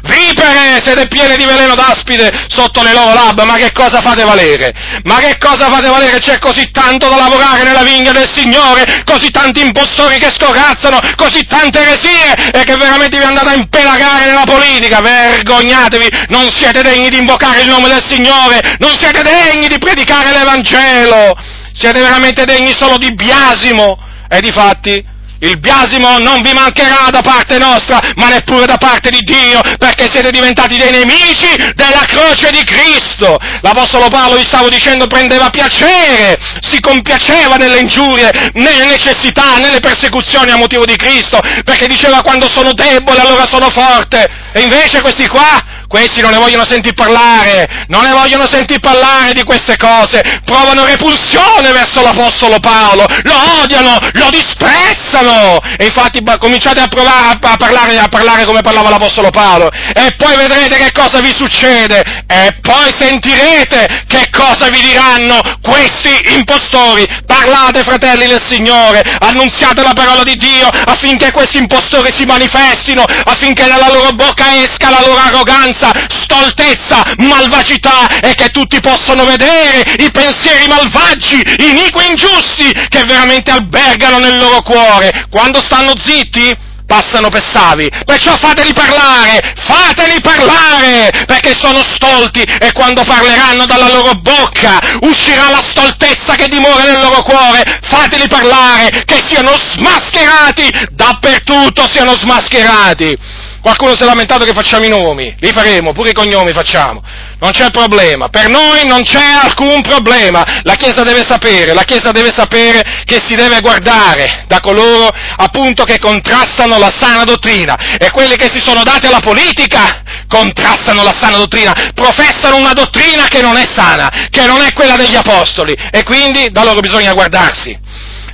Vipere! 0.02 0.81
Siete 0.83 1.07
pieni 1.07 1.37
di 1.37 1.44
veleno 1.44 1.74
d'aspide 1.74 2.46
sotto 2.48 2.83
le 2.83 2.92
loro 2.92 3.14
labbra, 3.14 3.44
ma 3.44 3.55
che 3.55 3.70
cosa 3.72 4.00
fate 4.00 4.24
valere? 4.24 4.72
Ma 5.05 5.16
che 5.16 5.38
cosa 5.38 5.68
fate 5.68 5.88
valere? 5.88 6.18
C'è 6.18 6.38
così 6.40 6.70
tanto 6.72 7.09
da 7.09 7.16
lavorare 7.16 7.62
nella 7.62 7.85
vigna 7.85 8.11
del 8.11 8.28
Signore, 8.35 9.02
così 9.05 9.31
tanti 9.31 9.61
impostori 9.61 10.18
che 10.18 10.33
scorazzano, 10.35 10.98
così 11.16 11.46
tante 11.46 11.81
eresie, 11.81 12.50
e 12.52 12.64
che 12.64 12.76
veramente 12.76 13.18
vi 13.18 13.24
andate 13.24 13.50
a 13.50 13.55
impelagare 13.55 14.26
nella 14.26 14.44
politica, 14.44 15.00
vergognatevi, 15.00 16.09
non 16.28 16.50
siete 16.50 16.83
degni 16.83 17.09
di 17.09 17.18
invocare 17.18 17.61
il 17.61 17.68
nome 17.68 17.88
del 17.88 18.05
Signore, 18.09 18.76
non 18.78 18.98
siete 18.98 19.22
degni 19.22 19.68
di 19.68 19.78
predicare 19.78 20.33
l'Evangelo! 20.33 21.37
Siete 21.75 22.00
veramente 22.00 22.44
degni 22.44 22.75
solo 22.77 22.98
di 22.98 23.14
biasimo. 23.14 24.10
E 24.33 24.40
di 24.40 24.50
fatti 24.50 25.04
il 25.40 25.58
biasimo 25.58 26.18
non 26.18 26.40
vi 26.40 26.52
mancherà 26.52 27.10
da 27.10 27.20
parte 27.20 27.58
nostra, 27.58 28.00
ma 28.14 28.28
neppure 28.28 28.64
da 28.64 28.78
parte 28.78 29.10
di 29.10 29.18
Dio, 29.18 29.60
perché 29.76 30.08
siete 30.08 30.30
diventati 30.30 30.78
dei 30.78 30.90
nemici 30.90 31.48
della 31.74 32.06
croce 32.06 32.48
di 32.50 32.64
Cristo. 32.64 33.37
L'Apostolo 33.60 34.08
Paolo, 34.08 34.37
vi 34.37 34.44
stavo 34.44 34.70
dicendo, 34.70 35.06
prendeva 35.06 35.50
piacere, 35.50 36.38
si 36.60 36.80
compiaceva 36.80 37.56
nelle 37.56 37.80
ingiurie, 37.80 38.30
nelle 38.54 38.87
necessità, 38.87 39.58
nelle 39.58 39.80
persecuzioni 39.80 40.50
a 40.50 40.56
motivo 40.56 40.87
di 40.87 40.96
Cristo, 40.96 41.40
perché 41.64 41.87
diceva 41.88 42.22
quando 42.22 42.48
sono 42.48 42.72
debole 42.72 43.20
allora 43.20 43.44
sono 43.44 43.68
forte. 43.68 44.26
E 44.54 44.60
invece 44.62 45.02
questi 45.02 45.26
qua 45.26 45.71
questi 45.93 46.23
non 46.23 46.31
ne 46.31 46.38
vogliono 46.38 46.65
sentire 46.65 46.95
parlare, 46.95 47.85
non 47.88 48.05
ne 48.05 48.13
vogliono 48.13 48.49
sentire 48.51 48.81
parlare 48.81 49.35
di 49.35 49.45
queste 49.45 49.77
cose, 49.77 50.40
provano 50.43 50.87
repulsione 50.87 51.71
verso 51.71 52.01
l'Apostolo 52.01 52.59
Paolo, 52.61 53.05
lo 53.25 53.61
odiano, 53.61 53.99
lo 54.13 54.31
disprezzano, 54.31 55.61
e 55.77 55.85
infatti 55.85 56.25
cominciate 56.38 56.81
a, 56.81 56.88
provare, 56.88 57.37
a, 57.38 57.57
parlare, 57.57 57.99
a 57.99 58.09
parlare 58.09 58.47
come 58.47 58.63
parlava 58.63 58.88
l'Apostolo 58.88 59.29
Paolo, 59.29 59.71
e 59.71 60.15
poi 60.17 60.35
vedrete 60.37 60.79
che 60.79 60.93
cosa 60.93 61.21
vi 61.21 61.31
succede, 61.37 62.01
e 62.27 62.57
poi 62.63 62.88
sentirete 62.99 64.05
che 64.09 64.31
cosa 64.31 64.71
vi 64.71 64.81
diranno 64.81 65.40
questi 65.61 66.33
impostori. 66.33 67.07
Parlate, 67.27 67.83
fratelli 67.83 68.27
del 68.29 68.43
Signore, 68.49 69.03
annunziate 69.21 69.83
la 69.83 69.93
parola 69.93 70.23
di 70.23 70.37
Dio 70.37 70.69
affinché 70.87 71.33
questi 71.33 71.59
impostori 71.59 72.11
si 72.17 72.25
manifestino, 72.25 73.05
affinché 73.25 73.67
dalla 73.67 73.93
loro 73.93 74.13
bocca 74.13 74.57
esca 74.57 74.88
la 74.88 75.01
loro 75.01 75.19
arroganza, 75.19 75.81
arroganza, 75.83 75.90
stoltezza, 76.22 77.02
malvagità 77.18 78.06
e 78.20 78.35
che 78.35 78.48
tutti 78.50 78.80
possono 78.80 79.24
vedere 79.24 79.83
i 79.98 80.10
pensieri 80.10 80.66
malvagi, 80.68 81.42
iniqui 81.58 82.06
ingiusti 82.06 82.72
che 82.88 83.02
veramente 83.06 83.50
albergano 83.50 84.18
nel 84.18 84.38
loro 84.38 84.62
cuore. 84.62 85.26
Quando 85.28 85.60
stanno 85.60 85.92
zitti, 85.96 86.70
passano 86.87 87.30
per 87.30 87.42
savi. 87.44 87.88
Perciò 88.04 88.37
fateli 88.37 88.72
parlare, 88.74 89.54
fateli 89.56 90.20
parlare, 90.20 91.10
perché 91.26 91.54
sono 91.54 91.83
stolti 91.83 92.42
e 92.42 92.72
quando 92.72 93.02
parleranno 93.04 93.64
dalla 93.64 93.88
loro 93.88 94.12
bocca 94.16 94.78
uscirà 95.00 95.48
la 95.48 95.62
stoltezza 95.62 96.35
che 96.35 96.48
dimora 96.48 96.85
nel 96.85 97.00
loro 97.00 97.22
cuore. 97.22 97.62
Fateli 97.83 98.28
parlare, 98.28 99.04
che 99.06 99.22
siano 99.26 99.56
smascherati, 99.56 100.70
dappertutto 100.90 101.88
siano 101.90 102.14
smascherati. 102.14 103.50
Qualcuno 103.63 103.94
si 103.94 104.02
è 104.02 104.06
lamentato 104.06 104.44
che 104.44 104.52
facciamo 104.52 104.85
i 104.85 104.88
nomi, 104.88 105.33
li 105.38 105.52
faremo, 105.54 105.92
pure 105.92 106.10
i 106.10 106.13
cognomi 106.13 106.52
facciamo, 106.52 107.00
non 107.38 107.52
c'è 107.52 107.71
problema, 107.71 108.29
per 108.29 108.48
noi 108.48 108.85
non 108.85 109.04
c'è 109.04 109.23
alcun 109.23 109.83
problema, 109.83 110.44
la 110.65 110.75
Chiesa 110.75 111.04
deve 111.04 111.23
sapere, 111.23 111.73
la 111.73 111.85
Chiesa 111.85 112.10
deve 112.10 112.33
sapere 112.35 112.83
che 113.04 113.23
si 113.25 113.37
deve 113.37 113.60
guardare 113.60 114.46
da 114.48 114.58
coloro 114.58 115.08
appunto 115.37 115.85
che 115.85 116.00
contrastano 116.00 116.77
la 116.77 116.92
sana 116.98 117.23
dottrina. 117.23 117.96
E 117.98 118.10
quelli 118.10 118.35
che 118.35 118.50
si 118.52 118.60
sono 118.60 118.83
dati 118.83 119.06
alla 119.06 119.21
politica 119.21 120.02
contrastano 120.27 121.04
la 121.04 121.15
sana 121.19 121.37
dottrina, 121.37 121.73
professano 121.94 122.56
una 122.56 122.73
dottrina 122.73 123.29
che 123.29 123.42
non 123.42 123.56
è 123.56 123.65
sana, 123.73 124.10
che 124.29 124.44
non 124.44 124.60
è 124.60 124.73
quella 124.73 124.96
degli 124.96 125.15
apostoli. 125.15 125.73
E 125.92 126.02
quindi 126.02 126.50
da 126.50 126.65
loro 126.65 126.81
bisogna 126.81 127.13
guardarsi 127.13 127.81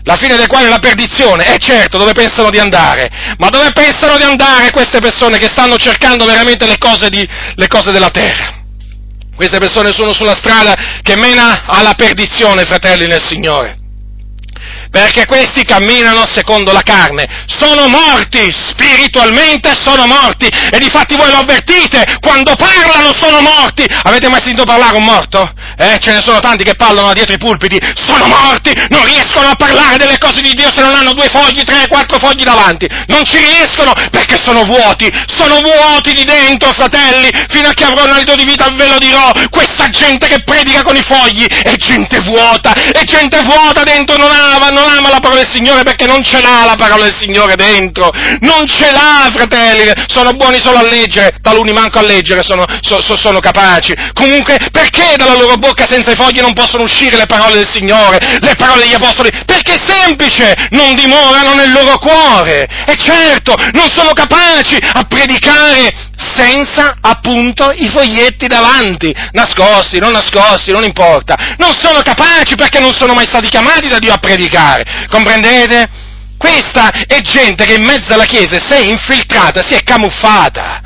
la 0.09 0.17
fine 0.17 0.37
del 0.37 0.47
quale 0.47 0.69
è 0.69 0.71
la 0.71 0.79
perdizione, 0.79 1.45
è 1.45 1.59
certo 1.59 1.99
dove 1.99 2.13
pensano 2.13 2.49
di 2.49 2.59
andare, 2.59 3.11
ma 3.37 3.51
dove 3.51 3.73
pensano 3.73 4.17
di 4.17 4.23
andare 4.23 4.71
queste 4.71 5.01
persone 5.01 5.37
che 5.37 5.49
stanno 5.49 5.77
cercando 5.77 6.25
veramente 6.25 6.67
le 6.67 6.79
cose, 6.79 7.11
di, 7.11 7.29
le 7.55 7.67
cose 7.69 7.91
della 7.93 8.09
terra? 8.09 8.57
Queste 9.37 9.59
persone 9.59 9.93
sono 9.93 10.15
sulla 10.15 10.35
strada 10.35 10.75
che 11.03 11.15
mena 11.15 11.65
alla 11.67 11.93
perdizione, 11.93 12.65
fratelli 12.65 13.07
nel 13.07 13.23
Signore 13.23 13.78
perché 14.91 15.26
questi 15.26 15.64
camminano 15.64 16.26
secondo 16.26 16.72
la 16.72 16.82
carne, 16.82 17.26
sono 17.47 17.89
morti, 17.89 18.51
spiritualmente 18.53 19.76
sono 19.78 20.07
morti, 20.07 20.47
e 20.47 20.78
difatti 20.78 21.16
voi 21.16 21.30
lo 21.30 21.39
avvertite, 21.39 22.18
quando 22.20 22.55
parlano 22.57 23.12
sono 23.14 23.41
morti, 23.41 23.86
avete 24.03 24.28
mai 24.28 24.41
sentito 24.41 24.64
parlare 24.64 24.97
un 24.97 25.05
morto? 25.05 25.53
Eh, 25.76 25.99
ce 26.01 26.12
ne 26.12 26.22
sono 26.22 26.41
tanti 26.41 26.64
che 26.64 26.74
parlano 26.74 27.12
dietro 27.12 27.34
i 27.34 27.39
pulpiti, 27.39 27.78
sono 27.95 28.26
morti, 28.26 28.72
non 28.89 29.05
riescono 29.05 29.49
a 29.49 29.55
parlare 29.55 29.97
delle 29.97 30.18
cose 30.18 30.41
di 30.41 30.53
Dio 30.55 30.72
se 30.72 30.80
non 30.80 30.95
hanno 30.95 31.12
due 31.12 31.28
fogli, 31.28 31.62
tre, 31.64 31.86
quattro 31.89 32.18
fogli 32.18 32.43
davanti, 32.43 32.89
non 33.07 33.24
ci 33.24 33.39
riescono 33.39 33.93
perché 34.11 34.41
sono 34.43 34.64
vuoti, 34.64 35.11
sono 35.26 35.61
vuoti 35.61 36.12
di 36.14 36.24
dentro, 36.24 36.72
fratelli, 36.72 37.30
fino 37.49 37.68
a 37.68 37.72
che 37.72 37.84
avrò 37.84 38.05
un 38.05 38.12
alito 38.12 38.34
di 38.34 38.45
vita 38.45 38.68
ve 38.74 38.89
lo 38.89 38.99
dirò, 38.99 39.30
questa 39.51 39.89
gente 39.89 40.28
che 40.28 40.43
predica 40.43 40.82
con 40.82 40.97
i 40.97 41.03
fogli 41.03 41.47
è 41.47 41.74
gente 41.76 42.20
vuota, 42.20 42.72
è 42.72 43.03
gente 43.05 43.41
vuota 43.43 43.82
dentro, 43.82 44.16
non 44.16 44.30
ama, 44.30 44.70
non 44.79 44.89
ama 44.89 45.11
la 45.11 45.20
parola 45.20 45.43
del 45.43 45.51
Signore 45.53 45.83
perché 45.83 46.07
non 46.07 46.22
ce 46.24 46.41
l'ha 46.41 46.64
la 46.64 46.76
parola 46.76 47.05
del 47.05 47.16
Signore 47.18 47.57
dentro, 47.57 48.11
non 48.41 48.66
ce 48.66 48.91
l'ha, 48.91 49.29
fratelli, 49.35 49.93
sono 50.07 50.33
buoni 50.33 50.61
solo 50.61 50.79
a 50.79 50.83
leggere, 50.83 51.37
taluni 51.41 51.72
manco 51.72 51.99
a 51.99 52.03
leggere 52.03 52.43
sono, 52.43 52.64
so, 52.81 53.01
so, 53.01 53.16
sono 53.16 53.41
capaci. 53.41 53.95
Comunque, 54.12 54.59
perché 54.70 55.14
dalla 55.16 55.35
loro 55.35 55.57
bocca 55.57 55.87
senza 55.89 56.12
i 56.12 56.16
fogli 56.16 56.41
non 56.41 56.53
possono 56.53 56.85
uscire 56.85 57.16
le 57.16 57.26
parole 57.26 57.55
del 57.55 57.68
Signore, 57.70 58.18
le 58.41 58.55
parole 58.57 58.83
degli 58.83 58.95
Apostoli? 58.95 59.31
Perché 59.45 59.74
è 59.74 59.81
semplice, 59.87 60.55
non 60.70 60.95
dimorano 60.95 61.55
nel 61.55 61.72
loro 61.72 61.99
cuore. 61.99 62.66
E 62.87 62.97
certo, 62.97 63.55
non 63.72 63.89
sono 63.95 64.12
capaci 64.12 64.76
a 64.76 65.05
predicare 65.05 65.93
senza 66.35 66.97
appunto 67.01 67.70
i 67.74 67.89
foglietti 67.89 68.47
davanti, 68.47 69.14
nascosti, 69.33 69.99
non 69.99 70.12
nascosti, 70.12 70.72
non 70.72 70.85
importa. 70.85 71.37
Non 71.59 71.74
sono 71.81 72.01
capaci 72.03 72.55
perché 72.55 72.81
non 72.81 72.93
sono 72.93 73.14
mai 73.14 73.26
stati 73.26 73.49
chiamati 73.49 73.89
da 73.89 73.99
Dio 73.99 74.12
a 74.12 74.18
predicare, 74.18 74.68
comprendete? 75.09 76.07
Questa 76.39 76.91
è 77.07 77.21
gente 77.21 77.64
che 77.64 77.75
in 77.75 77.85
mezzo 77.85 78.14
alla 78.14 78.25
Chiesa 78.25 78.59
si 78.61 78.73
è 78.73 78.79
infiltrata, 78.79 79.61
si 79.66 79.75
è 79.75 79.83
camuffata. 79.83 80.81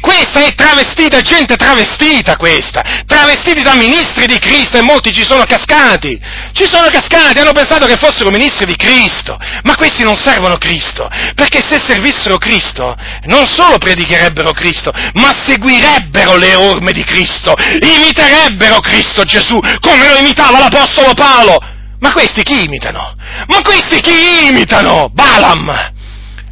Questa 0.00 0.40
è 0.40 0.54
travestita, 0.54 1.20
gente 1.20 1.56
travestita 1.56 2.36
questa, 2.36 2.82
travestiti 3.06 3.62
da 3.62 3.74
ministri 3.74 4.26
di 4.26 4.38
Cristo 4.38 4.78
e 4.78 4.82
molti 4.82 5.12
ci 5.12 5.24
sono 5.24 5.44
cascati, 5.44 6.20
ci 6.52 6.66
sono 6.66 6.88
cascati, 6.88 7.40
hanno 7.40 7.52
pensato 7.52 7.86
che 7.86 7.96
fossero 7.96 8.30
ministri 8.30 8.66
di 8.66 8.76
Cristo, 8.76 9.38
ma 9.62 9.74
questi 9.74 10.04
non 10.04 10.14
servono 10.14 10.58
Cristo, 10.58 11.08
perché 11.34 11.60
se 11.60 11.80
servissero 11.84 12.38
Cristo 12.38 12.94
non 13.24 13.46
solo 13.46 13.78
predicherebbero 13.78 14.52
Cristo, 14.52 14.92
ma 15.14 15.34
seguirebbero 15.44 16.36
le 16.36 16.54
orme 16.54 16.92
di 16.92 17.02
Cristo, 17.02 17.54
imiterebbero 17.80 18.80
Cristo 18.80 19.24
Gesù 19.24 19.58
come 19.80 20.08
lo 20.08 20.18
imitava 20.18 20.58
l'Apostolo 20.58 21.14
Paolo. 21.14 21.74
Ma 22.06 22.12
questi 22.12 22.44
chi 22.44 22.66
imitano? 22.66 23.14
Ma 23.48 23.62
questi 23.62 23.98
chi 23.98 24.46
imitano? 24.48 25.10
Balaam! 25.12 25.92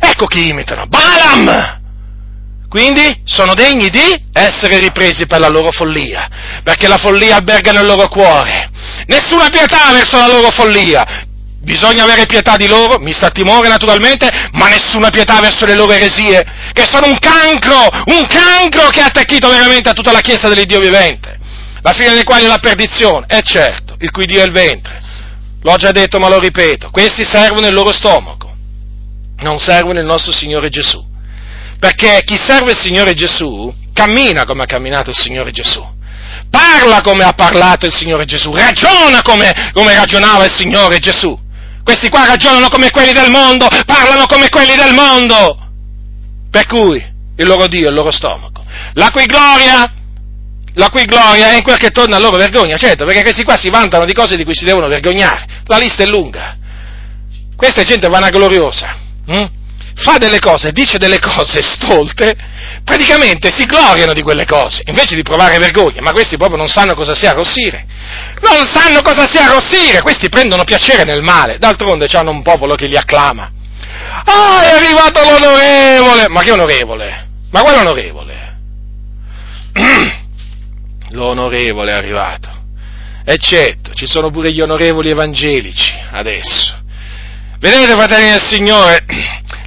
Ecco 0.01 0.27
chi 0.27 0.49
imitano, 0.49 0.87
Balaam! 0.89 1.79
Quindi 2.69 3.21
sono 3.25 3.55
degni 3.55 3.89
di 3.89 4.21
essere 4.33 4.81
ripresi 4.81 5.29
per 5.29 5.39
la 5.39 5.47
loro 5.47 5.71
follia, 5.71 6.29
perché 6.65 6.89
la 6.89 6.97
follia 6.97 7.37
alberga 7.37 7.71
nel 7.71 7.87
loro 7.87 8.09
cuore. 8.09 8.69
Nessuna 9.07 9.49
pietà 9.49 9.93
verso 9.93 10.17
la 10.17 10.27
loro 10.27 10.51
follia. 10.51 11.07
Bisogna 11.61 12.03
avere 12.03 12.27
pietà 12.27 12.57
di 12.57 12.67
loro, 12.67 12.99
mi 12.99 13.13
sta 13.13 13.31
timore 13.31 13.69
naturalmente, 13.69 14.29
ma 14.55 14.67
nessuna 14.67 15.11
pietà 15.11 15.39
verso 15.39 15.67
le 15.67 15.77
loro 15.77 15.93
eresie, 15.93 16.45
che 16.73 16.85
sono 16.91 17.07
un 17.07 17.17
cancro, 17.21 17.87
un 18.07 18.27
cancro 18.27 18.89
che 18.89 19.03
ha 19.03 19.07
attecchito 19.07 19.49
veramente 19.51 19.89
a 19.89 19.93
tutta 19.93 20.11
la 20.11 20.21
Chiesa 20.21 20.49
dell'Iddio 20.49 20.81
vivente. 20.81 21.39
La 21.81 21.93
fine 21.93 22.13
dei 22.13 22.25
quali 22.25 22.43
è 22.43 22.49
la 22.49 22.59
perdizione, 22.59 23.27
è 23.29 23.41
certo, 23.43 23.95
il 24.01 24.11
cui 24.11 24.27
Dio 24.27 24.41
è 24.41 24.45
il 24.47 24.51
ventre. 24.51 25.03
L'ho 25.65 25.77
già 25.77 25.93
detto 25.93 26.19
ma 26.19 26.29
lo 26.29 26.39
ripeto, 26.39 26.91
questi 26.91 27.25
servono 27.25 27.67
il 27.67 27.73
loro 27.73 27.91
stomaco, 27.91 28.55
non 29.39 29.59
servono 29.59 29.99
il 29.99 30.05
nostro 30.05 30.31
Signore 30.31 30.69
Gesù. 30.69 31.03
Perché 31.79 32.21
chi 32.23 32.37
serve 32.37 32.73
il 32.73 32.79
Signore 32.79 33.15
Gesù 33.15 33.75
cammina 33.95 34.45
come 34.45 34.65
ha 34.65 34.67
camminato 34.67 35.09
il 35.09 35.17
Signore 35.17 35.53
Gesù, 35.53 35.83
parla 36.51 37.01
come 37.01 37.25
ha 37.25 37.33
parlato 37.33 37.87
il 37.87 37.95
Signore 37.95 38.27
Gesù, 38.27 38.53
ragiona 38.53 39.23
come, 39.23 39.71
come 39.73 39.95
ragionava 39.95 40.45
il 40.45 40.53
Signore 40.53 40.99
Gesù. 40.99 41.35
Questi 41.83 42.11
qua 42.11 42.27
ragionano 42.27 42.69
come 42.69 42.91
quelli 42.91 43.13
del 43.13 43.31
mondo, 43.31 43.67
parlano 43.87 44.27
come 44.27 44.51
quelli 44.51 44.77
del 44.77 44.93
mondo. 44.93 45.59
Per 46.51 46.67
cui 46.67 47.03
il 47.37 47.47
loro 47.47 47.69
Dio 47.69 47.87
è 47.87 47.89
il 47.89 47.95
loro 47.95 48.11
stomaco. 48.11 48.63
La 48.95 49.11
cui 49.11 49.25
gloria 49.25 49.91
la 50.75 50.89
cui 50.91 51.05
gloria 51.05 51.51
è 51.51 51.57
in 51.57 51.63
quel 51.63 51.79
che 51.79 51.91
torna 51.91 52.17
a 52.17 52.21
loro 52.21 52.37
vergogna, 52.37 52.77
certo, 52.77 53.05
perché 53.05 53.23
questi 53.23 53.45
qua 53.45 53.57
si 53.57 53.71
vantano 53.71 54.05
di 54.05 54.13
cose 54.13 54.37
di 54.37 54.45
cui 54.45 54.55
si 54.55 54.65
devono 54.65 54.89
vergognare. 54.89 55.47
La 55.67 55.79
lista 55.79 56.03
è 56.03 56.07
lunga. 56.07 56.57
Questa 57.57 57.81
è 57.81 57.85
gente 57.85 58.09
vanagloriosa. 58.09 58.97
Hm? 59.27 59.47
fa 59.95 60.19
delle 60.19 60.41
cose, 60.41 60.73
dice 60.73 60.99
delle 60.99 61.21
cose 61.21 61.63
stolte, 61.63 62.37
praticamente 62.83 63.53
si 63.53 63.65
gloriano 63.65 64.13
di 64.13 64.23
quelle 64.23 64.45
cose, 64.45 64.83
invece 64.87 65.15
di 65.15 65.23
provare 65.23 65.59
vergogna, 65.59 66.01
ma 66.01 66.13
questi 66.13 66.37
proprio 66.37 66.59
non 66.59 66.69
sanno 66.69 66.95
cosa 66.95 67.15
sia 67.15 67.31
arrossire. 67.31 67.87
Non 68.41 68.67
sanno 68.67 69.03
cosa 69.03 69.27
sia 69.31 69.45
arrossire, 69.45 70.03
questi 70.03 70.29
prendono 70.29 70.65
piacere 70.65 71.05
nel 71.05 71.23
male, 71.23 71.59
d'altronde 71.59 72.09
hanno 72.13 72.31
un 72.31 72.43
popolo 72.43 72.75
che 72.75 72.87
li 72.87 72.97
acclama. 72.97 73.51
Ah, 74.25 74.63
è 74.63 74.71
arrivato 74.71 75.21
l'onorevole! 75.23 76.29
Ma 76.29 76.43
che 76.43 76.51
onorevole? 76.51 77.29
Ma 77.51 77.61
quale 77.61 77.79
onorevole? 77.79 78.59
L'onorevole 81.15 81.93
è 81.93 81.95
arrivato. 81.95 82.51
E 83.25 83.39
certo, 83.39 83.95
ci 83.95 84.07
sono 84.07 84.31
pure 84.31 84.53
gli 84.53 84.61
onorevoli 84.61 85.09
evangelici 85.09 85.93
adesso. 86.11 86.83
Vedete, 87.59 87.93
fratelli 87.93 88.31
del 88.31 88.43
Signore, 88.43 89.05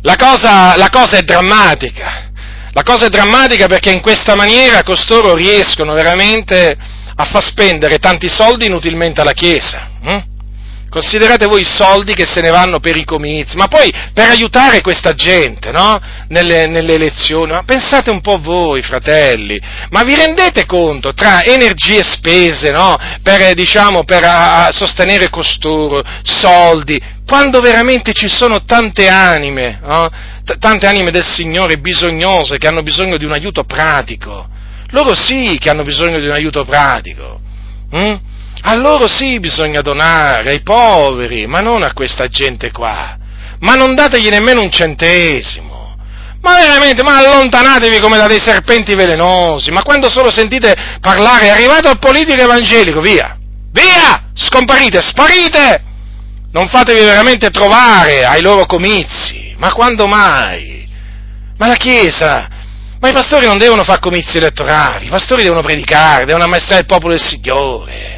la 0.01 0.15
cosa, 0.15 0.77
la 0.77 0.89
cosa 0.89 1.17
è 1.17 1.23
drammatica. 1.23 2.29
La 2.73 2.83
cosa 2.83 3.07
è 3.07 3.09
drammatica 3.09 3.65
perché 3.65 3.89
in 3.91 4.01
questa 4.01 4.35
maniera 4.35 4.83
costoro 4.83 5.33
riescono 5.33 5.93
veramente 5.93 6.77
a 7.15 7.25
far 7.25 7.41
spendere 7.41 7.97
tanti 7.97 8.29
soldi 8.29 8.67
inutilmente 8.67 9.21
alla 9.21 9.33
Chiesa. 9.33 9.89
Hm? 10.03 10.19
Considerate 10.89 11.47
voi 11.47 11.61
i 11.61 11.65
soldi 11.65 12.13
che 12.13 12.25
se 12.25 12.39
ne 12.39 12.49
vanno 12.49 12.79
per 12.79 12.95
i 12.95 13.03
comizi, 13.03 13.57
ma 13.57 13.67
poi 13.67 13.91
per 14.13 14.29
aiutare 14.29 14.81
questa 14.81 15.13
gente, 15.13 15.71
no? 15.71 15.99
Nelle, 16.29 16.67
nelle, 16.67 16.93
elezioni. 16.93 17.51
Ma 17.51 17.63
pensate 17.63 18.09
un 18.09 18.21
po' 18.21 18.39
voi, 18.39 18.81
fratelli, 18.81 19.59
ma 19.89 20.03
vi 20.03 20.15
rendete 20.15 20.65
conto 20.65 21.13
tra 21.13 21.43
energie 21.43 22.03
spese, 22.03 22.71
no? 22.71 22.95
Per, 23.21 23.53
diciamo, 23.53 24.05
per 24.05 24.23
a, 24.23 24.67
a 24.67 24.71
sostenere 24.71 25.29
costoro, 25.29 26.01
soldi, 26.23 26.99
quando 27.25 27.59
veramente 27.59 28.13
ci 28.13 28.29
sono 28.29 28.63
tante 28.63 29.09
anime, 29.09 29.79
no? 29.83 30.09
T- 30.45 30.57
tante 30.57 30.87
anime 30.87 31.11
del 31.11 31.25
Signore 31.25 31.77
bisognose 31.77 32.57
che 32.57 32.67
hanno 32.67 32.81
bisogno 32.81 33.17
di 33.17 33.25
un 33.25 33.33
aiuto 33.33 33.65
pratico. 33.65 34.47
Loro 34.91 35.13
sì 35.15 35.57
che 35.59 35.69
hanno 35.69 35.83
bisogno 35.83 36.19
di 36.19 36.27
un 36.27 36.31
aiuto 36.31 36.63
pratico. 36.63 37.41
Hm? 37.91 38.15
A 38.69 38.75
loro 38.75 39.07
sì 39.07 39.39
bisogna 39.39 39.79
donare, 39.79 40.49
ai 40.49 40.61
poveri, 40.61 41.47
ma 41.47 41.59
non 41.59 41.83
a 41.83 41.93
questa 41.93 42.27
gente 42.27 42.69
qua. 42.69 43.17
Ma 43.59 43.75
non 43.75 43.95
dategli 43.95 44.27
nemmeno 44.27 44.59
un 44.59 44.69
centesimo. 44.69 45.95
Ma 46.41 46.55
veramente, 46.55 47.01
ma 47.01 47.15
allontanatevi 47.15 47.97
come 48.01 48.17
da 48.17 48.27
dei 48.27 48.41
serpenti 48.41 48.93
velenosi. 48.93 49.71
Ma 49.71 49.83
quando 49.83 50.09
solo 50.09 50.31
sentite 50.31 50.75
parlare, 50.99 51.45
è 51.45 51.49
arrivato 51.51 51.89
il 51.89 51.97
politico 51.97 52.41
evangelico, 52.41 52.99
via! 52.99 53.37
Via! 53.71 54.31
Scomparite, 54.33 55.01
sparite! 55.01 55.83
Non 56.51 56.67
fatevi 56.67 57.05
veramente 57.05 57.49
trovare 57.49 58.25
ai 58.25 58.41
loro 58.41 58.65
comizi. 58.65 59.55
Ma 59.59 59.71
quando 59.71 60.07
mai? 60.07 60.85
Ma 61.57 61.67
la 61.67 61.77
Chiesa, 61.77 62.49
ma 62.99 63.07
i 63.07 63.13
pastori 63.13 63.45
non 63.45 63.57
devono 63.57 63.85
fare 63.85 64.01
comizi 64.01 64.35
elettorali, 64.35 65.05
i 65.05 65.09
pastori 65.09 65.43
devono 65.43 65.61
predicare, 65.61 66.25
devono 66.25 66.43
ammaestrare 66.43 66.81
il 66.81 66.85
popolo 66.85 67.13
del 67.13 67.23
Signore. 67.23 68.16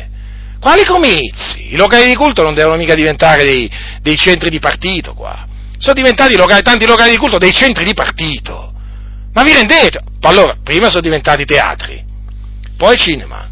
Quali 0.59 0.83
comizi? 0.83 1.73
I 1.73 1.77
locali 1.77 2.07
di 2.07 2.15
culto 2.15 2.43
non 2.43 2.53
devono 2.53 2.75
mica 2.75 2.93
diventare 2.93 3.43
dei, 3.43 3.69
dei 4.01 4.17
centri 4.17 4.49
di 4.49 4.59
partito 4.59 5.13
qua. 5.13 5.45
Sono 5.77 5.93
diventati 5.93 6.35
locali, 6.35 6.61
tanti 6.61 6.85
locali 6.85 7.11
di 7.11 7.17
culto 7.17 7.37
dei 7.37 7.53
centri 7.53 7.85
di 7.85 7.93
partito. 7.93 8.73
Ma 9.33 9.43
vi 9.43 9.53
rendete? 9.53 9.99
Allora, 10.21 10.57
prima 10.61 10.89
sono 10.89 11.01
diventati 11.01 11.45
teatri, 11.45 12.03
poi 12.75 12.97
cinema, 12.97 13.47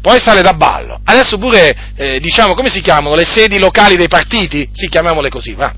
poi 0.00 0.18
sale 0.18 0.42
da 0.42 0.54
ballo. 0.54 1.00
Adesso 1.04 1.38
pure, 1.38 1.92
eh, 1.94 2.18
diciamo, 2.18 2.54
come 2.54 2.70
si 2.70 2.80
chiamano? 2.80 3.14
Le 3.14 3.24
sedi 3.24 3.58
locali 3.58 3.94
dei 3.94 4.08
partiti? 4.08 4.68
Sì, 4.72 4.88
chiamiamole 4.88 5.28
così, 5.28 5.52
va 5.52 5.72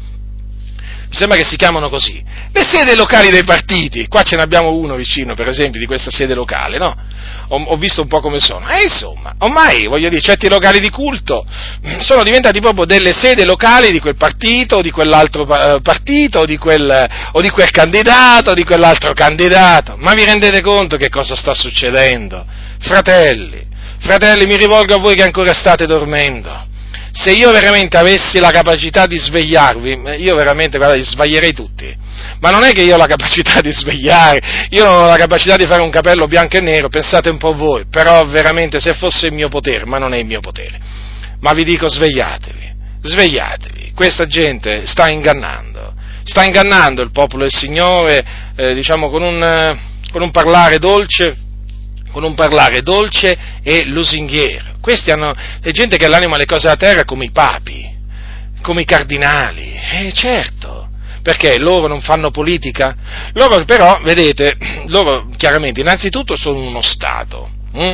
mi 1.11 1.17
sembra 1.17 1.37
che 1.37 1.45
si 1.45 1.57
chiamano 1.57 1.89
così, 1.89 2.23
le 2.53 2.63
sede 2.63 2.95
locali 2.95 3.31
dei 3.31 3.43
partiti, 3.43 4.07
qua 4.07 4.23
ce 4.23 4.37
ne 4.37 4.43
abbiamo 4.43 4.71
uno 4.75 4.95
vicino, 4.95 5.35
per 5.35 5.49
esempio, 5.49 5.81
di 5.81 5.87
questa 5.87 6.09
sede 6.09 6.35
locale, 6.35 6.79
no? 6.79 6.95
Ho, 7.49 7.61
ho 7.65 7.77
visto 7.77 8.03
un 8.03 8.07
po' 8.07 8.21
come 8.21 8.39
sono. 8.39 8.69
E 8.69 8.85
insomma, 8.85 9.35
ormai, 9.39 9.87
voglio 9.87 10.09
dire, 10.09 10.21
certi 10.21 10.49
locali 10.49 10.79
di 10.79 10.89
culto 10.89 11.45
sono 11.99 12.23
diventati 12.23 12.61
proprio 12.61 12.85
delle 12.85 13.13
sede 13.13 13.45
locali 13.45 13.91
di 13.91 13.99
quel 13.99 14.15
partito, 14.15 14.77
o 14.77 14.83
di 14.83 14.93
quell'altro 14.93 15.43
eh, 15.43 15.81
partito, 15.81 16.45
di 16.45 16.57
quel, 16.57 17.09
o 17.33 17.41
di 17.41 17.51
quel 17.51 17.73
candidato, 17.73 18.51
o 18.51 18.55
di 18.55 18.63
quell'altro 18.63 19.13
candidato. 19.13 19.97
Ma 19.99 20.15
vi 20.15 20.25
rendete 20.25 20.61
conto 20.61 20.97
che 20.97 21.09
cosa 21.09 21.35
sta 21.35 21.55
succedendo? 21.55 22.47
Fratelli, 22.79 23.67
fratelli, 23.99 24.47
mi 24.47 24.57
rivolgo 24.57 24.95
a 24.95 24.99
voi 24.99 25.17
che 25.17 25.25
ancora 25.25 25.55
state 25.55 25.87
dormendo 25.87 26.69
se 27.13 27.33
io 27.33 27.51
veramente 27.51 27.97
avessi 27.97 28.39
la 28.39 28.51
capacità 28.51 29.07
di 29.07 29.19
svegliarvi, 29.19 30.01
io 30.19 30.35
veramente, 30.37 30.79
guardate, 30.79 31.03
sveglierei 31.03 31.53
tutti. 31.53 31.93
Ma 32.41 32.51
non 32.51 32.63
è 32.63 32.73
che 32.73 32.83
io 32.83 32.95
ho 32.95 32.99
la 32.99 33.07
capacità 33.07 33.61
di 33.61 33.73
svegliare, 33.73 34.67
io 34.71 34.85
non 34.85 35.05
ho 35.05 35.07
la 35.07 35.17
capacità 35.17 35.57
di 35.57 35.67
fare 35.67 35.83
un 35.83 35.91
capello 35.91 36.27
bianco 36.27 36.57
e 36.57 36.61
nero, 36.61 36.89
pensate 36.89 37.29
un 37.29 37.39
po' 37.39 37.55
voi, 37.55 37.85
però 37.91 38.25
veramente 38.25 38.79
se 38.79 38.95
fosse 38.95 39.27
il 39.27 39.33
mio 39.33 39.49
potere, 39.49 39.85
ma 39.85 39.99
non 39.99 40.15
è 40.15 40.19
il 40.19 40.27
mio 40.27 40.41
potere. 40.41 40.79
Ma 41.41 41.53
vi 41.53 41.65
dico 41.65 41.89
svegliatevi, 41.89 42.73
svegliatevi, 43.03 43.93
questa 43.95 44.27
gente 44.27 44.87
sta 44.87 45.09
ingannando, 45.09 45.95
sta 46.25 46.45
ingannando 46.45 47.03
il 47.03 47.11
popolo 47.11 47.43
del 47.43 47.53
Signore, 47.53 48.25
eh, 48.55 48.75
diciamo 48.75 49.09
con 49.09 49.23
un, 49.23 49.79
con 50.13 50.23
un 50.23 50.31
parlare 50.31 50.79
dolce, 50.79 51.37
con 52.11 52.25
un 52.25 52.35
parlare 52.35 52.81
dolce 52.81 53.37
e 53.63 53.85
lusinghiero. 53.85 54.77
Questi 54.81 55.11
hanno 55.11 55.35
è 55.61 55.71
gente 55.71 55.97
che 55.97 56.09
l'anima 56.09 56.35
alle 56.35 56.47
cose 56.47 56.63
della 56.63 56.77
terra 56.77 57.05
come 57.05 57.27
i 57.27 57.31
papi, 57.31 57.89
come 58.63 58.83
i 58.83 58.85
cardinali, 58.85 59.73
eh, 59.73 60.13
certo, 60.13 60.89
perché 61.23 61.59
loro 61.59 61.87
non 61.87 62.01
fanno 62.01 62.31
politica? 62.31 62.95
Loro 63.35 63.65
però, 63.65 64.01
vedete, 64.03 64.57
loro 64.87 65.29
chiaramente 65.37 65.81
innanzitutto 65.81 66.37
sono 66.37 66.59
uno 66.59 66.83
Stato. 66.83 67.51
Hm? 67.73 67.93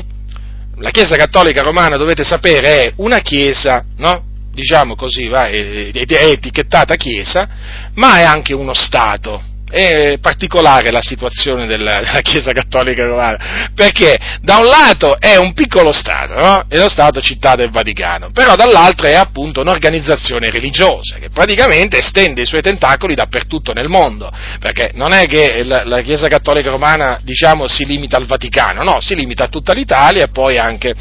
La 0.78 0.90
Chiesa 0.90 1.16
Cattolica 1.16 1.62
Romana, 1.62 1.96
dovete 1.96 2.22
sapere, 2.22 2.84
è 2.84 2.92
una 2.96 3.20
Chiesa, 3.20 3.84
no? 3.96 4.24
diciamo 4.52 4.94
così, 4.94 5.26
va, 5.28 5.48
è, 5.48 5.90
è 5.90 6.28
etichettata 6.28 6.94
Chiesa, 6.96 7.48
ma 7.94 8.20
è 8.20 8.24
anche 8.24 8.54
uno 8.54 8.74
Stato 8.74 9.54
è 9.68 10.18
particolare 10.20 10.90
la 10.90 11.02
situazione 11.02 11.66
della, 11.66 12.00
della, 12.00 12.20
Chiesa 12.20 12.52
Cattolica 12.52 13.04
Romana, 13.04 13.70
perché 13.74 14.16
da 14.40 14.58
un 14.58 14.66
lato 14.66 15.18
è 15.18 15.36
un 15.36 15.52
piccolo 15.54 15.92
Stato, 15.92 16.34
no? 16.34 16.64
è 16.68 16.76
lo 16.76 16.88
Stato 16.88 17.20
città 17.20 17.56
del 17.56 17.70
Vaticano, 17.70 18.30
però 18.32 18.54
dall'altro 18.54 19.06
è 19.06 19.14
appunto 19.14 19.60
un'organizzazione 19.60 20.50
religiosa 20.50 21.16
che 21.18 21.30
praticamente 21.30 21.98
estende 21.98 22.42
i 22.42 22.46
suoi 22.46 22.62
tentacoli 22.62 23.14
dappertutto 23.14 23.72
nel 23.72 23.88
mondo, 23.88 24.30
perché 24.60 24.92
non 24.94 25.12
è 25.12 25.26
che 25.26 25.64
la, 25.64 25.84
la 25.84 26.00
Chiesa 26.00 26.28
Cattolica 26.28 26.70
Romana 26.70 27.18
diciamo, 27.22 27.66
si 27.66 27.84
limita 27.84 28.16
al 28.16 28.26
Vaticano, 28.26 28.82
no, 28.82 29.00
si 29.00 29.14
limita 29.14 29.44
a 29.44 29.48
tutta 29.48 29.72
l'Italia 29.72 30.24
e 30.24 30.28
poi 30.28 30.58
anche 30.58 30.94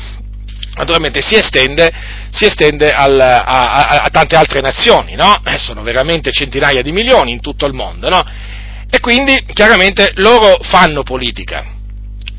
naturalmente 0.75 1.21
si 1.21 1.35
estende, 1.35 1.91
si 2.31 2.45
estende 2.45 2.91
al, 2.91 3.19
a, 3.19 3.43
a, 3.43 3.85
a, 4.03 4.09
tante 4.09 4.35
altre 4.35 4.59
nazioni, 4.59 5.15
no? 5.15 5.39
Eh, 5.45 5.57
sono 5.57 5.83
veramente 5.83 6.31
centinaia 6.31 6.81
di 6.81 6.91
milioni 6.91 7.31
in 7.31 7.39
tutto 7.39 7.65
il 7.65 7.73
mondo, 7.73 8.09
no? 8.09 8.23
E 8.89 8.99
quindi 8.99 9.43
chiaramente 9.53 10.11
loro 10.15 10.57
fanno 10.61 11.03
politica. 11.03 11.73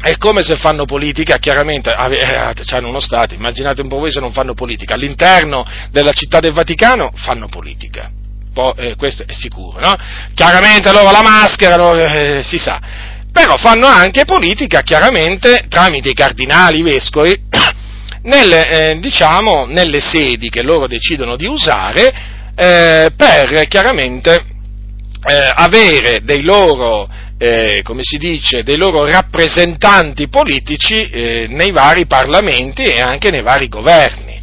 È 0.01 0.17
come 0.19 0.43
se 0.43 0.57
fanno 0.57 0.85
politica, 0.85 1.39
chiaramente 1.39 1.91
eh, 1.91 2.77
hanno 2.77 2.89
uno 2.89 3.01
Stato, 3.01 3.35
immaginate 3.35 3.81
un 3.81 3.89
po' 3.89 3.99
voi 3.99 4.13
se 4.13 4.21
non 4.21 4.33
fanno 4.33 4.55
politica, 4.55 4.95
all'interno 4.95 5.65
della 5.91 6.13
città 6.13 6.39
del 6.39 6.53
Vaticano 6.53 7.11
fanno 7.15 7.49
politica, 7.49 8.11
eh, 8.77 8.95
questo 8.97 9.25
è 9.27 9.33
sicuro, 9.33 9.81
no? 9.81 9.95
Chiaramente 10.35 10.93
loro 10.93 11.11
la 11.11 11.23
maschera, 11.23 11.77
loro, 11.77 11.99
eh, 11.99 12.43
si 12.43 12.59
sa, 12.59 12.81
però 13.33 13.57
fanno 13.57 13.87
anche 13.87 14.25
politica 14.25 14.83
chiaramente 14.83 15.67
tramite 15.69 16.11
i 16.11 16.15
cardinali, 16.15 16.79
i 16.79 16.83
vescovi, 16.83 17.35
nelle, 18.23 18.69
eh, 18.69 18.99
diciamo, 18.99 19.65
nelle 19.65 20.01
sedi 20.01 20.51
che 20.51 20.63
loro 20.63 20.87
decidono 20.87 21.37
di 21.37 21.47
usare 21.47 22.15
eh, 22.55 23.11
per 23.17 23.67
chiaramente 23.69 24.55
eh, 25.27 25.53
avere 25.55 26.21
dei 26.23 26.43
loro, 26.43 27.09
eh, 27.37 27.81
come 27.83 28.03
si 28.03 28.17
dice, 28.17 28.63
dei 28.63 28.77
loro 28.77 29.05
rappresentanti 29.05 30.29
politici 30.29 31.09
eh, 31.11 31.47
nei 31.51 31.73
vari 31.73 32.07
parlamenti 32.07 32.83
e 32.83 33.01
anche 33.01 33.31
nei 33.31 33.43
vari 33.43 33.69
governi. 33.69 34.35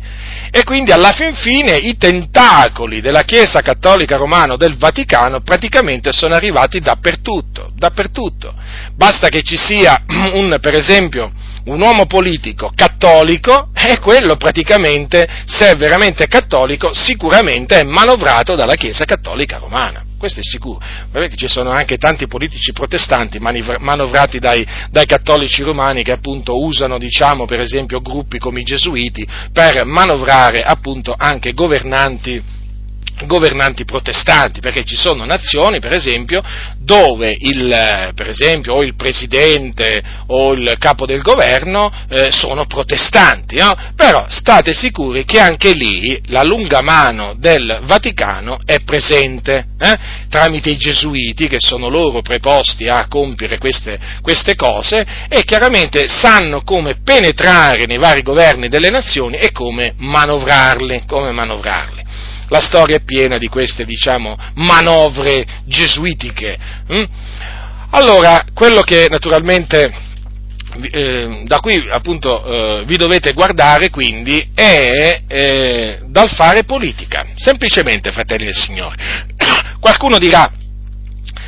E 0.55 0.63
quindi 0.65 0.91
alla 0.91 1.11
fin 1.11 1.33
fine 1.33 1.77
i 1.77 1.97
tentacoli 1.97 3.01
della 3.01 3.23
Chiesa 3.23 3.61
Cattolica 3.61 4.17
Romana 4.17 4.55
del 4.55 4.77
Vaticano 4.77 5.41
praticamente 5.41 6.11
sono 6.11 6.35
arrivati 6.35 6.79
dappertutto, 6.79 7.71
dappertutto. 7.75 8.53
Basta 8.93 9.29
che 9.29 9.41
ci 9.41 9.57
sia 9.57 10.03
un, 10.33 10.55
per 10.61 10.75
esempio, 10.75 11.31
un 11.65 11.81
uomo 11.81 12.05
politico 12.05 12.71
cattolico, 12.75 13.69
e 13.73 13.97
quello 13.99 14.35
praticamente, 14.35 15.27
se 15.45 15.71
è 15.71 15.75
veramente 15.75 16.27
cattolico, 16.27 16.93
sicuramente 16.93 17.79
è 17.79 17.83
manovrato 17.83 18.53
dalla 18.53 18.75
Chiesa 18.75 19.05
Cattolica 19.05 19.57
Romana 19.57 20.03
questo 20.23 20.39
è 20.39 20.43
sicuro. 20.43 20.79
Perché 21.11 21.35
ci 21.35 21.49
sono 21.49 21.71
anche 21.71 21.97
tanti 21.97 22.27
politici 22.27 22.71
protestanti 22.71 23.39
manovrati 23.39 24.39
dai, 24.39 24.65
dai 24.89 25.05
cattolici 25.05 25.63
romani 25.63 26.01
che 26.01 26.13
appunto 26.13 26.63
usano, 26.63 26.97
diciamo, 26.97 27.43
per 27.45 27.59
esempio, 27.59 27.99
gruppi 27.99 28.39
come 28.39 28.61
i 28.61 28.63
gesuiti 28.63 29.27
per 29.51 29.83
manovrare 29.83 30.63
appunto 30.63 31.13
anche 31.17 31.51
governanti 31.51 32.41
governanti 33.25 33.85
protestanti, 33.85 34.59
perché 34.59 34.83
ci 34.83 34.95
sono 34.95 35.25
nazioni, 35.25 35.79
per 35.79 35.93
esempio, 35.93 36.41
dove 36.77 37.35
il, 37.37 38.11
per 38.15 38.29
esempio, 38.29 38.73
o 38.73 38.83
il 38.83 38.95
presidente 38.95 40.01
o 40.27 40.53
il 40.53 40.75
capo 40.79 41.05
del 41.05 41.21
governo 41.21 41.91
eh, 42.09 42.31
sono 42.31 42.65
protestanti, 42.65 43.57
no? 43.57 43.75
però 43.95 44.25
state 44.29 44.73
sicuri 44.73 45.25
che 45.25 45.39
anche 45.39 45.73
lì 45.73 46.19
la 46.27 46.43
lunga 46.43 46.81
mano 46.81 47.35
del 47.37 47.81
Vaticano 47.83 48.59
è 48.65 48.79
presente, 48.83 49.67
eh? 49.79 49.97
tramite 50.29 50.69
i 50.71 50.77
gesuiti, 50.77 51.47
che 51.47 51.59
sono 51.59 51.89
loro 51.89 52.21
preposti 52.21 52.87
a 52.87 53.07
compiere 53.07 53.57
queste, 53.57 53.99
queste 54.21 54.55
cose, 54.55 55.05
e 55.29 55.43
chiaramente 55.43 56.07
sanno 56.07 56.61
come 56.63 56.97
penetrare 57.03 57.85
nei 57.85 57.97
vari 57.97 58.21
governi 58.21 58.67
delle 58.67 58.89
nazioni 58.89 59.37
e 59.37 59.51
come 59.51 59.93
manovrarli. 59.97 61.03
Come 61.07 61.31
manovrarli 61.31 62.02
la 62.53 62.59
storia 62.59 62.97
è 62.97 63.03
piena 63.03 63.39
di 63.39 63.47
queste, 63.47 63.83
diciamo, 63.83 64.37
manovre 64.57 65.43
gesuitiche. 65.65 66.55
Hm? 66.87 67.03
Allora, 67.89 68.45
quello 68.53 68.81
che 68.81 69.07
naturalmente 69.09 69.91
eh, 70.91 71.43
da 71.45 71.59
cui 71.59 71.83
appunto 71.89 72.43
eh, 72.43 72.83
vi 72.85 72.97
dovete 72.97 73.33
guardare 73.33 73.91
quindi 73.91 74.49
è 74.53 75.21
eh, 75.27 75.99
dal 76.07 76.29
fare 76.29 76.63
politica, 76.63 77.25
semplicemente 77.35 78.11
fratelli 78.11 78.45
del 78.45 78.55
Signore. 78.55 78.97
Qualcuno 79.79 80.19
dirà, 80.19 80.47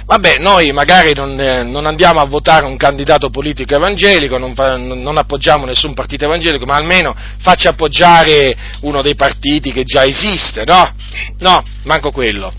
Vabbè, 0.08 0.38
noi 0.38 0.72
magari 0.72 1.14
non, 1.16 1.40
eh, 1.40 1.64
non, 1.64 1.88
andiamo 1.88 2.20
a 2.20 2.26
votare 2.26 2.68
un 2.68 2.78
candidato 2.78 3.32
politico 3.32 3.74
evangelico, 3.74 4.38
non, 4.38 4.54
fa, 4.54 4.78
non, 4.78 5.18
appoggiamo 5.18 5.66
nessun 5.66 5.96
partito 5.96 6.26
evangelico, 6.26 6.66
ma 6.66 6.76
almeno 6.76 7.16
faccia 7.40 7.70
appoggiare 7.72 8.56
uno 8.82 9.02
dei 9.02 9.16
partiti 9.16 9.72
che 9.72 9.84
già 9.84 10.06
esiste, 10.06 10.64
no? 10.64 10.94
No, 11.40 11.64
manco 11.86 12.12
quello. 12.12 12.54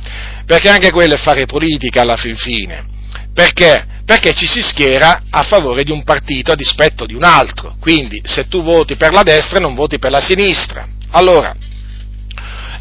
Perché 0.44 0.68
anche 0.68 0.90
quello 0.90 1.14
è 1.14 1.18
fare 1.18 1.46
politica 1.46 2.00
alla 2.00 2.16
fin 2.16 2.36
fine. 2.36 2.84
Perché? 3.32 3.86
Perché 4.04 4.32
ci 4.32 4.46
si 4.46 4.60
schiera 4.60 5.22
a 5.30 5.42
favore 5.42 5.84
di 5.84 5.92
un 5.92 6.02
partito 6.02 6.50
a 6.50 6.56
dispetto 6.56 7.06
di 7.06 7.14
un 7.14 7.22
altro. 7.22 7.76
Quindi 7.78 8.20
se 8.24 8.48
tu 8.48 8.64
voti 8.64 8.96
per 8.96 9.12
la 9.12 9.22
destra 9.22 9.60
non 9.60 9.74
voti 9.74 9.98
per 9.98 10.10
la 10.10 10.20
sinistra. 10.20 10.84
Allora, 11.10 11.54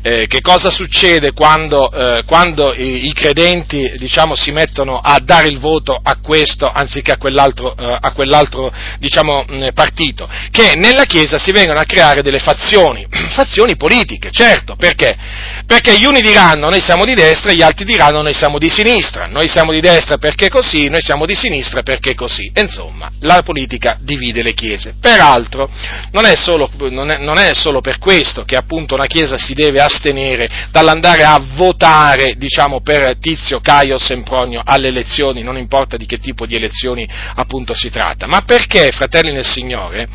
eh, 0.05 0.27
che 0.27 0.39
cosa 0.41 0.69
succede 0.69 1.31
quando, 1.31 1.91
eh, 1.91 2.21
quando 2.27 2.75
i, 2.75 3.07
i, 3.07 3.13
credenti 3.13 3.95
diciamo, 3.97 4.35
si 4.35 4.51
mettono 4.51 4.99
a 4.99 5.19
dare 5.19 5.47
il 5.47 5.57
voto 5.57 5.99
a 5.99 6.17
questo 6.21 6.71
anziché 6.71 7.13
a 7.13 7.17
quell'altro, 7.17 7.75
eh, 7.75 7.97
a 7.99 8.11
quell'altro 8.11 8.71
diciamo, 8.99 9.43
partito? 9.73 10.29
Che 10.51 10.73
nella 10.75 11.05
Chiesa 11.05 11.39
si 11.39 11.51
vengono 11.51 11.79
a 11.79 11.85
creare 11.85 12.21
delle 12.21 12.37
fazioni, 12.37 13.03
fazioni 13.33 13.75
politiche, 13.77 14.29
certo, 14.29 14.75
perché? 14.75 15.17
Perché 15.65 15.97
gli 15.97 16.05
uni 16.05 16.21
diranno 16.21 16.69
noi 16.69 16.81
siamo 16.81 17.03
di 17.03 17.15
destra 17.15 17.49
e 17.49 17.55
gli 17.55 17.63
altri 17.63 17.85
diranno 17.85 18.21
noi 18.21 18.35
siamo 18.35 18.59
di 18.59 18.69
sinistra, 18.69 19.25
noi 19.25 19.47
siamo 19.47 19.71
di 19.71 19.79
destra 19.79 20.17
perché 20.17 20.49
così, 20.49 20.87
noi 20.87 21.01
siamo 21.01 21.25
di 21.25 21.33
sinistra 21.33 21.81
perché 21.81 22.13
così. 22.13 22.51
insomma, 22.55 23.09
la 23.21 23.41
politica 23.41 23.97
divide 23.99 24.43
le 24.43 24.53
Chiese. 24.53 24.93
Peraltro, 25.01 25.67
non 26.11 26.25
è 26.25 26.35
solo, 26.35 26.69
non 26.91 27.09
è, 27.09 27.17
non 27.17 27.39
è 27.39 27.55
solo 27.55 27.81
per 27.81 27.97
questo 27.97 28.43
che 28.43 28.55
appunto 28.55 28.93
una 28.93 29.07
Chiesa 29.07 29.35
si 29.35 29.55
deve 29.55 29.79
astenere 29.79 29.93
astenere 29.95 30.49
dall'andare 30.71 31.23
a 31.23 31.39
votare, 31.55 32.35
diciamo, 32.37 32.81
per 32.81 33.17
Tizio, 33.17 33.61
Caio, 33.61 33.97
Sempronio 33.97 34.61
alle 34.63 34.89
elezioni, 34.89 35.41
non 35.41 35.57
importa 35.57 35.97
di 35.97 36.05
che 36.05 36.19
tipo 36.19 36.45
di 36.45 36.55
elezioni 36.55 37.07
appunto 37.35 37.73
si 37.73 37.89
tratta, 37.89 38.27
ma 38.27 38.41
perché, 38.41 38.91
fratelli 38.91 39.31
nel 39.31 39.45
Signore, 39.45 40.07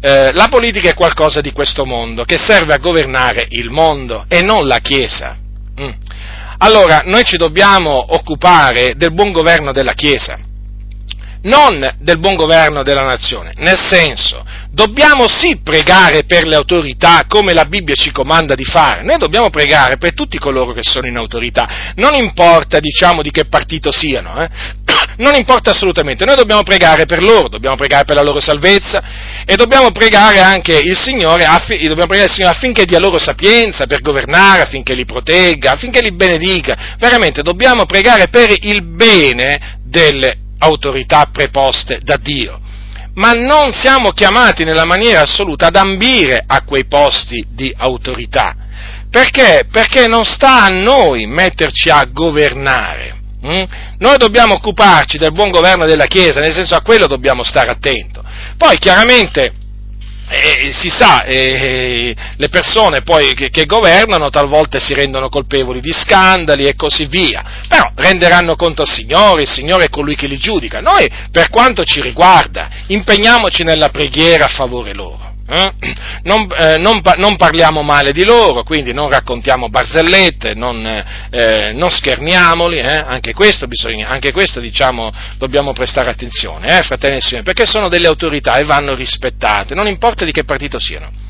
eh, 0.00 0.32
la 0.32 0.48
politica 0.48 0.90
è 0.90 0.94
qualcosa 0.94 1.40
di 1.40 1.52
questo 1.52 1.84
mondo, 1.84 2.24
che 2.24 2.38
serve 2.38 2.74
a 2.74 2.78
governare 2.78 3.46
il 3.50 3.70
mondo 3.70 4.24
e 4.28 4.42
non 4.42 4.66
la 4.66 4.78
Chiesa. 4.80 5.36
Mm. 5.80 5.90
Allora, 6.58 7.02
noi 7.04 7.22
ci 7.24 7.36
dobbiamo 7.36 8.14
occupare 8.14 8.94
del 8.96 9.12
buon 9.12 9.30
governo 9.30 9.72
della 9.72 9.92
Chiesa 9.92 10.38
non 11.46 11.96
del 11.98 12.18
buon 12.18 12.34
governo 12.34 12.82
della 12.82 13.04
nazione, 13.04 13.52
nel 13.56 13.80
senso, 13.80 14.44
dobbiamo 14.70 15.26
sì 15.28 15.60
pregare 15.62 16.24
per 16.24 16.46
le 16.46 16.56
autorità 16.56 17.22
come 17.26 17.52
la 17.52 17.64
Bibbia 17.64 17.94
ci 17.94 18.10
comanda 18.10 18.54
di 18.54 18.64
fare, 18.64 19.02
noi 19.02 19.18
dobbiamo 19.18 19.48
pregare 19.48 19.96
per 19.96 20.12
tutti 20.12 20.38
coloro 20.38 20.72
che 20.72 20.82
sono 20.82 21.06
in 21.06 21.16
autorità, 21.16 21.92
non 21.96 22.14
importa 22.14 22.78
diciamo 22.78 23.22
di 23.22 23.30
che 23.30 23.46
partito 23.46 23.90
siano, 23.90 24.42
eh? 24.42 24.48
non 25.18 25.34
importa 25.34 25.70
assolutamente, 25.70 26.24
noi 26.24 26.36
dobbiamo 26.36 26.62
pregare 26.62 27.06
per 27.06 27.22
loro, 27.22 27.48
dobbiamo 27.48 27.76
pregare 27.76 28.04
per 28.04 28.16
la 28.16 28.22
loro 28.22 28.40
salvezza 28.40 29.02
e 29.44 29.56
dobbiamo 29.56 29.92
pregare 29.92 30.40
anche 30.40 30.76
il 30.76 30.98
Signore, 30.98 31.44
affi- 31.44 31.78
dobbiamo 31.86 32.06
pregare 32.06 32.28
il 32.28 32.34
Signore 32.34 32.54
affinché 32.54 32.84
dia 32.84 32.98
loro 32.98 33.18
sapienza 33.18 33.86
per 33.86 34.00
governare, 34.00 34.62
affinché 34.62 34.94
li 34.94 35.04
protegga, 35.04 35.72
affinché 35.72 36.00
li 36.02 36.12
benedica, 36.12 36.96
veramente 36.98 37.42
dobbiamo 37.42 37.86
pregare 37.86 38.28
per 38.28 38.52
il 38.60 38.82
bene 38.82 39.78
delle 39.82 40.38
autorità 40.58 41.28
preposte 41.32 42.00
da 42.02 42.16
Dio. 42.16 42.60
Ma 43.14 43.32
non 43.32 43.72
siamo 43.72 44.10
chiamati 44.10 44.64
nella 44.64 44.84
maniera 44.84 45.22
assoluta 45.22 45.66
ad 45.66 45.76
ambire 45.76 46.44
a 46.46 46.62
quei 46.64 46.86
posti 46.86 47.46
di 47.48 47.74
autorità. 47.76 48.54
Perché? 49.10 49.66
Perché 49.70 50.06
non 50.06 50.24
sta 50.24 50.64
a 50.64 50.68
noi 50.68 51.26
metterci 51.26 51.88
a 51.88 52.04
governare. 52.10 53.14
Hm? 53.40 53.64
Noi 53.98 54.16
dobbiamo 54.18 54.54
occuparci 54.54 55.16
del 55.16 55.32
buon 55.32 55.50
governo 55.50 55.86
della 55.86 56.06
Chiesa, 56.06 56.40
nel 56.40 56.52
senso 56.52 56.74
a 56.74 56.82
quello 56.82 57.06
dobbiamo 57.06 57.42
stare 57.42 57.70
attento. 57.70 58.22
Poi 58.58 58.78
chiaramente 58.78 59.52
e 60.28 60.72
si 60.72 60.90
sa, 60.90 61.22
eh, 61.22 62.14
le 62.36 62.48
persone 62.48 63.02
poi 63.02 63.32
che, 63.34 63.48
che, 63.48 63.64
governano 63.64 64.28
talvolta 64.28 64.80
si 64.80 64.92
rendono 64.92 65.28
colpevoli 65.28 65.80
di 65.80 65.92
scandali 65.92 66.66
e 66.66 66.74
così 66.74 67.06
via, 67.06 67.62
però 67.68 67.92
renderanno 67.94 68.56
conto 68.56 68.82
al 68.82 68.88
Signore, 68.88 69.42
il 69.42 69.50
Signore 69.50 69.84
è 69.84 69.88
colui 69.88 70.16
che 70.16 70.26
li 70.26 70.38
giudica. 70.38 70.80
Noi, 70.80 71.08
per 71.30 71.48
quanto 71.48 71.84
ci 71.84 72.00
riguarda, 72.00 72.68
impegniamoci 72.88 73.62
nella 73.62 73.90
preghiera 73.90 74.46
a 74.46 74.48
favore 74.48 74.94
loro. 74.94 75.35
Eh? 75.48 75.72
Non, 76.22 76.48
eh, 76.58 76.78
non, 76.78 77.00
non, 77.18 77.36
parliamo 77.36 77.82
male 77.82 78.12
di 78.12 78.24
loro, 78.24 78.64
quindi 78.64 78.92
non 78.92 79.08
raccontiamo 79.08 79.68
barzellette, 79.68 80.54
non, 80.54 80.84
eh, 81.30 81.72
non 81.72 81.90
scherniamoli, 81.90 82.78
eh? 82.78 83.04
anche 83.06 83.32
questo, 83.32 83.68
bisogna, 83.68 84.08
anche 84.08 84.32
questo 84.32 84.58
diciamo, 84.58 85.10
dobbiamo 85.38 85.72
prestare 85.72 86.10
attenzione, 86.10 86.78
eh, 86.78 86.82
fratelli 86.82 87.16
e 87.16 87.20
signori, 87.20 87.44
perché 87.44 87.64
sono 87.66 87.88
delle 87.88 88.08
autorità 88.08 88.56
e 88.56 88.64
vanno 88.64 88.94
rispettate, 88.94 89.74
non 89.74 89.86
importa 89.86 90.24
di 90.24 90.32
che 90.32 90.42
partito 90.44 90.80
siano. 90.80 91.25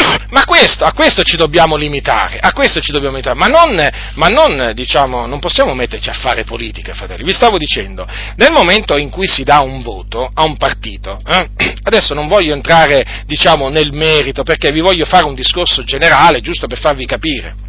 Ma 0.30 0.44
questo, 0.44 0.84
a 0.84 0.92
questo 0.92 1.22
ci 1.22 1.36
dobbiamo 1.36 1.76
limitare, 1.76 2.38
a 2.40 2.52
questo 2.52 2.80
ci 2.80 2.92
dobbiamo 2.92 3.16
limitare, 3.16 3.38
ma 3.38 3.46
non, 3.46 3.88
ma 4.14 4.28
non, 4.28 4.72
diciamo, 4.74 5.26
non 5.26 5.38
possiamo 5.38 5.74
metterci 5.74 6.08
a 6.08 6.14
fare 6.14 6.44
politica, 6.44 6.94
fratelli. 6.94 7.24
Vi 7.24 7.32
stavo 7.32 7.58
dicendo, 7.58 8.06
nel 8.36 8.52
momento 8.52 8.96
in 8.96 9.10
cui 9.10 9.26
si 9.26 9.42
dà 9.42 9.60
un 9.60 9.82
voto 9.82 10.30
a 10.32 10.44
un 10.44 10.56
partito, 10.56 11.20
eh, 11.26 11.50
adesso 11.82 12.14
non 12.14 12.28
voglio 12.28 12.54
entrare, 12.54 13.24
diciamo, 13.26 13.68
nel 13.68 13.92
merito, 13.92 14.42
perché 14.42 14.70
vi 14.70 14.80
voglio 14.80 15.04
fare 15.04 15.24
un 15.24 15.34
discorso 15.34 15.84
generale, 15.84 16.40
giusto 16.40 16.66
per 16.66 16.78
farvi 16.78 17.06
capire. 17.06 17.68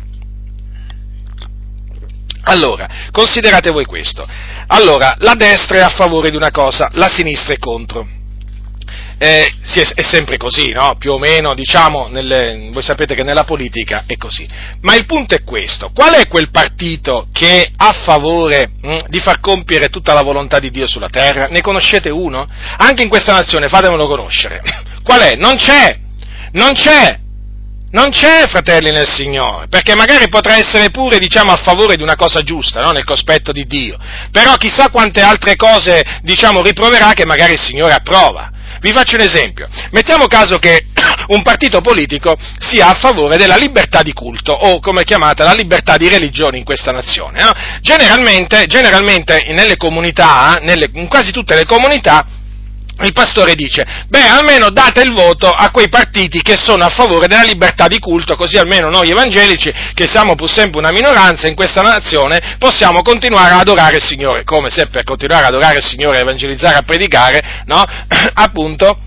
Allora, 2.43 2.87
considerate 3.11 3.69
voi 3.69 3.85
questo. 3.85 4.27
Allora, 4.67 5.15
la 5.19 5.35
destra 5.35 5.77
è 5.77 5.81
a 5.81 5.89
favore 5.89 6.31
di 6.31 6.35
una 6.35 6.49
cosa, 6.49 6.89
la 6.93 7.07
sinistra 7.07 7.53
è 7.53 7.59
contro 7.59 8.19
eh, 9.23 9.53
sì, 9.61 9.79
è, 9.81 10.01
sempre 10.01 10.37
così, 10.37 10.71
no? 10.71 10.95
Più 10.97 11.11
o 11.11 11.19
meno, 11.19 11.53
diciamo, 11.53 12.07
nelle, 12.07 12.69
voi 12.71 12.81
sapete 12.81 13.13
che 13.13 13.21
nella 13.21 13.43
politica 13.43 14.05
è 14.07 14.17
così. 14.17 14.49
Ma 14.81 14.95
il 14.95 15.05
punto 15.05 15.35
è 15.35 15.43
questo, 15.43 15.91
qual 15.93 16.15
è 16.15 16.27
quel 16.27 16.49
partito 16.49 17.27
che 17.31 17.61
è 17.61 17.69
a 17.75 17.91
favore 18.03 18.71
mh, 18.81 18.89
hm, 18.89 19.05
di 19.09 19.19
far 19.19 19.39
compiere 19.39 19.89
tutta 19.89 20.13
la 20.13 20.23
volontà 20.23 20.57
di 20.57 20.71
Dio 20.71 20.87
sulla 20.87 21.09
terra? 21.09 21.45
Ne 21.49 21.61
conoscete 21.61 22.09
uno? 22.09 22.47
Anche 22.77 23.03
in 23.03 23.09
questa 23.09 23.33
nazione, 23.33 23.67
fatemelo 23.67 24.07
conoscere. 24.07 24.59
Qual 25.03 25.21
è? 25.21 25.35
Non 25.35 25.55
c'è! 25.55 25.99
Non 26.53 26.73
c'è! 26.73 27.19
Non 27.91 28.09
c'è, 28.09 28.47
fratelli 28.47 28.89
nel 28.89 29.07
Signore, 29.07 29.67
perché 29.67 29.93
magari 29.93 30.29
potrà 30.29 30.57
essere 30.57 30.89
pure, 30.89 31.19
diciamo, 31.19 31.51
a 31.51 31.57
favore 31.57 31.95
di 31.95 32.01
una 32.01 32.15
cosa 32.15 32.41
giusta, 32.41 32.81
no? 32.81 32.89
nel 32.89 33.03
cospetto 33.03 33.51
di 33.51 33.65
Dio, 33.67 33.99
però 34.31 34.55
chissà 34.55 34.89
quante 34.89 35.21
altre 35.21 35.55
cose, 35.57 36.01
diciamo, 36.23 36.63
riproverà 36.63 37.13
che 37.13 37.25
magari 37.25 37.53
il 37.53 37.59
Signore 37.59 37.93
approva. 37.93 38.49
Vi 38.81 38.91
faccio 38.91 39.15
un 39.15 39.21
esempio. 39.21 39.69
Mettiamo 39.91 40.25
caso 40.25 40.57
che 40.57 40.87
un 41.29 41.43
partito 41.43 41.81
politico 41.81 42.35
sia 42.57 42.89
a 42.89 42.97
favore 42.99 43.37
della 43.37 43.55
libertà 43.55 44.01
di 44.01 44.11
culto, 44.11 44.53
o 44.53 44.79
come 44.79 45.01
è 45.01 45.03
chiamata 45.03 45.43
la 45.43 45.53
libertà 45.53 45.97
di 45.97 46.07
religione 46.07 46.57
in 46.57 46.63
questa 46.63 46.91
nazione. 46.91 47.43
No? 47.43 47.51
Generalmente, 47.81 48.65
generalmente, 48.65 49.43
nelle 49.49 49.75
comunità, 49.75 50.59
nelle, 50.63 50.89
in 50.93 51.07
quasi 51.07 51.31
tutte 51.31 51.53
le 51.53 51.65
comunità, 51.65 52.25
il 53.01 53.13
pastore 53.13 53.53
dice, 53.55 53.83
beh, 54.07 54.27
almeno 54.27 54.69
date 54.69 55.01
il 55.01 55.13
voto 55.13 55.49
a 55.51 55.69
quei 55.71 55.89
partiti 55.89 56.41
che 56.41 56.57
sono 56.57 56.83
a 56.83 56.89
favore 56.89 57.27
della 57.27 57.43
libertà 57.43 57.87
di 57.87 57.99
culto, 57.99 58.35
così 58.35 58.57
almeno 58.57 58.89
noi 58.89 59.09
evangelici, 59.09 59.71
che 59.93 60.07
siamo 60.07 60.35
pur 60.35 60.49
sempre 60.49 60.79
una 60.79 60.91
minoranza 60.91 61.47
in 61.47 61.55
questa 61.55 61.81
nazione, 61.81 62.55
possiamo 62.59 63.01
continuare 63.01 63.53
ad 63.53 63.59
adorare 63.59 63.97
il 63.97 64.03
Signore, 64.03 64.43
come 64.43 64.69
se 64.69 64.87
per 64.87 65.03
continuare 65.03 65.45
ad 65.45 65.53
adorare 65.53 65.77
il 65.77 65.85
Signore, 65.85 66.17
a 66.17 66.21
evangelizzare, 66.21 66.77
a 66.77 66.83
predicare, 66.83 67.63
no? 67.65 67.83
Appunto, 68.33 68.97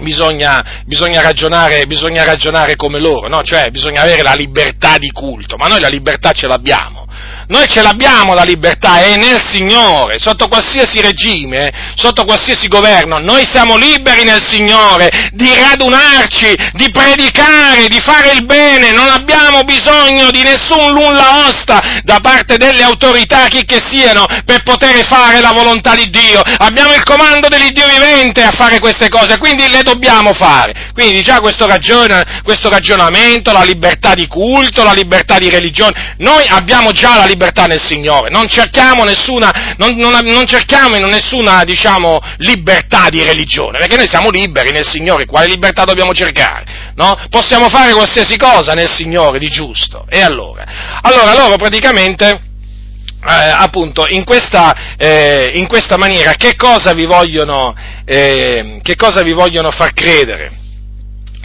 bisogna, 0.00 0.82
bisogna, 0.86 1.20
ragionare, 1.20 1.86
bisogna 1.86 2.24
ragionare 2.24 2.76
come 2.76 2.98
loro, 2.98 3.28
no? 3.28 3.42
Cioè 3.42 3.70
bisogna 3.70 4.02
avere 4.02 4.22
la 4.22 4.34
libertà 4.34 4.96
di 4.98 5.10
culto, 5.10 5.56
ma 5.56 5.66
noi 5.66 5.80
la 5.80 5.88
libertà 5.88 6.32
ce 6.32 6.46
l'abbiamo. 6.46 7.06
Noi 7.48 7.68
ce 7.68 7.82
l'abbiamo 7.82 8.34
la 8.34 8.44
libertà, 8.44 9.00
è 9.00 9.16
nel 9.16 9.42
Signore, 9.50 10.18
sotto 10.18 10.48
qualsiasi 10.48 11.00
regime, 11.00 11.70
sotto 11.96 12.24
qualsiasi 12.24 12.68
governo, 12.68 13.18
noi 13.18 13.46
siamo 13.46 13.76
liberi 13.76 14.22
nel 14.22 14.42
Signore 14.42 15.30
di 15.32 15.52
radunarci, 15.54 16.56
di 16.72 16.90
predicare, 16.90 17.88
di 17.88 18.00
fare 18.00 18.32
il 18.32 18.44
bene, 18.44 18.92
non 18.92 19.08
abbiamo 19.08 19.62
bisogno 19.64 20.30
di 20.30 20.42
nessun 20.42 20.92
nulla 20.92 21.46
osta 21.46 22.00
da 22.02 22.18
parte 22.20 22.56
delle 22.56 22.82
autorità, 22.82 23.48
chi 23.48 23.64
che 23.64 23.82
siano, 23.84 24.24
per 24.44 24.62
poter 24.62 25.04
fare 25.06 25.40
la 25.40 25.52
volontà 25.52 25.94
di 25.94 26.08
Dio. 26.10 26.40
Abbiamo 26.40 26.94
il 26.94 27.02
comando 27.02 27.48
dell'Iddio 27.48 27.86
vivente 27.86 28.42
a 28.42 28.52
fare 28.52 28.78
queste 28.78 29.08
cose, 29.08 29.38
quindi 29.38 29.68
le 29.68 29.82
dobbiamo 29.82 30.32
fare. 30.32 30.90
Quindi 30.94 31.22
già 31.22 31.40
questo, 31.40 31.66
ragione, 31.66 32.40
questo 32.42 32.68
ragionamento, 32.68 33.52
la 33.52 33.64
libertà 33.64 34.14
di 34.14 34.26
culto, 34.26 34.82
la 34.82 34.92
libertà 34.92 35.38
di 35.38 35.48
religione, 35.48 36.14
noi 36.18 36.44
abbiamo 36.48 36.92
già 36.92 37.11
la 37.16 37.24
libertà 37.24 37.66
nel 37.66 37.80
Signore, 37.80 38.30
non 38.30 38.46
cerchiamo 38.46 39.04
nessuna, 39.04 39.74
non, 39.76 39.94
non, 39.96 40.12
non 40.24 40.46
cerchiamo 40.46 40.96
nessuna, 41.06 41.64
diciamo, 41.64 42.20
libertà 42.38 43.08
di 43.08 43.22
religione, 43.22 43.78
perché 43.78 43.96
noi 43.96 44.08
siamo 44.08 44.30
liberi 44.30 44.70
nel 44.70 44.86
Signore, 44.86 45.26
quale 45.26 45.46
libertà 45.46 45.84
dobbiamo 45.84 46.14
cercare? 46.14 46.92
No? 46.94 47.18
Possiamo 47.30 47.68
fare 47.68 47.92
qualsiasi 47.92 48.36
cosa 48.36 48.72
nel 48.72 48.90
Signore 48.90 49.38
di 49.38 49.48
giusto, 49.48 50.06
e 50.08 50.20
allora? 50.20 50.98
Allora 51.02 51.34
loro 51.34 51.56
praticamente... 51.56 52.50
Eh, 53.24 53.30
appunto 53.30 54.04
in 54.08 54.24
questa, 54.24 54.96
eh, 54.96 55.52
in 55.54 55.68
questa, 55.68 55.96
maniera 55.96 56.32
che 56.32 56.56
cosa 56.56 56.92
vi 56.92 57.04
vogliono, 57.04 57.72
eh, 58.04 58.80
che 58.82 58.96
cosa 58.96 59.22
vi 59.22 59.32
vogliono 59.32 59.70
far 59.70 59.94
credere? 59.94 60.61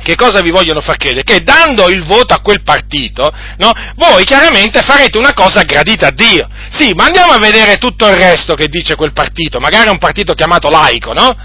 Che 0.07 0.15
cosa 0.15 0.39
vi 0.39 0.51
vogliono 0.51 0.79
far 0.79 0.95
credere? 0.95 1.23
Che 1.23 1.43
dando 1.43 1.89
il 1.89 2.05
voto 2.05 2.33
a 2.33 2.39
quel 2.39 2.63
partito, 2.63 3.29
no, 3.57 3.71
voi 3.95 4.23
chiaramente 4.23 4.81
farete 4.81 5.17
una 5.17 5.33
cosa 5.33 5.63
gradita 5.63 6.07
a 6.07 6.11
Dio. 6.11 6.47
Sì, 6.69 6.93
ma 6.93 7.07
andiamo 7.07 7.33
a 7.33 7.39
vedere 7.39 7.75
tutto 7.75 8.07
il 8.07 8.15
resto 8.15 8.53
che 8.53 8.69
dice 8.69 8.95
quel 8.95 9.11
partito, 9.11 9.59
magari 9.59 9.89
è 9.89 9.91
un 9.91 9.97
partito 9.97 10.33
chiamato 10.33 10.69
laico, 10.69 11.11
no? 11.11 11.35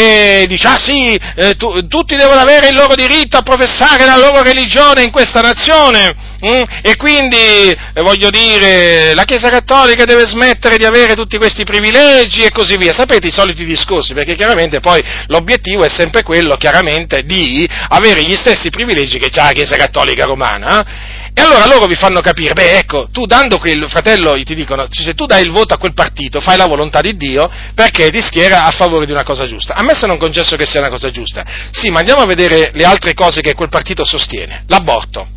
E 0.00 0.46
dice, 0.46 0.68
ah 0.68 0.78
sì, 0.78 1.12
eh, 1.12 1.56
tu, 1.56 1.88
tutti 1.88 2.14
devono 2.14 2.38
avere 2.38 2.68
il 2.68 2.76
loro 2.76 2.94
diritto 2.94 3.36
a 3.36 3.42
professare 3.42 4.06
la 4.06 4.16
loro 4.16 4.42
religione 4.42 5.02
in 5.02 5.10
questa 5.10 5.40
nazione, 5.40 6.14
mm? 6.46 6.62
e 6.82 6.94
quindi, 6.96 7.36
eh, 7.36 8.00
voglio 8.00 8.30
dire, 8.30 9.12
la 9.14 9.24
Chiesa 9.24 9.50
Cattolica 9.50 10.04
deve 10.04 10.24
smettere 10.24 10.76
di 10.76 10.84
avere 10.84 11.16
tutti 11.16 11.36
questi 11.36 11.64
privilegi 11.64 12.42
e 12.42 12.52
così 12.52 12.76
via. 12.76 12.92
Sapete 12.92 13.26
i 13.26 13.32
soliti 13.32 13.64
discorsi, 13.64 14.14
perché 14.14 14.36
chiaramente 14.36 14.78
poi 14.78 15.02
l'obiettivo 15.26 15.82
è 15.82 15.88
sempre 15.88 16.22
quello, 16.22 16.54
chiaramente, 16.54 17.24
di 17.24 17.68
avere 17.88 18.22
gli 18.22 18.36
stessi 18.36 18.70
privilegi 18.70 19.18
che 19.18 19.30
ha 19.40 19.46
la 19.46 19.52
Chiesa 19.52 19.74
Cattolica 19.74 20.26
Romana, 20.26 20.80
eh? 20.80 21.17
E 21.38 21.40
allora 21.40 21.66
loro 21.66 21.86
vi 21.86 21.94
fanno 21.94 22.18
capire, 22.18 22.52
beh 22.52 22.78
ecco, 22.78 23.10
tu 23.12 23.24
dando 23.24 23.58
quel 23.58 23.88
fratello, 23.88 24.32
ti 24.42 24.56
dicono, 24.56 24.88
se 24.90 25.14
tu 25.14 25.24
dai 25.24 25.44
il 25.44 25.52
voto 25.52 25.72
a 25.72 25.78
quel 25.78 25.94
partito, 25.94 26.40
fai 26.40 26.56
la 26.56 26.66
volontà 26.66 27.00
di 27.00 27.14
Dio 27.14 27.48
perché 27.76 28.10
ti 28.10 28.20
schiera 28.20 28.64
a 28.64 28.72
favore 28.72 29.06
di 29.06 29.12
una 29.12 29.22
cosa 29.22 29.46
giusta. 29.46 29.74
A 29.74 29.84
me 29.84 29.94
se 29.94 30.08
non 30.08 30.18
concesso 30.18 30.56
che 30.56 30.66
sia 30.66 30.80
una 30.80 30.88
cosa 30.88 31.10
giusta. 31.10 31.44
Sì, 31.70 31.90
ma 31.90 32.00
andiamo 32.00 32.22
a 32.22 32.26
vedere 32.26 32.72
le 32.74 32.84
altre 32.84 33.14
cose 33.14 33.40
che 33.40 33.54
quel 33.54 33.68
partito 33.68 34.04
sostiene. 34.04 34.64
L'aborto. 34.66 35.28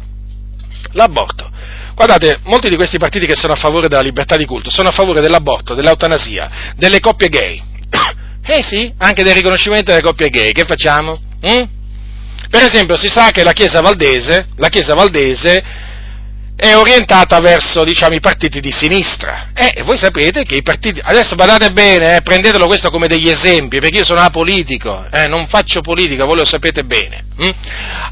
L'aborto. 0.93 1.47
Guardate, 1.93 2.39
molti 2.45 2.67
di 2.67 2.77
questi 2.77 2.97
partiti 2.97 3.27
che 3.27 3.35
sono 3.35 3.53
a 3.53 3.57
favore 3.57 3.87
della 3.87 4.01
libertà 4.01 4.37
di 4.37 4.45
culto 4.45 4.71
sono 4.71 4.89
a 4.89 4.91
favore 4.91 5.21
dell'aborto, 5.21 5.75
dell'eutanasia, 5.75 6.73
delle 6.77 6.99
coppie 6.99 7.27
gay. 7.27 7.61
eh 8.43 8.63
sì, 8.63 8.91
anche 8.97 9.21
del 9.21 9.35
riconoscimento 9.35 9.91
delle 9.91 10.01
coppie 10.01 10.29
gay. 10.29 10.51
Che 10.51 10.65
facciamo? 10.65 11.21
Mm? 11.47 11.63
Per 12.49 12.63
esempio, 12.63 12.97
si 12.97 13.07
sa 13.07 13.29
che 13.29 13.43
la 13.43 13.53
Chiesa 13.53 13.81
Valdese, 13.81 14.47
la 14.57 14.67
Chiesa 14.67 14.95
Valdese 14.95 15.63
è 16.61 16.77
orientata 16.77 17.39
verso 17.39 17.83
diciamo, 17.83 18.13
i 18.13 18.19
partiti 18.19 18.59
di 18.59 18.71
sinistra. 18.71 19.47
E 19.55 19.81
voi 19.81 19.97
sapete 19.97 20.43
che 20.43 20.53
i 20.53 20.61
partiti. 20.61 21.01
Adesso 21.01 21.33
badate 21.33 21.71
bene, 21.71 22.17
eh, 22.17 22.21
prendetelo 22.21 22.67
questo 22.67 22.91
come 22.91 23.07
degli 23.07 23.29
esempi, 23.29 23.79
perché 23.79 23.97
io 23.97 24.05
sono 24.05 24.19
apolitico, 24.19 25.07
eh, 25.09 25.27
non 25.27 25.47
faccio 25.47 25.81
politica, 25.81 26.23
voi 26.23 26.35
lo 26.35 26.45
sapete 26.45 26.83
bene. 26.83 27.23
Hm? 27.35 27.49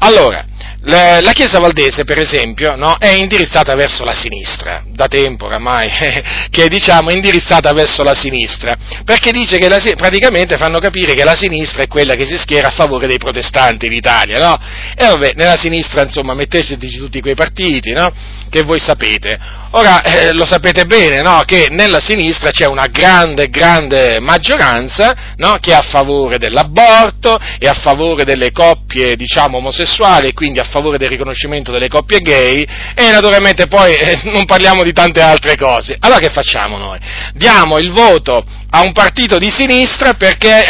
Allora, 0.00 0.44
la, 0.82 1.20
la, 1.20 1.32
Chiesa 1.32 1.58
Valdese, 1.58 2.04
per 2.04 2.18
esempio, 2.18 2.74
no, 2.74 2.96
è 2.98 3.08
indirizzata 3.08 3.74
verso 3.74 4.02
la 4.02 4.14
sinistra, 4.14 4.82
da 4.86 5.08
tempo 5.08 5.44
oramai, 5.44 5.88
che 6.48 6.68
diciamo, 6.68 7.10
è 7.10 7.14
indirizzata 7.14 7.72
verso 7.72 8.02
la 8.02 8.14
sinistra, 8.14 8.76
perché 9.04 9.30
dice 9.30 9.58
che 9.58 9.68
la, 9.68 9.78
praticamente 9.96 10.56
fanno 10.56 10.78
capire 10.78 11.12
che 11.12 11.24
la 11.24 11.36
sinistra 11.36 11.82
è 11.82 11.86
quella 11.86 12.14
che 12.14 12.24
si 12.24 12.38
schiera 12.38 12.68
a 12.68 12.72
favore 12.72 13.06
dei 13.06 13.18
protestanti 13.18 13.86
in 13.86 13.92
Italia, 13.92 14.38
no? 14.38 14.58
E 14.96 15.06
vabbè, 15.06 15.32
nella 15.36 15.58
sinistra, 15.58 16.02
insomma, 16.02 16.32
metteteci 16.32 16.78
tutti 16.96 17.20
quei 17.20 17.34
partiti, 17.34 17.92
no? 17.92 18.10
Che 18.48 18.62
voi 18.62 18.78
sapete. 18.78 19.38
Ora, 19.72 20.02
eh, 20.02 20.32
lo 20.32 20.44
sapete 20.46 20.84
bene, 20.84 21.20
no? 21.20 21.42
Che 21.44 21.68
nella 21.70 22.00
sinistra 22.00 22.50
c'è 22.50 22.66
una 22.66 22.86
grande, 22.86 23.48
grande 23.48 24.18
maggioranza, 24.18 25.34
no? 25.36 25.58
Che 25.60 25.70
è 25.70 25.74
a 25.74 25.82
favore 25.82 26.38
dell'aborto, 26.38 27.38
è 27.58 27.68
a 27.68 27.74
favore 27.74 28.24
delle 28.24 28.50
coppie, 28.50 29.14
diciamo, 29.14 29.58
omosessuali, 29.58 30.28
e 30.28 30.32
quindi 30.32 30.58
a 30.58 30.64
favore 30.70 30.98
del 30.98 31.08
riconoscimento 31.08 31.70
delle 31.72 31.88
coppie 31.88 32.18
gay, 32.18 32.66
e 32.94 33.10
naturalmente 33.10 33.66
poi 33.66 33.92
eh, 33.92 34.20
non 34.24 34.44
parliamo 34.44 34.82
di 34.82 34.92
tante 34.92 35.20
altre 35.20 35.56
cose. 35.56 35.96
Allora 36.00 36.18
che 36.18 36.30
facciamo 36.30 36.78
noi? 36.78 36.98
Diamo 37.34 37.78
il 37.78 37.90
voto 37.90 38.44
a 38.70 38.82
un 38.82 38.92
partito 38.92 39.36
di 39.36 39.50
sinistra 39.50 40.14
perché 40.14 40.64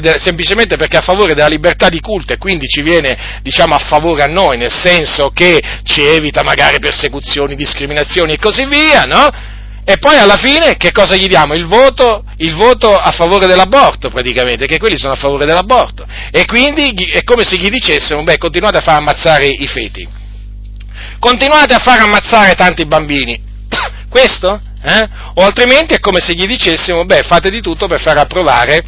de, 0.00 0.18
semplicemente 0.18 0.76
perché 0.76 0.96
è 0.96 1.00
a 1.00 1.02
favore 1.02 1.34
della 1.34 1.48
libertà 1.48 1.88
di 1.88 2.00
culto 2.00 2.32
e 2.32 2.38
quindi 2.38 2.66
ci 2.66 2.82
viene 2.82 3.40
diciamo, 3.42 3.74
a 3.74 3.78
favore 3.78 4.22
a 4.22 4.26
noi, 4.26 4.56
nel 4.56 4.72
senso 4.72 5.30
che 5.30 5.62
ci 5.84 6.02
evita 6.02 6.42
magari 6.42 6.78
persecuzioni, 6.78 7.54
discriminazioni 7.54 8.32
e 8.32 8.38
così 8.38 8.64
via, 8.66 9.04
no? 9.04 9.52
E 9.86 9.98
poi 9.98 10.16
alla 10.16 10.36
fine 10.36 10.76
che 10.76 10.92
cosa 10.92 11.14
gli 11.14 11.26
diamo? 11.26 11.54
Il 11.54 11.66
voto, 11.66 12.24
il 12.38 12.54
voto 12.54 12.96
a 12.96 13.10
favore 13.10 13.46
dell'aborto 13.46 14.08
praticamente, 14.08 14.66
che 14.66 14.78
quelli 14.78 14.96
sono 14.96 15.12
a 15.12 15.16
favore 15.16 15.44
dell'aborto. 15.44 16.06
E 16.30 16.46
quindi 16.46 17.10
è 17.12 17.22
come 17.22 17.44
se 17.44 17.56
gli 17.56 17.68
dicessero, 17.68 18.22
beh, 18.22 18.38
continuate 18.38 18.78
a 18.78 18.80
far 18.80 18.96
ammazzare 18.96 19.46
i 19.46 19.66
feti, 19.66 20.08
continuate 21.18 21.74
a 21.74 21.78
far 21.78 22.00
ammazzare 22.00 22.54
tanti 22.54 22.86
bambini. 22.86 23.38
Questo 24.08 24.60
eh? 24.86 25.08
O 25.34 25.42
altrimenti 25.42 25.94
è 25.94 25.98
come 25.98 26.20
se 26.20 26.34
gli 26.34 26.46
dicessimo, 26.46 27.04
beh, 27.04 27.22
fate 27.22 27.50
di 27.50 27.62
tutto 27.62 27.86
per 27.86 28.00
far 28.00 28.18
approvare 28.18 28.84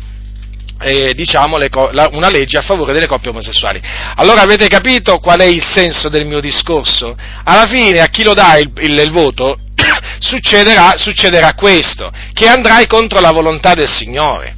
eh, 0.79 1.15
diciamo, 1.15 1.57
co- 1.71 1.89
la, 1.91 2.09
una 2.13 2.29
legge 2.29 2.59
a 2.59 2.63
favore 2.63 2.93
delle 2.93 3.07
coppie 3.07 3.31
omosessuali. 3.31 3.81
Allora 4.17 4.43
avete 4.43 4.69
capito 4.69 5.19
qual 5.19 5.41
è 5.41 5.47
il 5.47 5.65
senso 5.65 6.11
del 6.11 6.27
mio 6.27 6.41
discorso? 6.41 7.17
Alla 7.45 7.67
fine 7.67 8.01
a 8.01 8.09
chi 8.09 8.25
lo 8.25 8.35
dà 8.35 8.59
il, 8.59 8.71
il, 8.81 8.99
il 8.99 9.11
voto 9.11 9.59
succederà, 10.19 10.95
succederà 10.97 11.55
questo, 11.55 12.11
che 12.33 12.49
andrai 12.49 12.87
contro 12.87 13.21
la 13.21 13.31
volontà 13.33 13.75
del 13.75 13.89
Signore. 13.89 14.56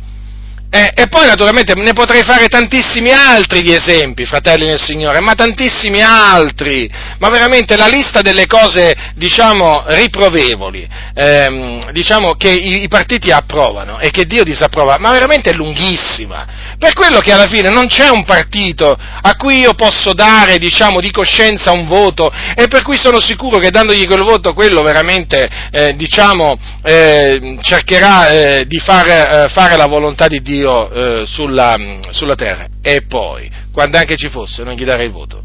Eh, 0.70 0.92
e 0.94 1.06
poi 1.08 1.26
naturalmente 1.26 1.72
ne 1.74 1.94
potrei 1.94 2.22
fare 2.22 2.46
tantissimi 2.46 3.10
altri 3.10 3.62
di 3.62 3.72
esempi, 3.72 4.26
fratelli 4.26 4.66
del 4.66 4.78
Signore, 4.78 5.18
ma 5.20 5.32
tantissimi 5.32 6.02
altri, 6.02 6.90
ma 7.20 7.30
veramente 7.30 7.74
la 7.74 7.86
lista 7.86 8.20
delle 8.20 8.46
cose, 8.46 8.94
diciamo, 9.14 9.84
riprovevoli, 9.86 10.86
ehm, 11.14 11.90
diciamo, 11.92 12.34
che 12.34 12.50
i, 12.50 12.82
i, 12.82 12.88
partiti 12.88 13.30
approvano 13.30 13.98
e 13.98 14.10
che 14.10 14.26
Dio 14.26 14.44
disapprova, 14.44 14.98
ma 14.98 15.10
veramente 15.10 15.48
è 15.48 15.54
lunghissima. 15.54 16.76
Per 16.78 16.92
quello 16.92 17.20
che 17.20 17.32
alla 17.32 17.48
fine 17.48 17.70
non 17.70 17.86
c'è 17.86 18.10
un 18.10 18.24
partito 18.24 18.94
a 18.94 19.36
cui 19.36 19.60
io 19.60 19.72
posso 19.72 20.12
dare, 20.12 20.58
diciamo, 20.58 21.00
di 21.00 21.10
coscienza 21.10 21.72
un 21.72 21.86
voto 21.86 22.30
e 22.54 22.68
per 22.68 22.82
cui 22.82 22.98
sono 22.98 23.20
sicuro 23.20 23.58
che 23.58 23.70
dandogli 23.70 24.06
quel 24.06 24.22
voto 24.22 24.52
quello 24.52 24.82
veramente, 24.82 25.48
eh, 25.70 25.96
diciamo, 25.96 26.58
eh, 26.82 27.58
cercherà 27.62 28.28
eh, 28.28 28.64
di 28.66 28.78
fare, 28.78 29.44
eh, 29.44 29.48
fare 29.48 29.76
la 29.78 29.86
volontà 29.86 30.26
di 30.28 30.42
Dio 30.42 30.56
Dio 30.58 30.90
eh, 30.90 31.26
sulla, 31.26 31.76
sulla, 32.10 32.34
terra. 32.34 32.66
E 32.82 33.02
poi, 33.02 33.50
quando 33.72 33.96
anche 33.96 34.16
ci 34.16 34.28
fosse, 34.28 34.64
non 34.64 34.74
gli 34.74 34.84
darei 34.84 35.06
il 35.06 35.12
voto. 35.12 35.44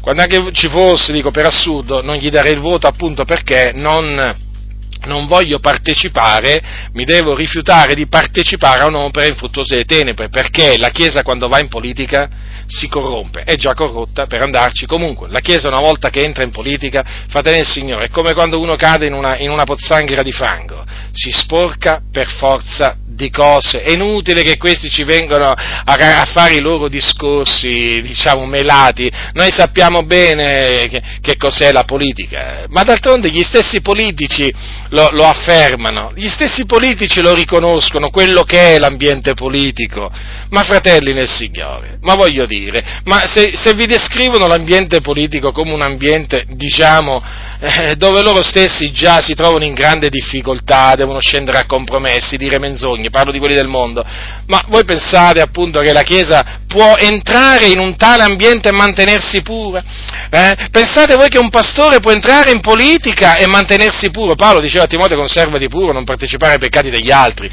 Quando 0.00 0.22
anche 0.22 0.52
ci 0.52 0.68
fosse, 0.68 1.12
dico 1.12 1.30
per 1.30 1.46
assurdo, 1.46 2.02
non 2.02 2.16
gli 2.16 2.30
darei 2.30 2.52
il 2.52 2.60
voto 2.60 2.86
appunto 2.86 3.24
perché 3.24 3.72
non, 3.74 4.36
non 5.04 5.26
voglio 5.26 5.58
partecipare, 5.58 6.62
mi 6.92 7.04
devo 7.04 7.34
rifiutare 7.34 7.94
di 7.94 8.06
partecipare 8.06 8.82
a 8.82 8.86
un'opera 8.86 9.26
infruttuosa 9.26 9.74
delle 9.74 9.84
tenebre, 9.84 10.28
perché 10.28 10.76
la 10.78 10.90
Chiesa 10.90 11.22
quando 11.22 11.48
va 11.48 11.58
in 11.60 11.68
politica 11.68 12.28
si 12.66 12.88
corrompe, 12.88 13.42
è 13.44 13.56
già 13.56 13.74
corrotta 13.74 14.26
per 14.26 14.42
andarci 14.42 14.86
comunque. 14.86 15.28
La 15.28 15.40
Chiesa 15.40 15.68
una 15.68 15.80
volta 15.80 16.10
che 16.10 16.22
entra 16.22 16.44
in 16.44 16.50
politica, 16.50 17.04
fratelli 17.28 17.58
del 17.58 17.66
Signore, 17.66 18.04
è 18.04 18.10
come 18.10 18.32
quando 18.32 18.60
uno 18.60 18.74
cade 18.76 19.06
in 19.06 19.12
una, 19.12 19.36
in 19.38 19.50
una 19.50 19.64
pozzanghera 19.64 20.22
di 20.22 20.32
fango, 20.32 20.84
si 21.12 21.30
sporca 21.30 22.00
per 22.10 22.26
forza 22.26 22.96
di 23.04 23.30
cose. 23.30 23.82
È 23.82 23.90
inutile 23.90 24.42
che 24.42 24.56
questi 24.56 24.88
ci 24.88 25.04
vengano 25.04 25.48
a, 25.48 25.54
a 25.84 26.24
fare 26.24 26.54
i 26.54 26.60
loro 26.60 26.88
discorsi, 26.88 28.00
diciamo, 28.00 28.46
melati. 28.46 29.10
Noi 29.34 29.50
sappiamo 29.50 30.02
bene 30.02 30.86
che, 30.88 31.02
che 31.20 31.36
cos'è 31.36 31.72
la 31.72 31.84
politica, 31.84 32.64
ma 32.68 32.82
d'altronde 32.82 33.30
gli 33.30 33.42
stessi 33.42 33.80
politici 33.80 34.50
lo, 34.92 35.10
lo, 35.12 35.24
affermano, 35.24 36.12
gli 36.14 36.28
stessi 36.28 36.64
politici 36.64 37.20
lo 37.20 37.34
riconoscono, 37.34 38.10
quello 38.10 38.42
che 38.42 38.74
è 38.74 38.78
l'ambiente 38.78 39.34
politico. 39.34 40.10
Ma 40.50 40.62
fratelli 40.62 41.12
nel 41.12 41.28
Signore, 41.28 41.98
ma 42.02 42.14
voglio 42.14 42.46
dire, 42.46 43.00
ma 43.04 43.26
se, 43.26 43.52
se 43.54 43.74
vi 43.74 43.86
descrivono 43.86 44.46
l'ambiente 44.46 45.00
politico 45.00 45.50
come 45.50 45.72
un 45.72 45.82
ambiente, 45.82 46.44
diciamo, 46.48 47.22
eh, 47.64 47.94
dove 47.94 48.22
loro 48.22 48.42
stessi 48.42 48.90
già 48.90 49.20
si 49.20 49.34
trovano 49.34 49.62
in 49.62 49.72
grande 49.72 50.08
difficoltà, 50.08 50.96
devono 50.96 51.20
scendere 51.20 51.58
a 51.58 51.64
compromessi, 51.64 52.36
dire 52.36 52.58
menzogne, 52.58 53.08
parlo 53.08 53.30
di 53.30 53.38
quelli 53.38 53.54
del 53.54 53.68
mondo, 53.68 54.04
ma 54.46 54.60
voi 54.66 54.84
pensate 54.84 55.40
appunto 55.40 55.78
che 55.78 55.92
la 55.92 56.02
Chiesa 56.02 56.62
può 56.66 56.96
entrare 56.96 57.66
in 57.66 57.78
un 57.78 57.94
tale 57.96 58.24
ambiente 58.24 58.70
e 58.70 58.72
mantenersi 58.72 59.42
pura? 59.42 59.80
Eh? 60.28 60.56
Pensate 60.72 61.14
voi 61.14 61.28
che 61.28 61.38
un 61.38 61.50
pastore 61.50 62.00
può 62.00 62.10
entrare 62.10 62.50
in 62.50 62.60
politica 62.60 63.36
e 63.36 63.46
mantenersi 63.46 64.10
puro? 64.10 64.34
Paolo 64.34 64.58
diceva 64.58 64.84
a 64.84 64.88
Timoteo 64.88 65.16
conservati 65.16 65.68
puro, 65.68 65.92
non 65.92 66.02
partecipare 66.02 66.54
ai 66.54 66.58
peccati 66.58 66.90
degli 66.90 67.12
altri, 67.12 67.48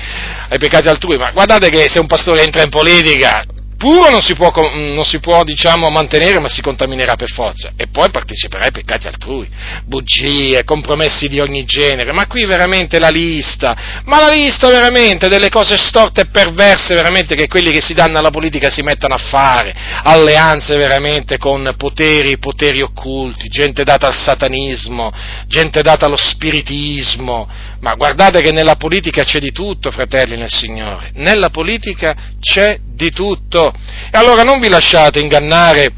ai 0.49 0.57
peccati 0.57 0.87
altrui, 0.87 1.17
ma 1.17 1.29
guardate 1.29 1.69
che 1.69 1.87
se 1.87 1.99
un 1.99 2.07
pastore 2.07 2.41
entra 2.41 2.63
in 2.63 2.69
politica 2.69 3.45
puro 3.79 4.09
non 4.09 4.19
si 4.19 4.33
può, 4.33 4.51
non 4.73 5.05
si 5.05 5.19
può 5.19 5.45
diciamo, 5.45 5.87
mantenere, 5.89 6.37
ma 6.39 6.49
si 6.49 6.61
contaminerà 6.61 7.15
per 7.15 7.31
forza. 7.31 7.71
E 7.77 7.87
poi 7.87 8.11
parteciperà 8.11 8.65
ai 8.65 8.71
peccati 8.71 9.07
altrui, 9.07 9.47
bugie, 9.85 10.65
compromessi 10.65 11.29
di 11.29 11.39
ogni 11.39 11.63
genere. 11.63 12.11
Ma 12.11 12.27
qui 12.27 12.45
veramente 12.45 12.99
la 12.99 13.07
lista, 13.07 14.01
ma 14.03 14.19
la 14.19 14.31
lista 14.31 14.69
veramente 14.69 15.29
delle 15.29 15.49
cose 15.49 15.77
storte 15.77 16.21
e 16.21 16.25
perverse 16.25 16.93
veramente 16.93 17.35
che 17.35 17.47
quelli 17.47 17.71
che 17.71 17.79
si 17.79 17.93
danno 17.93 18.19
alla 18.19 18.31
politica 18.31 18.69
si 18.69 18.81
mettono 18.81 19.13
a 19.13 19.17
fare, 19.17 19.73
alleanze 20.03 20.75
veramente 20.75 21.37
con 21.37 21.73
poteri, 21.77 22.37
poteri 22.37 22.81
occulti, 22.81 23.47
gente 23.47 23.85
data 23.85 24.07
al 24.07 24.15
satanismo, 24.15 25.09
gente 25.47 25.81
data 25.81 26.05
allo 26.05 26.17
spiritismo. 26.17 27.49
Ma 27.79 27.95
guardate 27.95 28.41
che 28.41 28.51
nella 28.51 28.75
politica 28.75 29.23
c'è 29.23 29.39
di 29.39 29.53
tutto, 29.53 29.89
fratelli 29.89 30.35
nel 30.35 30.51
Signore. 30.51 31.11
Nella 31.13 31.49
politica 31.49 32.13
c'è 32.41 32.77
di 32.99 33.11
tutto. 33.11 33.68
E 34.11 34.17
allora 34.17 34.43
non 34.43 34.59
vi 34.59 34.69
lasciate 34.69 35.19
ingannare 35.19 35.91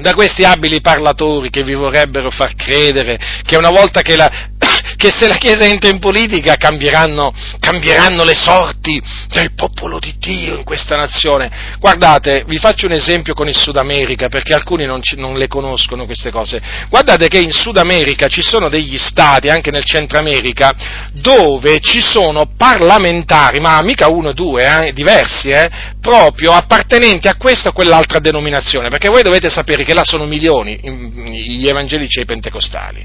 da 0.00 0.14
questi 0.14 0.44
abili 0.44 0.80
parlatori 0.80 1.48
che 1.48 1.62
vi 1.62 1.74
vorrebbero 1.74 2.30
far 2.30 2.54
credere 2.54 3.18
che 3.44 3.56
una 3.56 3.70
volta 3.70 4.02
che, 4.02 4.16
la, 4.16 4.30
che 4.96 5.10
se 5.10 5.28
la 5.28 5.36
Chiesa 5.36 5.64
entra 5.64 5.90
in 5.90 5.98
politica 5.98 6.56
cambieranno, 6.56 7.32
cambieranno, 7.60 8.24
le 8.24 8.34
sorti 8.34 9.00
del 9.28 9.52
popolo 9.54 9.98
di 9.98 10.14
Dio 10.18 10.56
in 10.56 10.64
questa 10.64 10.96
nazione. 10.96 11.76
Guardate, 11.78 12.44
vi 12.46 12.56
faccio 12.58 12.86
un 12.86 12.92
esempio 12.92 13.34
con 13.34 13.48
il 13.48 13.56
Sud 13.56 13.76
America 13.76 14.28
perché 14.28 14.54
alcuni 14.54 14.84
non, 14.86 15.02
ci, 15.02 15.16
non 15.16 15.36
le 15.36 15.48
conoscono 15.48 16.06
queste 16.06 16.30
cose. 16.30 16.60
Guardate 16.88 17.28
che 17.28 17.38
in 17.38 17.52
Sud 17.52 17.76
America 17.76 18.28
ci 18.28 18.42
sono 18.42 18.68
degli 18.68 18.98
stati, 18.98 19.48
anche 19.48 19.70
nel 19.70 19.84
Centro 19.84 20.18
America, 20.18 20.72
dove 21.12 21.80
ci 21.80 22.00
sono 22.00 22.50
parlamentari, 22.56 23.60
ma 23.60 23.80
mica 23.82 24.08
uno 24.08 24.30
o 24.30 24.32
due, 24.32 24.86
eh, 24.86 24.92
diversi, 24.92 25.50
eh, 25.50 25.68
proprio 26.00 26.52
appartenenti 26.52 27.28
a 27.28 27.36
questa 27.36 27.68
o 27.68 27.72
quell'altra 27.72 28.18
denominazione, 28.18 28.88
perché 28.88 29.08
voi 29.08 29.22
dovete 29.22 29.48
sapere 29.48 29.84
che 29.84 29.94
là 29.94 30.04
sono 30.04 30.24
milioni 30.24 30.78
gli 30.82 31.68
evangelici 31.68 32.18
e 32.18 32.22
i 32.22 32.26
pentecostali, 32.26 33.04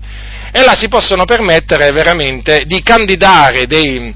e 0.52 0.64
là 0.64 0.76
si 0.76 0.88
possono 0.88 1.26
permettere 1.26 1.41
veramente 1.92 2.64
di 2.66 2.82
candidare 2.84 3.66
dei, 3.68 4.14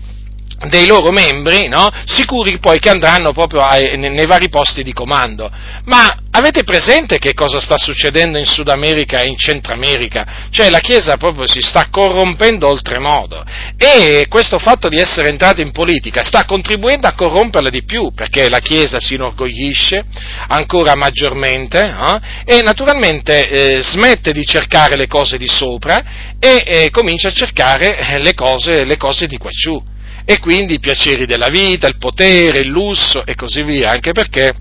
dei 0.68 0.86
loro 0.86 1.12
membri, 1.12 1.68
no? 1.68 1.90
sicuri 2.06 2.60
poi 2.60 2.80
che 2.80 2.90
andranno 2.90 3.34
proprio 3.34 3.62
ai, 3.62 3.98
nei 3.98 4.26
vari 4.26 4.50
posti 4.50 4.84
di 4.84 4.94
comando. 4.94 5.50
Ma 5.86 6.16
avete 6.32 6.64
presente 6.64 7.18
che 7.18 7.34
cosa 7.34 7.60
sta 7.60 7.78
succedendo 7.78 8.38
in 8.38 8.46
Sud 8.46 8.70
America 8.70 9.20
e 9.20 9.28
in 9.28 9.38
Centro 9.38 9.74
America? 9.74 10.48
Cioè 10.50 10.70
la 10.70 10.80
Chiesa 10.80 11.18
proprio 11.18 11.48
si 11.48 11.62
sta 11.62 11.88
corrompendo 11.90 12.68
oltremodo 12.68 13.44
e 13.78 14.26
questo 14.30 14.60
fatto 14.60 14.90
di 14.90 14.98
essere 14.98 15.30
entrata 15.30 15.62
in 15.62 15.72
politica 15.72 16.24
sta 16.24 16.46
contribuendo 16.46 17.08
a 17.08 17.14
corromperla 17.14 17.70
di 17.70 17.84
più 17.84 18.14
perché 18.14 18.50
la 18.50 18.60
Chiesa 18.60 19.00
si 19.00 19.16
inorgoglisce 19.16 20.04
ancora 20.48 20.96
maggiormente 20.96 21.80
eh? 21.80 22.58
e 22.58 22.62
naturalmente 22.62 23.48
eh, 23.50 23.82
smette 23.82 24.32
di 24.32 24.46
cercare 24.46 24.96
le 24.96 25.08
cose 25.08 25.38
di 25.38 25.48
sopra 25.48 26.02
e 26.40 26.64
eh, 26.66 26.90
comincia 26.92 27.30
a 27.30 27.34
cercare 27.34 27.98
eh, 27.98 28.20
le 28.20 28.34
cose, 28.34 28.84
le 28.84 28.98
cose 28.98 29.28
di 29.28 29.38
qua 29.38 29.50
giù 29.52 29.94
e 30.26 30.40
quindi 30.40 30.74
i 30.74 30.80
piaceri 30.80 31.26
della 31.26 31.50
vita, 31.50 31.88
il 31.88 31.98
potere, 31.98 32.60
il 32.60 32.68
lusso 32.68 33.26
e 33.26 33.36
così 33.36 33.62
via, 33.62 33.92
anche 33.92 34.12
perché 34.12 34.54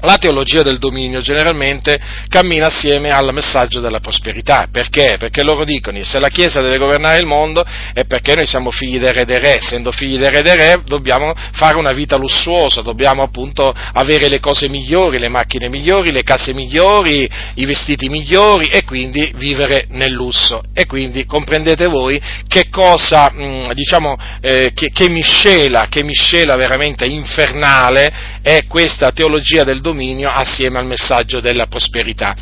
la 0.00 0.16
teologia 0.16 0.62
del 0.62 0.78
dominio 0.78 1.20
generalmente 1.20 2.00
cammina 2.28 2.66
assieme 2.66 3.10
al 3.10 3.32
messaggio 3.32 3.80
della 3.80 4.00
prosperità. 4.00 4.68
Perché? 4.70 5.16
Perché 5.18 5.42
loro 5.42 5.64
dicono 5.64 5.98
che 5.98 6.04
se 6.04 6.18
la 6.18 6.28
Chiesa 6.28 6.60
deve 6.60 6.78
governare 6.78 7.18
il 7.18 7.26
mondo 7.26 7.64
è 7.92 8.04
perché 8.04 8.34
noi 8.34 8.46
siamo 8.46 8.70
figli 8.70 8.98
del 8.98 9.12
re 9.12 9.24
dei 9.24 9.38
re, 9.38 9.56
essendo 9.56 9.92
figli 9.92 10.18
del 10.18 10.30
re 10.30 10.42
dei 10.42 10.56
re 10.56 10.82
dobbiamo 10.84 11.34
fare 11.52 11.76
una 11.76 11.92
vita 11.92 12.16
lussuosa, 12.16 12.82
dobbiamo 12.82 13.22
appunto 13.22 13.72
avere 13.92 14.28
le 14.28 14.40
cose 14.40 14.68
migliori, 14.68 15.18
le 15.18 15.28
macchine 15.28 15.68
migliori, 15.68 16.12
le 16.12 16.22
case 16.22 16.52
migliori, 16.52 17.28
i 17.54 17.64
vestiti 17.64 18.08
migliori 18.08 18.66
e 18.66 18.84
quindi 18.84 19.32
vivere 19.36 19.86
nel 19.90 20.12
lusso. 20.12 20.62
E 20.72 20.86
quindi 20.86 21.24
comprendete 21.26 21.86
voi 21.86 22.20
che 22.46 22.68
cosa, 22.70 23.32
diciamo, 23.72 24.16
eh, 24.40 24.72
che, 24.74 24.90
che, 24.92 25.08
miscela, 25.08 25.86
che 25.88 26.02
miscela 26.02 26.56
veramente 26.56 27.04
infernale 27.04 28.38
è 28.42 28.66
questa 28.66 29.12
teologia 29.12 29.64
del 29.64 29.79
dominio 29.80 30.30
assieme 30.30 30.78
al 30.78 30.86
messaggio 30.86 31.40
della 31.40 31.66
prosperità. 31.66 32.34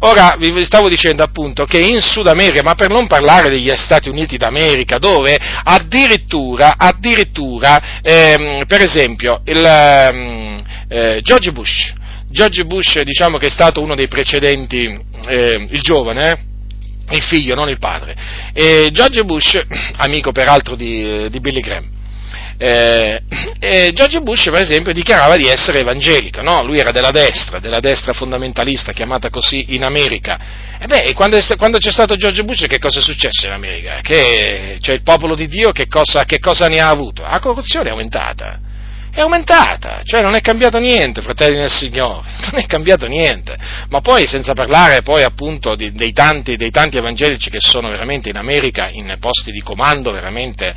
Ora 0.00 0.36
vi 0.38 0.64
stavo 0.64 0.88
dicendo 0.88 1.22
appunto 1.22 1.64
che 1.64 1.78
in 1.78 2.00
Sud 2.00 2.26
America, 2.26 2.62
ma 2.62 2.74
per 2.74 2.90
non 2.90 3.06
parlare 3.06 3.50
degli 3.50 3.70
Stati 3.74 4.08
Uniti 4.08 4.36
d'America, 4.36 4.98
dove 4.98 5.36
addirittura, 5.64 6.74
addirittura 6.76 8.00
ehm, 8.02 8.64
per 8.66 8.82
esempio, 8.82 9.40
il, 9.44 9.64
ehm, 9.64 10.64
eh, 10.88 11.20
George 11.22 11.52
Bush, 11.52 11.92
George 12.28 12.64
Bush 12.64 13.00
diciamo 13.02 13.38
che 13.38 13.46
è 13.46 13.50
stato 13.50 13.80
uno 13.80 13.94
dei 13.94 14.08
precedenti, 14.08 14.98
eh, 15.28 15.68
il 15.70 15.80
giovane, 15.80 16.30
eh, 17.08 17.16
il 17.16 17.22
figlio, 17.22 17.54
non 17.54 17.68
il 17.68 17.78
padre. 17.78 18.14
E 18.52 18.88
George 18.92 19.22
Bush, 19.24 19.60
amico 19.98 20.32
peraltro 20.32 20.74
di, 20.74 21.28
di 21.30 21.40
Billy 21.40 21.60
Graham, 21.60 21.88
eh, 22.56 23.22
eh, 23.58 23.92
George 23.92 24.20
Bush, 24.20 24.44
per 24.44 24.62
esempio, 24.62 24.92
dichiarava 24.92 25.36
di 25.36 25.46
essere 25.46 25.80
evangelico, 25.80 26.42
no? 26.42 26.62
lui 26.62 26.78
era 26.78 26.92
della 26.92 27.10
destra, 27.10 27.58
della 27.58 27.80
destra 27.80 28.12
fondamentalista, 28.12 28.92
chiamata 28.92 29.30
così 29.30 29.74
in 29.74 29.84
America. 29.84 30.38
E 30.78 30.86
beh, 30.86 31.12
quando, 31.14 31.38
quando, 31.56 31.78
c'è 31.78 31.90
stato 31.90 32.16
George 32.16 32.44
Bush, 32.44 32.66
che 32.66 32.78
cosa 32.78 33.00
è 33.00 33.02
successo 33.02 33.46
in 33.46 33.52
America? 33.52 34.00
Che, 34.02 34.78
cioè, 34.80 34.94
il 34.94 35.02
popolo 35.02 35.34
di 35.34 35.48
Dio 35.48 35.70
che 35.72 35.88
cosa, 35.88 36.24
che 36.24 36.38
cosa 36.38 36.68
ne 36.68 36.80
ha 36.80 36.88
avuto? 36.88 37.22
La 37.22 37.40
corruzione 37.40 37.88
è 37.88 37.92
aumentata 37.92 38.63
è 39.14 39.20
aumentata, 39.20 40.00
cioè 40.02 40.20
non 40.22 40.34
è 40.34 40.40
cambiato 40.40 40.78
niente, 40.78 41.22
fratelli 41.22 41.58
del 41.58 41.70
Signore, 41.70 42.28
non 42.50 42.60
è 42.60 42.66
cambiato 42.66 43.06
niente. 43.06 43.56
Ma 43.88 44.00
poi 44.00 44.26
senza 44.26 44.54
parlare 44.54 45.02
poi 45.02 45.22
appunto 45.22 45.76
di, 45.76 45.92
dei, 45.92 46.12
tanti, 46.12 46.56
dei, 46.56 46.72
tanti, 46.72 46.96
evangelici 46.96 47.48
che 47.48 47.60
sono 47.60 47.88
veramente 47.88 48.28
in 48.28 48.36
America 48.36 48.88
in 48.90 49.16
posti 49.20 49.52
di 49.52 49.60
comando 49.60 50.10
veramente 50.10 50.74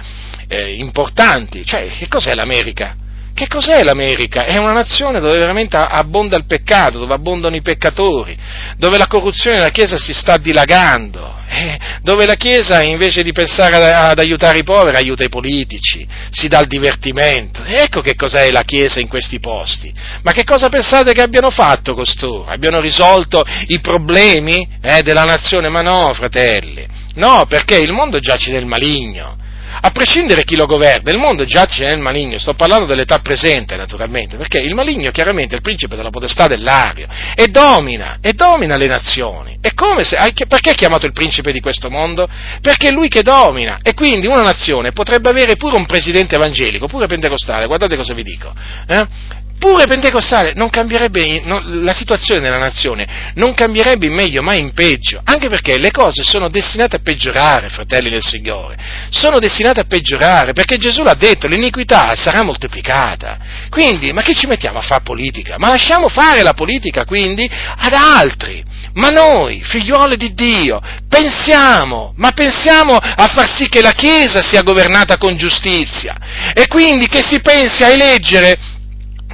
eh, 0.47 0.75
importanti. 0.75 1.65
Cioè, 1.65 1.88
che 1.88 2.07
cos'è 2.07 2.35
l'America? 2.35 2.95
Che 3.38 3.47
cos'è 3.47 3.83
l'America? 3.83 4.45
È 4.45 4.57
una 4.57 4.71
nazione 4.71 5.19
dove 5.19 5.38
veramente 5.38 5.77
abbonda 5.77 6.35
il 6.38 6.47
peccato, 6.47 6.97
dove 6.97 7.13
abbondano 7.13 7.55
i 7.55 7.61
peccatori, 7.61 8.35
dove 8.77 8.97
la 8.97 9.05
corruzione 9.05 9.57
della 9.57 9.69
Chiesa 9.69 9.95
si 9.95 10.11
sta 10.11 10.38
dilagando, 10.38 11.35
eh, 11.47 11.77
dove 12.01 12.25
la 12.25 12.33
Chiesa 12.33 12.81
invece 12.81 13.21
di 13.21 13.33
pensare 13.33 13.75
ad, 13.75 13.83
ad, 13.83 14.17
aiutare 14.17 14.57
i 14.57 14.63
poveri 14.63 14.95
aiuta 14.95 15.23
i 15.23 15.29
politici, 15.29 16.03
si 16.31 16.47
dà 16.47 16.61
il 16.61 16.67
divertimento. 16.67 17.63
Ecco 17.63 18.01
che 18.01 18.15
cos'è 18.15 18.49
la 18.49 18.63
Chiesa 18.63 18.99
in 18.99 19.07
questi 19.07 19.39
posti. 19.39 19.93
Ma 20.23 20.31
che 20.31 20.43
cosa 20.43 20.69
pensate 20.69 21.13
che 21.13 21.21
abbiano 21.21 21.51
fatto 21.51 21.93
costoro? 21.93 22.47
Abbiano 22.47 22.79
risolto 22.79 23.45
i 23.67 23.79
problemi 23.79 24.67
eh, 24.81 25.03
della 25.03 25.25
nazione? 25.25 25.69
Ma 25.69 25.83
no, 25.83 26.11
fratelli, 26.15 26.88
no, 27.13 27.45
perché 27.47 27.77
il 27.77 27.91
mondo 27.91 28.17
giace 28.17 28.51
nel 28.51 28.65
maligno 28.65 29.45
a 29.82 29.89
prescindere 29.91 30.43
chi 30.43 30.55
lo 30.55 30.65
governa, 30.65 31.11
il 31.11 31.17
mondo 31.17 31.45
giace 31.45 31.86
nel 31.86 31.99
maligno, 31.99 32.38
sto 32.38 32.53
parlando 32.53 32.86
dell'età 32.86 33.19
presente 33.19 33.75
naturalmente, 33.75 34.38
perché 34.38 34.59
il 34.59 34.73
maligno 34.73 35.11
chiaramente 35.11 35.53
è 35.53 35.57
il 35.57 35.61
principe 35.61 35.95
della 35.95 36.09
potestà 36.09 36.47
dell'aria 36.47 37.07
e 37.36 37.47
domina, 37.47 38.17
e 38.21 38.34
domina 38.34 38.75
le 38.78 38.88
nazioni. 38.88 39.57
E 39.61 39.73
come 39.73 40.03
se, 40.03 40.17
perché 40.47 40.71
è 40.71 40.75
chiamato 40.75 41.05
il 41.05 41.13
principe 41.13 41.51
di 41.51 41.59
questo 41.59 41.89
mondo? 41.89 42.28
Perché 42.61 42.88
è 42.88 42.91
lui 42.91 43.07
che 43.07 43.21
domina 43.21 43.80
e 43.82 43.93
quindi 43.93 44.28
una 44.28 44.41
nazione 44.41 44.91
potrebbe 44.91 45.30
avere 45.30 45.55
pure 45.55 45.75
un 45.75 45.86
presidente 45.86 46.36
evangelico, 46.36 46.88
pure 46.88 47.07
pentecostale, 47.07 47.65
guardate 47.65 47.95
cosa 47.95 48.13
vi 48.13 48.23
dico, 48.23 48.53
eh? 48.88 49.45
Pure 49.58 49.86
pentecostale, 49.86 50.53
non 50.53 50.70
cambierebbe 50.70 51.41
non, 51.43 51.84
la 51.84 51.93
situazione 51.93 52.41
nella 52.41 52.58
nazione, 52.58 53.32
non 53.36 53.53
cambierebbe 53.53 54.05
in 54.05 54.14
meglio 54.14 54.41
ma 54.41 54.53
in 54.53 54.74
peggio, 54.74 55.22
anche 55.24 55.47
perché 55.47 55.78
le 55.78 55.91
cose 55.91 56.24
sono 56.24 56.49
destinate 56.49 56.97
a 56.97 56.99
peggiorare, 56.99 57.70
fratelli 57.70 58.10
del 58.10 58.24
Signore, 58.24 58.78
sono 59.10 59.39
destinate 59.39 59.82
a 59.82 59.86
peggiorare, 59.86 60.53
perché 60.53 60.78
Gesù 60.78 61.03
l'ha 61.03 61.16
detto, 61.16 61.47
l'iniquità 61.47 62.16
sarà 62.16 62.43
moltiplicata. 62.43 63.38
Quindi, 63.70 64.12
ma 64.12 64.22
che 64.22 64.34
ci 64.34 64.47
mettiamo 64.47 64.80
a 64.80 64.82
fare 64.82 65.03
politica? 65.03 65.55
Ma 65.58 65.70
lasciamo 65.70 66.08
fare 66.08 66.43
la 66.43 66.53
politica 66.53 67.05
quindi 67.05 67.49
ad 67.49 67.93
altri. 67.93 68.64
Ma 68.93 69.10
noi, 69.10 69.62
figliuole 69.64 70.18
di 70.18 70.34
Dio, 70.34 70.82
pensiamo, 71.08 72.14
ma 72.18 72.32
pensiamo 72.32 72.95
a 72.95 73.28
far 73.28 73.49
sì 73.55 73.70
che 73.70 73.82
la 73.82 73.91
Chiesa 73.91 74.41
sia 74.41 74.64
governata 74.64 75.18
con 75.18 75.38
giustizia 75.38 76.16
e 76.53 76.68
quindi 76.68 77.08
che 77.08 77.22
si 77.22 77.39
pensi 77.41 77.84
a 77.84 77.89
eleggere 77.89 78.76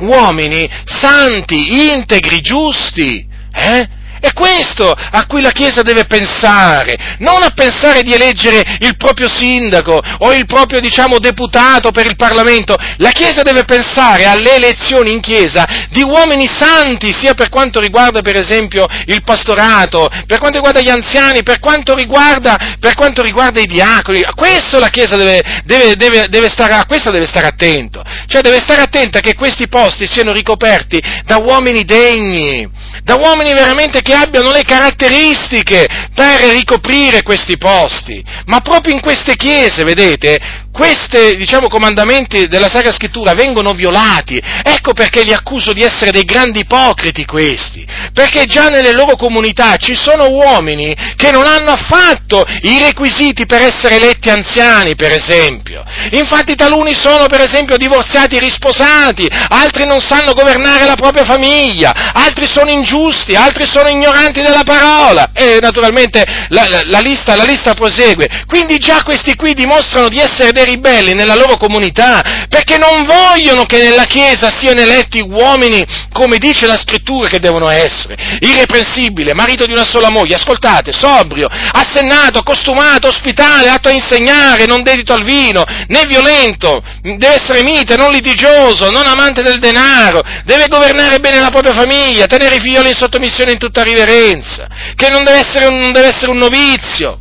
uomini 0.02 0.70
santi, 0.86 1.90
integri, 1.90 2.42
giusti, 2.42 3.28
eh? 3.54 3.88
È 4.24 4.32
questo 4.32 4.90
a 4.90 5.26
cui 5.26 5.42
la 5.42 5.52
Chiesa 5.52 5.82
deve 5.82 6.06
pensare, 6.06 7.18
non 7.18 7.44
a 7.44 7.50
pensare 7.54 8.04
di 8.04 8.14
eleggere 8.14 8.78
il 8.80 8.96
proprio 8.96 9.28
sindaco 9.28 10.02
o 10.20 10.32
il 10.32 10.46
proprio, 10.46 10.80
diciamo, 10.80 11.20
deputato 11.20 11.92
per 11.92 12.06
il 12.06 12.16
Parlamento. 12.16 12.74
La 13.00 13.10
Chiesa 13.10 13.42
deve 13.42 13.66
pensare 13.66 14.24
alle 14.24 14.56
elezioni 14.56 15.12
in 15.12 15.20
Chiesa 15.20 15.68
di 15.90 16.04
uomini 16.04 16.48
santi, 16.48 17.12
sia 17.12 17.34
per 17.34 17.50
quanto 17.50 17.82
riguarda, 17.82 18.22
per 18.22 18.38
esempio, 18.38 18.86
il 19.08 19.24
pastorato, 19.24 20.10
per 20.26 20.40
quanto 20.40 20.56
riguarda 20.56 20.80
gli 20.80 20.90
anziani, 20.90 21.44
per 21.44 21.60
quanto 21.60 21.94
riguarda, 21.94 22.78
per 22.80 22.96
quanto 22.96 23.22
riguarda 23.22 23.60
i 23.60 23.66
diaconi. 23.66 24.22
A 24.22 24.34
questo 24.34 24.80
la 24.80 24.88
Chiesa 24.88 25.18
deve, 25.18 25.44
deve, 25.66 25.98
deve, 25.98 26.28
deve 26.30 26.48
stare, 26.48 26.76
a 26.76 26.86
questo 26.86 27.12
deve 27.12 27.26
stare 27.26 27.48
attento. 27.48 28.02
Cioè 28.28 28.40
deve 28.40 28.62
stare 28.62 28.84
attenta 28.84 29.20
che 29.20 29.36
questi 29.36 29.68
posti 29.68 30.08
siano 30.08 30.32
ricoperti 30.32 31.04
da 31.26 31.40
uomini 31.40 31.84
degni, 31.84 32.66
da 33.04 33.16
uomini 33.16 33.52
veramente 33.52 34.02
che 34.02 34.12
abbiano 34.14 34.52
le 34.52 34.64
caratteristiche 34.64 35.88
per 36.14 36.42
ricoprire 36.52 37.24
questi 37.24 37.58
posti. 37.58 38.24
Ma 38.46 38.62
proprio 38.62 38.94
in 38.94 39.02
queste 39.02 39.36
chiese, 39.36 39.84
vedete, 39.84 40.63
questi 40.74 41.38
diciamo, 41.38 41.68
comandamenti 41.68 42.48
della 42.48 42.68
Sacra 42.68 42.92
Scrittura 42.92 43.36
vengono 43.36 43.74
violati. 43.74 44.42
Ecco 44.64 44.94
perché 44.94 45.24
li 45.24 45.32
accuso 45.32 45.72
di 45.72 45.84
essere 45.84 46.12
dei 46.12 46.24
grandi 46.24 46.62
ipocriti 46.62 47.26
questi, 47.26 47.86
perché 48.12 48.46
già 48.46 48.70
nelle 48.70 48.92
loro 48.92 49.16
comunità 49.16 49.78
ci 49.78 49.96
sono 49.96 50.30
uomini 50.30 50.96
che 51.16 51.32
non 51.32 51.46
hanno 51.46 51.72
affatto 51.72 52.44
i 52.64 52.80
requisiti 52.80 53.46
per 53.46 53.62
essere 53.62 53.98
eletti 53.98 54.30
anziani, 54.30 54.96
per 54.96 55.12
esempio. 55.12 55.84
Infatti 56.12 56.56
taluni 56.56 56.96
sono, 56.96 57.28
per 57.28 57.42
esempio, 57.42 57.78
divorziati 57.78 58.36
e 58.36 58.40
risposati, 58.40 59.30
altri 59.50 59.86
non 59.86 60.02
sanno 60.02 60.34
governare 60.34 60.86
la 60.86 60.96
propria 60.96 61.24
famiglia, 61.24 62.12
altri 62.14 62.48
sono 62.48 62.72
ingiusti, 62.72 63.36
altri 63.36 63.66
sono 63.68 63.90
ignoranti 63.90 64.42
della 64.42 64.64
parola 64.64 65.30
e 65.34 65.60
naturalmente 65.62 66.24
la, 66.50 66.68
la, 66.68 66.82
la, 66.86 67.00
lista, 67.00 67.36
la 67.36 67.44
lista 67.44 67.76
prosegue. 67.76 68.28
Quindi 68.48 68.80
già 68.80 69.04
questi 69.04 69.36
qui 69.36 69.54
dimostrano 69.54 70.10
di 70.10 70.20
essere 70.20 70.52
dei 70.52 70.63
ribelli 70.64 71.14
nella 71.14 71.36
loro 71.36 71.58
comunità, 71.58 72.46
perché 72.50 72.78
non 72.78 73.04
vogliono 73.04 73.64
che 73.66 73.78
nella 73.82 74.06
Chiesa 74.06 74.52
siano 74.56 74.82
eletti 74.82 75.20
uomini, 75.20 75.84
come 76.12 76.38
dice 76.38 76.66
la 76.66 76.78
scrittura 76.78 77.28
che 77.28 77.40
devono 77.40 77.70
essere, 77.70 78.16
irreprensibile, 78.40 79.34
marito 79.34 79.66
di 79.66 79.72
una 79.72 79.86
sola 79.86 80.10
moglie, 80.10 80.36
ascoltate, 80.36 80.92
sobrio, 80.92 81.48
assennato, 81.50 82.44
costumato, 82.44 83.08
ospitale, 83.08 83.70
atto 83.70 83.90
a 83.90 83.92
insegnare, 83.92 84.66
non 84.66 84.84
dedito 84.84 85.14
al 85.14 85.24
vino, 85.24 85.64
né 85.88 86.06
violento, 86.06 86.82
deve 87.02 87.36
essere 87.36 87.64
mite, 87.64 87.96
non 87.96 88.12
litigioso, 88.12 88.90
non 88.92 89.08
amante 89.08 89.42
del 89.42 89.60
denaro, 89.60 90.22
deve 90.46 90.68
governare 90.68 91.20
bene 91.20 91.40
la 91.40 91.50
propria 91.50 91.74
famiglia, 91.74 92.26
tenere 92.26 92.56
i 92.56 92.60
figlioli 92.60 92.90
in 92.90 92.96
sottomissione 92.96 93.52
in 93.52 93.58
tutta 93.58 93.84
riverenza, 93.84 94.68
che 94.96 95.10
non 95.10 95.24
deve 95.24 95.40
essere 95.40 95.66
un, 95.66 95.80
non 95.80 95.92
deve 95.92 96.08
essere 96.08 96.32
un 96.32 96.38
novizio, 96.38 97.18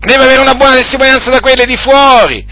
deve 0.00 0.24
avere 0.24 0.40
una 0.40 0.54
buona 0.54 0.76
testimonianza 0.76 1.30
da 1.30 1.40
quelle 1.40 1.64
di 1.64 1.76
fuori, 1.76 2.44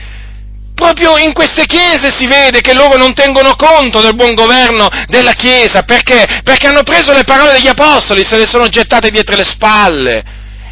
Proprio 0.74 1.16
in 1.18 1.32
queste 1.32 1.66
chiese 1.66 2.10
si 2.10 2.26
vede 2.26 2.60
che 2.60 2.74
loro 2.74 2.96
non 2.96 3.14
tengono 3.14 3.54
conto 3.54 4.00
del 4.00 4.16
buon 4.16 4.34
governo 4.34 4.88
della 5.06 5.32
Chiesa, 5.32 5.82
perché? 5.82 6.40
Perché 6.42 6.66
hanno 6.66 6.82
preso 6.82 7.12
le 7.12 7.22
parole 7.22 7.52
degli 7.52 7.68
apostoli, 7.68 8.24
se 8.24 8.36
le 8.36 8.46
sono 8.46 8.66
gettate 8.66 9.10
dietro 9.10 9.36
le 9.36 9.44
spalle. 9.44 10.24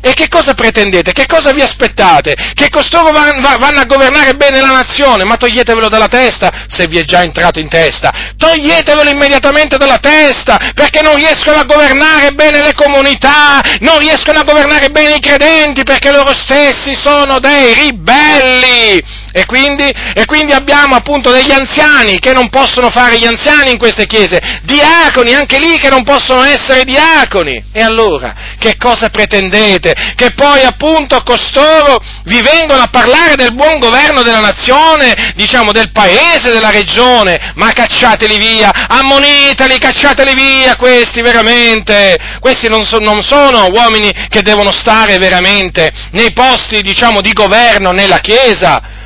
E 0.04 0.14
che 0.14 0.28
cosa 0.28 0.54
pretendete? 0.54 1.12
Che 1.12 1.26
cosa 1.26 1.52
vi 1.52 1.62
aspettate? 1.62 2.34
Che 2.54 2.68
costoro 2.70 3.12
vanno 3.12 3.78
a 3.78 3.84
governare 3.84 4.34
bene 4.34 4.60
la 4.60 4.72
nazione? 4.72 5.22
Ma 5.22 5.36
toglietevelo 5.36 5.88
dalla 5.88 6.08
testa, 6.08 6.50
se 6.66 6.88
vi 6.88 6.98
è 6.98 7.04
già 7.04 7.22
entrato 7.22 7.60
in 7.60 7.68
testa. 7.68 8.10
Toglietevelo 8.36 9.08
immediatamente 9.08 9.76
dalla 9.76 9.98
testa, 9.98 10.58
perché 10.74 11.02
non 11.02 11.14
riescono 11.14 11.58
a 11.58 11.64
governare 11.64 12.32
bene 12.32 12.60
le 12.64 12.74
comunità, 12.74 13.60
non 13.78 13.98
riescono 13.98 14.40
a 14.40 14.42
governare 14.42 14.90
bene 14.90 15.14
i 15.14 15.20
credenti, 15.20 15.84
perché 15.84 16.10
loro 16.10 16.34
stessi 16.34 16.96
sono 16.96 17.38
dei 17.38 17.72
ribelli. 17.72 19.00
E 19.30 19.46
quindi, 19.46 19.88
e 19.88 20.24
quindi, 20.26 20.52
abbiamo 20.52 20.96
appunto 20.96 21.30
degli 21.30 21.52
anziani 21.52 22.18
che 22.18 22.32
non 22.32 22.50
possono 22.50 22.90
fare 22.90 23.18
gli 23.18 23.26
anziani 23.26 23.70
in 23.70 23.78
queste 23.78 24.06
chiese, 24.06 24.60
diaconi 24.64 25.32
anche 25.32 25.58
lì 25.58 25.78
che 25.78 25.88
non 25.88 26.02
possono 26.02 26.42
essere 26.42 26.82
diaconi. 26.82 27.66
E 27.72 27.82
allora, 27.82 28.34
che 28.58 28.76
cosa 28.76 29.08
pretendete? 29.08 29.91
Che 30.14 30.32
poi 30.34 30.62
appunto 30.62 31.22
costoro 31.22 31.98
vi 32.24 32.40
vengono 32.40 32.82
a 32.82 32.88
parlare 32.88 33.34
del 33.36 33.54
buon 33.54 33.78
governo 33.78 34.22
della 34.22 34.40
nazione, 34.40 35.32
diciamo 35.34 35.72
del 35.72 35.90
paese, 35.92 36.52
della 36.52 36.70
regione, 36.70 37.52
ma 37.54 37.72
cacciateli 37.72 38.38
via, 38.38 38.70
ammonitali, 38.88 39.78
cacciateli 39.78 40.34
via 40.34 40.76
questi 40.76 41.22
veramente. 41.22 42.18
Questi 42.40 42.68
non, 42.68 42.84
so, 42.84 42.98
non 42.98 43.22
sono 43.22 43.66
uomini 43.70 44.10
che 44.28 44.42
devono 44.42 44.72
stare 44.72 45.18
veramente 45.18 45.92
nei 46.12 46.32
posti, 46.32 46.82
diciamo, 46.82 47.20
di 47.20 47.32
governo 47.32 47.92
nella 47.92 48.18
Chiesa 48.18 49.00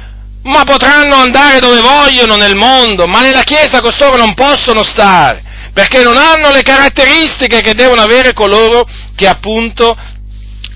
ma 0.46 0.62
potranno 0.62 1.16
andare 1.16 1.58
dove 1.58 1.80
vogliono 1.80 2.36
nel 2.36 2.54
mondo, 2.56 3.06
ma 3.06 3.20
nella 3.20 3.42
Chiesa 3.42 3.80
costoro 3.80 4.16
non 4.16 4.34
possono 4.34 4.84
stare, 4.84 5.42
perché 5.72 6.02
non 6.02 6.16
hanno 6.16 6.50
le 6.50 6.62
caratteristiche 6.62 7.60
che 7.60 7.74
devono 7.74 8.00
avere 8.00 8.32
coloro 8.32 8.86
che 9.14 9.26
appunto 9.26 9.96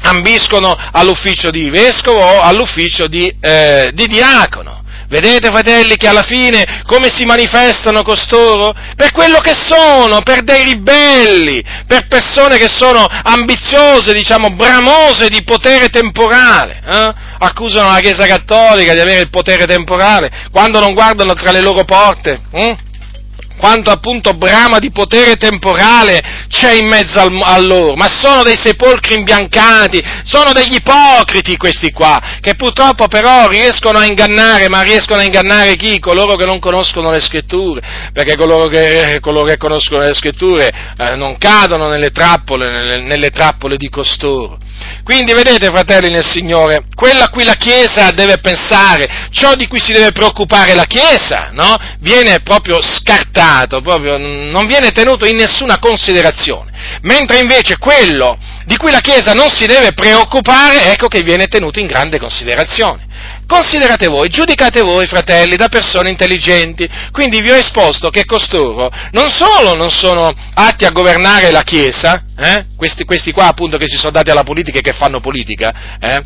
ambiscono 0.02 0.76
all'ufficio 0.92 1.50
di 1.50 1.70
vescovo 1.70 2.20
o 2.20 2.40
all'ufficio 2.40 3.06
di, 3.06 3.32
eh, 3.40 3.90
di 3.92 4.06
diacono. 4.06 4.80
Vedete, 5.10 5.50
fratelli, 5.50 5.96
che 5.96 6.06
alla 6.06 6.22
fine 6.22 6.82
come 6.86 7.10
si 7.10 7.24
manifestano 7.24 8.04
costoro? 8.04 8.72
Per 8.94 9.10
quello 9.10 9.40
che 9.40 9.54
sono, 9.54 10.22
per 10.22 10.44
dei 10.44 10.64
ribelli, 10.66 11.64
per 11.84 12.06
persone 12.06 12.58
che 12.58 12.68
sono 12.70 13.04
ambiziose, 13.04 14.12
diciamo, 14.12 14.50
bramose 14.50 15.26
di 15.26 15.42
potere 15.42 15.88
temporale. 15.88 16.80
Eh? 16.86 17.14
Accusano 17.38 17.90
la 17.90 17.98
Chiesa 17.98 18.26
Cattolica 18.26 18.94
di 18.94 19.00
avere 19.00 19.22
il 19.22 19.30
potere 19.30 19.66
temporale 19.66 20.30
quando 20.52 20.78
non 20.78 20.94
guardano 20.94 21.34
tra 21.34 21.50
le 21.50 21.60
loro 21.60 21.82
porte. 21.82 22.42
Eh? 22.52 22.76
Quanto 23.60 23.90
appunto 23.90 24.32
brama 24.32 24.78
di 24.78 24.90
potere 24.90 25.36
temporale 25.36 26.46
c'è 26.48 26.72
in 26.72 26.88
mezzo 26.88 27.20
al, 27.20 27.38
a 27.42 27.58
loro, 27.58 27.94
ma 27.94 28.08
sono 28.08 28.42
dei 28.42 28.56
sepolcri 28.56 29.14
imbiancati, 29.14 30.02
sono 30.24 30.52
degli 30.52 30.76
ipocriti 30.76 31.58
questi 31.58 31.92
qua, 31.92 32.38
che 32.40 32.54
purtroppo 32.54 33.06
però 33.06 33.46
riescono 33.48 33.98
a 33.98 34.06
ingannare, 34.06 34.68
ma 34.70 34.80
riescono 34.80 35.20
a 35.20 35.24
ingannare 35.24 35.76
chi? 35.76 35.98
Coloro 35.98 36.36
che 36.36 36.46
non 36.46 36.58
conoscono 36.58 37.10
le 37.10 37.20
scritture, 37.20 37.80
perché 38.12 38.34
coloro 38.34 38.66
che, 38.66 39.18
coloro 39.20 39.44
che 39.44 39.58
conoscono 39.58 40.02
le 40.02 40.14
scritture 40.14 40.72
eh, 40.96 41.14
non 41.16 41.36
cadono 41.36 41.88
nelle 41.88 42.10
trappole, 42.10 42.70
nelle, 42.70 43.02
nelle 43.02 43.30
trappole 43.30 43.76
di 43.76 43.90
costoro. 43.90 44.58
Quindi 45.04 45.32
vedete, 45.32 45.70
fratelli 45.70 46.08
nel 46.08 46.24
Signore, 46.24 46.84
quello 46.94 47.22
a 47.22 47.28
cui 47.28 47.44
la 47.44 47.54
Chiesa 47.54 48.10
deve 48.10 48.38
pensare, 48.38 49.28
ciò 49.30 49.54
di 49.54 49.66
cui 49.66 49.80
si 49.80 49.92
deve 49.92 50.12
preoccupare 50.12 50.74
la 50.74 50.84
Chiesa, 50.84 51.48
no? 51.52 51.76
Viene 52.00 52.40
proprio 52.40 52.80
scartato, 52.82 53.80
proprio, 53.80 54.16
non 54.18 54.66
viene 54.66 54.90
tenuto 54.92 55.26
in 55.26 55.36
nessuna 55.36 55.78
considerazione. 55.78 56.70
Mentre 57.02 57.38
invece 57.38 57.76
quello 57.78 58.38
di 58.64 58.76
cui 58.76 58.90
la 58.90 59.00
Chiesa 59.00 59.32
non 59.32 59.50
si 59.50 59.66
deve 59.66 59.92
preoccupare, 59.92 60.92
ecco 60.92 61.08
che 61.08 61.22
viene 61.22 61.46
tenuto 61.46 61.80
in 61.80 61.86
grande 61.86 62.18
considerazione. 62.18 63.08
Considerate 63.50 64.06
voi, 64.06 64.28
giudicate 64.28 64.80
voi, 64.80 65.08
fratelli, 65.08 65.56
da 65.56 65.66
persone 65.66 66.08
intelligenti. 66.08 66.88
Quindi 67.10 67.40
vi 67.40 67.50
ho 67.50 67.56
esposto 67.56 68.08
che 68.08 68.24
costoro 68.24 68.88
non 69.10 69.28
solo 69.28 69.74
non 69.74 69.90
sono 69.90 70.32
atti 70.54 70.84
a 70.84 70.92
governare 70.92 71.50
la 71.50 71.62
Chiesa, 71.62 72.22
eh? 72.38 72.66
questi, 72.76 73.04
questi, 73.04 73.32
qua 73.32 73.48
appunto 73.48 73.76
che 73.76 73.88
si 73.88 73.96
sono 73.96 74.12
dati 74.12 74.30
alla 74.30 74.44
politica 74.44 74.78
e 74.78 74.82
che 74.82 74.92
fanno 74.96 75.18
politica, 75.18 75.98
eh? 75.98 76.22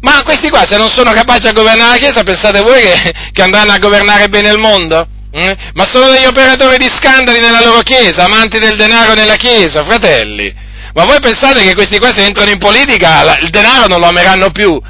ma 0.00 0.22
questi 0.24 0.50
qua 0.50 0.66
se 0.66 0.76
non 0.76 0.90
sono 0.90 1.12
capaci 1.12 1.46
a 1.46 1.52
governare 1.52 1.92
la 1.92 1.98
Chiesa, 1.98 2.24
pensate 2.24 2.60
voi 2.60 2.82
che, 2.82 3.12
che 3.30 3.42
andranno 3.42 3.70
a 3.70 3.78
governare 3.78 4.26
bene 4.26 4.50
il 4.50 4.58
mondo? 4.58 5.06
Eh? 5.30 5.56
Ma 5.74 5.84
sono 5.84 6.10
degli 6.10 6.26
operatori 6.26 6.76
di 6.76 6.88
scandali 6.88 7.38
nella 7.38 7.62
loro 7.62 7.82
Chiesa, 7.82 8.24
amanti 8.24 8.58
del 8.58 8.76
denaro 8.76 9.14
nella 9.14 9.36
Chiesa, 9.36 9.84
fratelli. 9.84 10.52
Ma 10.92 11.04
voi 11.04 11.20
pensate 11.20 11.62
che 11.62 11.74
questi 11.74 11.98
qua 11.98 12.12
se 12.12 12.24
entrano 12.24 12.50
in 12.50 12.58
politica 12.58 13.36
il 13.38 13.50
denaro 13.50 13.86
non 13.86 14.00
lo 14.00 14.06
ameranno 14.06 14.50
più? 14.50 14.80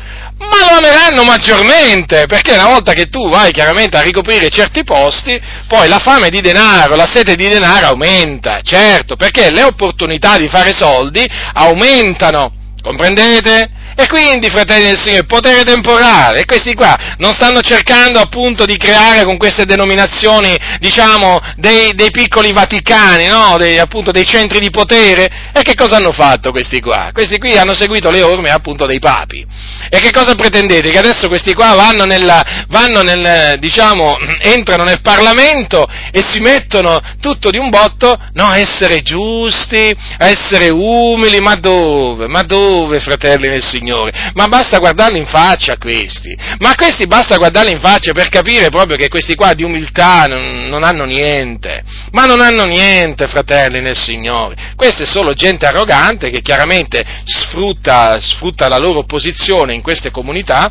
Ma 0.49 0.71
lo 0.71 0.77
ameranno 0.77 1.25
maggiormente, 1.25 2.27
perché 2.27 2.53
una 2.53 2.69
volta 2.69 2.93
che 2.93 3.07
tu 3.07 3.29
vai 3.29 3.53
chiaramente 3.53 3.97
a 3.97 4.03
ricoprire 4.03 4.49
certi 4.51 4.85
posti, 4.85 5.41
poi 5.67 5.89
la 5.89 5.99
fame 5.99 6.29
di 6.29 6.41
denaro, 6.41 6.95
la 6.97 7.07
sete 7.07 7.35
di 7.35 7.49
denaro 7.49 7.87
aumenta, 7.87 8.61
certo, 8.63 9.17
perché 9.17 9.51
le 9.51 9.63
opportunità 9.63 10.37
di 10.37 10.49
fare 10.49 10.73
soldi 10.73 11.25
aumentano, 11.55 12.53
comprendete? 12.83 13.83
E 13.97 14.09
quindi, 14.09 14.51
fratelli 14.51 14.87
del 14.87 15.01
Signore, 15.01 15.25
potere 15.25 15.63
temporale, 15.63 16.41
e 16.41 16.45
questi 16.47 16.75
qua 16.75 17.15
non 17.19 17.33
stanno 17.33 17.61
cercando 17.61 18.19
appunto 18.19 18.65
di 18.65 18.77
creare 18.77 19.25
con 19.25 19.37
queste 19.37 19.65
denominazioni, 19.67 20.57
diciamo, 20.81 21.41
dei, 21.57 21.95
dei 21.95 22.11
piccoli 22.11 22.53
Vaticani, 22.53 23.29
no? 23.29 23.57
Dei, 23.57 23.79
appunto 23.79 24.11
dei 24.11 24.27
centri 24.27 24.59
di 24.59 24.71
potere, 24.71 25.51
e 25.53 25.63
che 25.63 25.75
cosa 25.75 25.97
hanno 25.97 26.11
fatto 26.11 26.51
questi 26.51 26.81
qua? 26.81 27.11
Questi 27.13 27.39
qui 27.39 27.57
hanno 27.57 27.73
seguito 27.73 28.11
le 28.11 28.23
orme 28.23 28.51
appunto 28.51 28.85
dei 28.85 28.99
papi. 28.99 29.47
E 29.89 30.01
che 30.01 30.11
cosa 30.11 30.35
pretendete? 30.35 30.91
Che 30.91 30.99
adesso 30.99 31.29
questi 31.29 31.55
qua 31.55 31.75
vanno 31.75 32.05
nel, 32.05 32.43
vanno 32.69 33.03
nel 33.03 33.59
diciamo, 33.61 34.17
entrano 34.41 34.83
nel 34.83 35.03
Parlamento 35.03 35.87
e 36.11 36.23
si 36.27 36.41
mettono 36.41 36.99
tutto 37.21 37.51
di 37.51 37.59
un 37.59 37.71
botto, 37.71 38.19
no, 38.33 38.47
a 38.47 38.59
essere 38.59 39.03
giusti, 39.03 39.95
a 40.19 40.27
essere 40.27 40.71
umili, 40.71 41.39
ma 41.39 41.55
dove? 41.55 42.27
Ma 42.27 42.43
dove, 42.43 42.99
fratelli 42.99 43.49
del 43.49 43.63
Signore? 43.63 43.84
Signore, 43.85 44.31
ma 44.33 44.49
basta 44.49 44.79
guardarli 44.79 45.19
in 45.19 45.27
faccia 45.27 45.77
questi, 45.77 46.35
ma 46.59 46.75
questi 46.75 47.07
basta 47.07 47.37
guardarli 47.37 47.73
in 47.73 47.81
faccia 47.81 48.13
per 48.13 48.31
capire 48.31 48.71
proprio 48.71 48.97
che 48.97 49.09
questi 49.09 49.35
qua 49.35 49.53
di 49.53 49.63
umiltà 49.63 50.25
non, 50.25 50.69
non 50.69 50.83
hanno 50.83 51.05
niente, 51.05 51.83
ma 52.13 52.25
non 52.25 52.41
hanno 52.41 52.65
niente, 52.65 53.29
fratelli 53.29 53.81
nel 53.81 53.97
Signore, 53.97 54.73
questa 54.75 55.03
è 55.03 55.07
solo 55.07 55.35
gente 55.35 55.67
arrogante 55.67 56.31
che 56.31 56.41
chiaramente 56.41 57.05
sfrutta, 57.25 58.19
sfrutta 58.21 58.69
la 58.69 58.79
loro 58.79 59.05
posizione 59.05 59.75
in 59.75 59.83
queste 59.83 60.11
comunità 60.11 60.67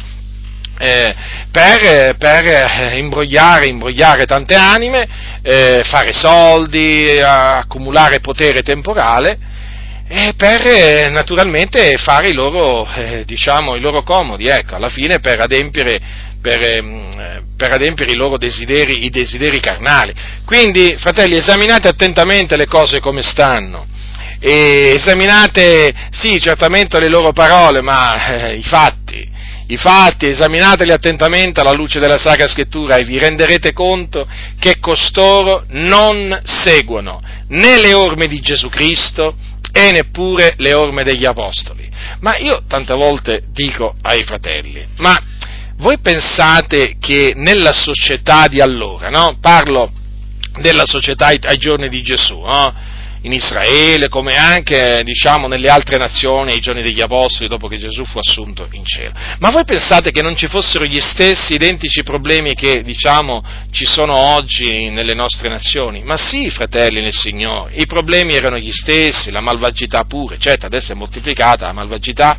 eh, 0.79 1.13
per, 1.51 2.15
per 2.17 2.47
eh, 2.47 2.97
imbrogliare, 2.97 3.67
imbrogliare, 3.67 4.25
tante 4.25 4.55
anime, 4.55 5.07
eh, 5.43 5.81
fare 5.83 6.13
soldi, 6.13 7.19
accumulare 7.21 8.21
potere 8.21 8.63
temporale 8.63 9.51
e 10.15 10.35
per 10.35 10.61
eh, 10.67 11.09
naturalmente 11.09 11.97
fare 11.97 12.29
i 12.29 12.33
loro, 12.33 12.87
eh, 12.93 13.23
diciamo, 13.25 13.75
i 13.75 13.79
loro 13.79 14.03
comodi, 14.03 14.45
ecco, 14.45 14.75
alla 14.75 14.89
fine 14.89 15.19
per 15.19 15.39
adempiere, 15.39 15.99
per, 16.39 16.61
eh, 16.61 17.41
per 17.57 17.71
adempiere 17.71 18.11
i 18.11 18.15
loro 18.15 18.37
desideri, 18.37 19.05
i 19.05 19.09
desideri 19.09 19.59
carnali. 19.59 20.13
Quindi, 20.45 20.97
fratelli, 20.99 21.37
esaminate 21.37 21.87
attentamente 21.87 22.55
le 22.55 22.67
cose 22.67 22.99
come 22.99 23.23
stanno. 23.23 23.87
E 24.39 24.93
esaminate, 24.97 25.91
sì, 26.11 26.39
certamente 26.39 26.99
le 26.99 27.07
loro 27.07 27.31
parole, 27.31 27.81
ma 27.81 28.51
eh, 28.51 28.57
i 28.57 28.63
fatti, 28.63 29.27
i 29.67 29.77
fatti, 29.77 30.29
esaminateli 30.29 30.91
attentamente 30.91 31.59
alla 31.59 31.71
luce 31.71 31.99
della 31.99 32.19
Sacra 32.19 32.47
Scrittura 32.47 32.97
e 32.97 33.03
vi 33.03 33.17
renderete 33.17 33.73
conto 33.73 34.27
che 34.59 34.77
costoro 34.79 35.63
non 35.69 36.39
seguono 36.43 37.19
né 37.47 37.79
le 37.79 37.93
orme 37.93 38.27
di 38.27 38.39
Gesù 38.41 38.69
Cristo, 38.69 39.35
e 39.73 39.91
neppure 39.91 40.53
le 40.57 40.73
orme 40.73 41.03
degli 41.03 41.25
apostoli. 41.25 41.89
Ma 42.19 42.37
io 42.37 42.63
tante 42.67 42.93
volte 42.93 43.45
dico 43.51 43.95
ai 44.03 44.23
fratelli, 44.23 44.85
ma 44.97 45.19
voi 45.77 45.97
pensate 45.97 46.97
che 46.99 47.33
nella 47.35 47.73
società 47.73 48.47
di 48.47 48.61
allora, 48.61 49.09
no? 49.09 49.37
Parlo 49.41 49.91
della 50.61 50.85
società 50.85 51.25
ai 51.27 51.57
giorni 51.57 51.89
di 51.89 52.03
Gesù, 52.03 52.39
no? 52.39 52.73
In 53.23 53.33
Israele, 53.33 54.07
come 54.07 54.35
anche 54.35 55.01
diciamo, 55.03 55.47
nelle 55.47 55.69
altre 55.69 55.97
nazioni 55.97 56.51
ai 56.51 56.59
giorni 56.59 56.81
degli 56.81 57.01
Apostoli, 57.01 57.49
dopo 57.49 57.67
che 57.67 57.77
Gesù 57.77 58.03
fu 58.05 58.19
assunto 58.19 58.67
in 58.71 58.85
cielo. 58.85 59.13
Ma 59.39 59.49
voi 59.49 59.63
pensate 59.65 60.11
che 60.11 60.21
non 60.21 60.35
ci 60.35 60.47
fossero 60.47 60.85
gli 60.85 60.99
stessi 60.99 61.53
identici 61.53 62.03
problemi 62.03 62.53
che 62.53 62.83
diciamo, 62.83 63.43
ci 63.71 63.85
sono 63.85 64.15
oggi 64.15 64.89
nelle 64.89 65.13
nostre 65.13 65.49
nazioni? 65.49 66.03
Ma 66.03 66.17
sì, 66.17 66.49
fratelli 66.49 67.01
nel 67.01 67.13
Signore, 67.13 67.73
i 67.75 67.85
problemi 67.85 68.33
erano 68.33 68.57
gli 68.57 68.71
stessi, 68.71 69.31
la 69.31 69.41
malvagità 69.41 70.03
pure, 70.03 70.37
certo 70.37 70.65
adesso 70.65 70.91
è 70.91 70.95
moltiplicata 70.95 71.65
la 71.65 71.73
malvagità 71.73 72.37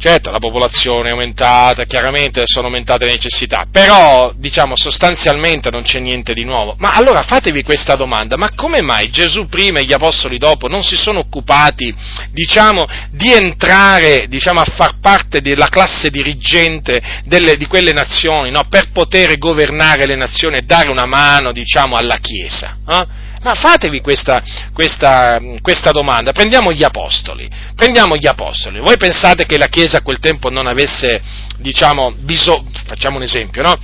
Certo, 0.00 0.30
la 0.30 0.38
popolazione 0.38 1.08
è 1.08 1.10
aumentata, 1.10 1.82
chiaramente 1.82 2.42
sono 2.44 2.66
aumentate 2.66 3.04
le 3.04 3.14
necessità, 3.14 3.66
però, 3.68 4.32
diciamo, 4.36 4.76
sostanzialmente 4.76 5.70
non 5.70 5.82
c'è 5.82 5.98
niente 5.98 6.34
di 6.34 6.44
nuovo. 6.44 6.76
Ma 6.78 6.92
allora 6.92 7.22
fatevi 7.22 7.64
questa 7.64 7.96
domanda, 7.96 8.36
ma 8.36 8.52
come 8.54 8.80
mai 8.80 9.10
Gesù 9.10 9.48
prima 9.48 9.80
e 9.80 9.84
gli 9.84 9.92
Apostoli 9.92 10.38
dopo 10.38 10.68
non 10.68 10.84
si 10.84 10.96
sono 10.96 11.18
occupati, 11.18 11.92
diciamo, 12.30 12.86
di 13.10 13.32
entrare, 13.32 14.28
diciamo, 14.28 14.60
a 14.60 14.66
far 14.72 15.00
parte 15.00 15.40
della 15.40 15.66
classe 15.66 16.10
dirigente 16.10 17.02
delle, 17.24 17.56
di 17.56 17.66
quelle 17.66 17.92
nazioni, 17.92 18.52
no? 18.52 18.66
Per 18.68 18.92
poter 18.92 19.36
governare 19.36 20.06
le 20.06 20.14
nazioni 20.14 20.58
e 20.58 20.62
dare 20.62 20.90
una 20.90 21.06
mano, 21.06 21.50
diciamo, 21.50 21.96
alla 21.96 22.18
Chiesa? 22.20 22.76
Eh? 22.88 23.26
Ma 23.42 23.54
fatevi 23.54 24.00
questa, 24.00 24.42
questa, 24.72 25.40
questa, 25.62 25.92
domanda, 25.92 26.32
prendiamo 26.32 26.72
gli 26.72 26.82
apostoli, 26.82 27.48
prendiamo 27.74 28.16
gli 28.16 28.26
apostoli, 28.26 28.80
voi 28.80 28.96
pensate 28.96 29.46
che 29.46 29.56
la 29.56 29.68
Chiesa 29.68 29.98
a 29.98 30.02
quel 30.02 30.18
tempo 30.18 30.50
non 30.50 30.66
avesse, 30.66 31.22
diciamo, 31.58 32.12
bisogno, 32.18 32.68
facciamo 32.86 33.16
un 33.16 33.22
esempio, 33.22 33.62
no? 33.62 33.76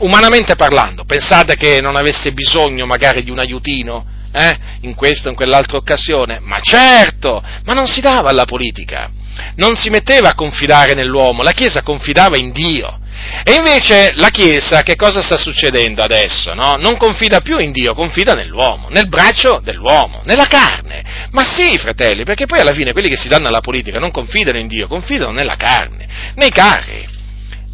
umanamente 0.00 0.54
parlando, 0.54 1.04
pensate 1.04 1.56
che 1.56 1.80
non 1.80 1.96
avesse 1.96 2.32
bisogno 2.32 2.86
magari 2.86 3.22
di 3.24 3.30
un 3.30 3.40
aiutino? 3.40 4.14
Eh? 4.32 4.56
In 4.82 4.94
questa 4.94 5.28
o 5.28 5.30
in 5.30 5.36
quell'altra 5.36 5.78
occasione? 5.78 6.38
Ma 6.40 6.58
certo, 6.60 7.42
ma 7.64 7.72
non 7.72 7.86
si 7.86 8.00
dava 8.00 8.28
alla 8.28 8.44
politica, 8.44 9.10
non 9.56 9.76
si 9.76 9.90
metteva 9.90 10.30
a 10.30 10.34
confidare 10.34 10.94
nell'uomo, 10.94 11.42
la 11.42 11.52
Chiesa 11.52 11.82
confidava 11.82 12.36
in 12.36 12.52
Dio. 12.52 13.00
E 13.44 13.54
invece 13.54 14.12
la 14.14 14.30
Chiesa, 14.30 14.82
che 14.82 14.96
cosa 14.96 15.22
sta 15.22 15.36
succedendo 15.36 16.02
adesso? 16.02 16.54
No? 16.54 16.76
Non 16.76 16.96
confida 16.96 17.40
più 17.40 17.58
in 17.58 17.72
Dio, 17.72 17.94
confida 17.94 18.32
nell'uomo, 18.32 18.88
nel 18.90 19.08
braccio 19.08 19.60
dell'uomo, 19.62 20.22
nella 20.24 20.46
carne. 20.46 21.28
Ma 21.30 21.42
sì, 21.42 21.78
fratelli, 21.78 22.24
perché 22.24 22.46
poi 22.46 22.60
alla 22.60 22.72
fine 22.72 22.92
quelli 22.92 23.08
che 23.08 23.16
si 23.16 23.28
danno 23.28 23.48
alla 23.48 23.60
politica 23.60 23.98
non 23.98 24.10
confidano 24.10 24.58
in 24.58 24.66
Dio, 24.66 24.86
confidano 24.86 25.32
nella 25.32 25.56
carne, 25.56 26.06
nei 26.34 26.50
carri, 26.50 27.06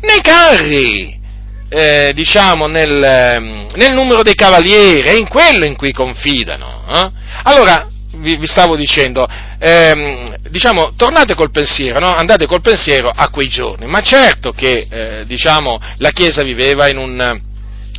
nei 0.00 0.20
carri, 0.20 1.20
eh, 1.68 2.12
diciamo 2.14 2.66
nel, 2.66 3.02
ehm, 3.02 3.68
nel, 3.74 3.92
numero 3.94 4.22
dei 4.22 4.34
cavalieri, 4.34 5.08
è 5.08 5.14
in 5.14 5.28
quello 5.28 5.64
in 5.64 5.76
cui 5.76 5.92
confidano. 5.92 6.84
Eh? 6.86 7.10
Allora, 7.44 7.88
vi, 8.16 8.36
vi, 8.36 8.46
stavo 8.46 8.76
dicendo, 8.76 9.26
ehm, 9.58 10.36
diciamo, 10.50 10.92
tornate 10.96 11.34
col 11.34 11.50
pensiero, 11.50 11.98
no? 11.98 12.14
andate 12.14 12.46
col 12.46 12.60
pensiero 12.60 13.10
a 13.14 13.28
quei 13.30 13.48
giorni, 13.48 13.86
ma 13.86 14.00
certo 14.00 14.52
che 14.52 14.86
eh, 14.90 15.24
diciamo, 15.26 15.80
la 15.98 16.10
Chiesa 16.10 16.42
viveva 16.42 16.88
in 16.88 16.98
un 16.98 17.50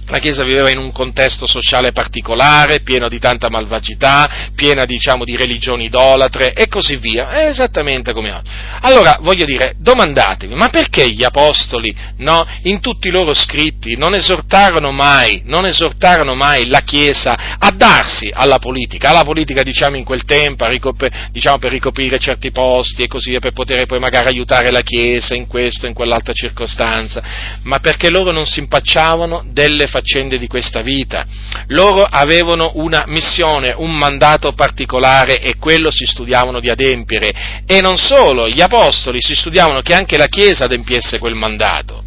la 0.08 0.20
Chiesa 0.20 0.44
viveva 0.44 0.70
in 0.70 0.78
un 0.78 0.92
contesto 0.92 1.48
sociale 1.48 1.92
particolare, 1.92 2.82
pieno 2.82 3.08
di 3.08 3.20
tanta 3.20 3.50
malvagità, 3.50 4.52
piena 4.56 4.86
diciamo 4.86 5.24
di 5.24 5.36
religioni 5.36 5.86
idolatre 5.86 6.54
e 6.54 6.68
così 6.68 6.98
via, 6.98 7.32
è 7.32 7.48
esattamente 7.48 8.14
come 8.14 8.32
oggi. 8.32 8.50
Allora, 8.82 9.18
voglio 9.22 9.46
dire, 9.46 9.76
domandatevi, 9.78 10.54
ma 10.56 10.70
perché 10.70 11.10
gli 11.10 11.24
apostoli, 11.24 11.96
no, 12.18 12.46
in 12.64 12.82
tutti 12.82 13.08
i 13.08 13.12
loro 13.12 13.34
scritti 13.34 13.96
non 13.96 14.14
esortarono 14.14 14.92
mai, 14.92 15.42
non 15.46 15.66
esortarono 15.66 16.36
mai 16.36 16.68
la 16.68 16.82
Chiesa 16.82 17.58
a 17.58 17.72
darsi 17.72 18.30
alla 18.32 18.60
politica, 18.60 19.10
alla 19.10 19.24
politica 19.24 19.62
diciamo 19.62 19.96
in 19.96 20.04
quel 20.04 20.26
tempo, 20.26 20.68
ricop- 20.68 21.30
diciamo, 21.32 21.58
per 21.58 21.72
ricoprire 21.72 22.18
certi 22.18 22.52
posti 22.52 23.04
e 23.04 23.08
così 23.08 23.30
via, 23.30 23.40
per 23.40 23.54
poter 23.54 23.86
poi 23.86 24.00
magari 24.00 24.28
aiutare 24.28 24.70
la 24.70 24.82
Chiesa 24.82 25.34
in 25.34 25.48
questo, 25.48 25.88
in 25.88 25.94
quell'altra 25.94 26.34
circostanza, 26.34 27.24
ma 27.64 27.80
perché 27.80 28.10
loro 28.10 28.32
non 28.32 28.46
si 28.46 28.60
impacciavano 28.60 29.46
delle 29.52 29.88
faccende 29.94 30.40
di 30.40 30.48
questa 30.48 30.82
vita. 30.82 31.24
Loro 31.68 32.02
avevano 32.04 32.72
una 32.76 33.04
missione, 33.06 33.76
un 33.78 33.96
mandato 33.96 34.54
particolare 34.54 35.40
e 35.40 35.58
quello 35.58 35.92
si 35.92 36.06
studiavano 36.06 36.60
di 36.60 36.70
adempiere. 36.70 37.62
E 37.68 37.80
non 37.80 37.98
solo, 37.98 38.50
gli 38.50 38.62
apostoli 38.62 39.20
si 39.22 39.36
studiavano 39.36 39.82
che 39.82 39.94
anche 39.94 40.18
la 40.18 40.26
Chiesa 40.26 40.66
adempiesse 40.66 41.20
quel 41.20 41.36
mandato. 41.36 42.04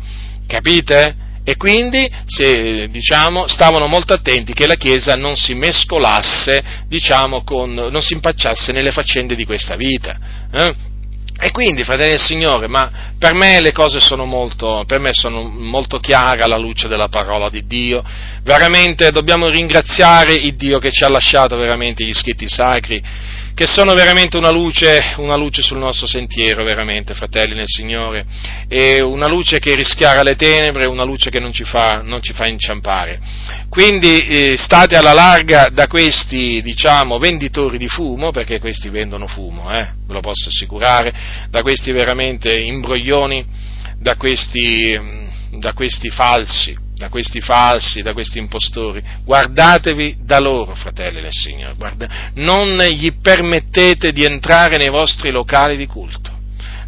Capite? 0.49 1.25
E 1.45 1.57
quindi, 1.57 2.11
se, 2.27 2.89
diciamo, 2.91 3.47
stavano 3.47 3.87
molto 3.87 4.13
attenti 4.13 4.53
che 4.53 4.67
la 4.67 4.75
Chiesa 4.75 5.15
non 5.15 5.37
si 5.37 5.55
mescolasse, 5.55 6.85
diciamo, 6.89 7.45
con, 7.45 7.73
non 7.73 8.03
si 8.03 8.15
impacciasse 8.15 8.73
nelle 8.73 8.91
faccende 8.91 9.37
di 9.37 9.45
questa 9.45 9.77
vita. 9.77 10.19
Eh? 10.51 10.75
E 11.39 11.51
quindi, 11.51 11.85
fratelli 11.85 12.11
del 12.11 12.23
Signore, 12.23 12.67
ma 12.67 12.91
per 13.19 13.35
me 13.35 13.61
le 13.61 13.73
cose 13.73 14.01
sono 14.01 14.25
molto, 14.25 14.87
sono 15.11 15.43
molto 15.43 15.99
chiare 15.99 16.43
alla 16.43 16.57
luce 16.57 16.89
della 16.89 17.09
parola 17.09 17.51
di 17.51 17.67
Dio. 17.67 18.03
Veramente 18.43 19.11
dobbiamo 19.11 19.47
ringraziare 19.49 20.33
il 20.33 20.55
Dio 20.57 20.79
che 20.79 20.91
ci 20.91 21.05
ha 21.05 21.11
lasciato 21.11 21.57
veramente 21.57 22.05
gli 22.05 22.15
scritti 22.15 22.49
sacri, 22.49 23.03
che 23.57 23.67
sono 23.67 23.95
veramente 23.95 24.37
una 24.37 24.51
luce, 24.51 25.15
una 25.17 25.35
luce 25.35 25.63
sul 25.63 25.79
nostro 25.79 26.07
sentiero, 26.07 26.63
veramente, 26.63 27.15
fratelli 27.15 27.55
nel 27.55 27.65
Signore, 27.67 28.27
e 28.69 29.01
una 29.01 29.27
luce 29.27 29.61
che 29.61 29.75
rischiara 29.75 30.23
le 30.23 30.37
tenebre, 30.37 30.85
una 30.85 31.05
luce 31.05 31.31
che 31.31 31.41
non 31.41 31.55
ci 31.55 31.65
fa, 31.65 32.03
non 32.03 32.21
ci 32.21 32.35
fa 32.35 32.47
inciampare. 32.47 33.19
Quindi 33.71 34.27
eh, 34.27 34.57
state 34.59 34.95
alla 34.95 35.15
larga 35.15 35.71
da 35.73 35.87
questi, 35.87 36.61
diciamo, 36.61 37.17
venditori 37.17 37.79
di 37.79 37.89
fumo, 37.89 38.31
perché 38.31 38.59
questi 38.59 38.91
vendono 38.91 39.27
fumo, 39.27 39.73
eh, 39.73 39.89
ve 40.07 40.13
lo 40.13 40.21
posso 40.21 40.51
assicurare, 40.51 41.15
da 41.49 41.63
questi 41.63 41.93
veramente 41.93 42.55
imbroglioni, 42.55 43.43
da 43.99 44.17
questi, 44.17 45.01
da 45.53 45.73
questi 45.73 46.11
falsi, 46.11 46.77
da 46.97 47.09
questi 47.11 47.41
falsi, 47.41 48.01
da 48.01 48.13
questi 48.15 48.39
impostori. 48.39 49.03
Guardatevi 49.23 50.19
da 50.23 50.39
loro, 50.39 50.75
fratelli 50.75 51.21
del 51.21 51.33
Signore. 51.33 51.75
Guarda, 51.77 52.31
non 52.35 52.79
gli 52.79 53.13
permettete 53.21 54.13
di 54.13 54.25
entrare 54.25 54.79
nei 54.79 54.89
vostri 54.89 55.31
locali 55.31 55.77
di 55.77 55.87
culto. 55.87 56.33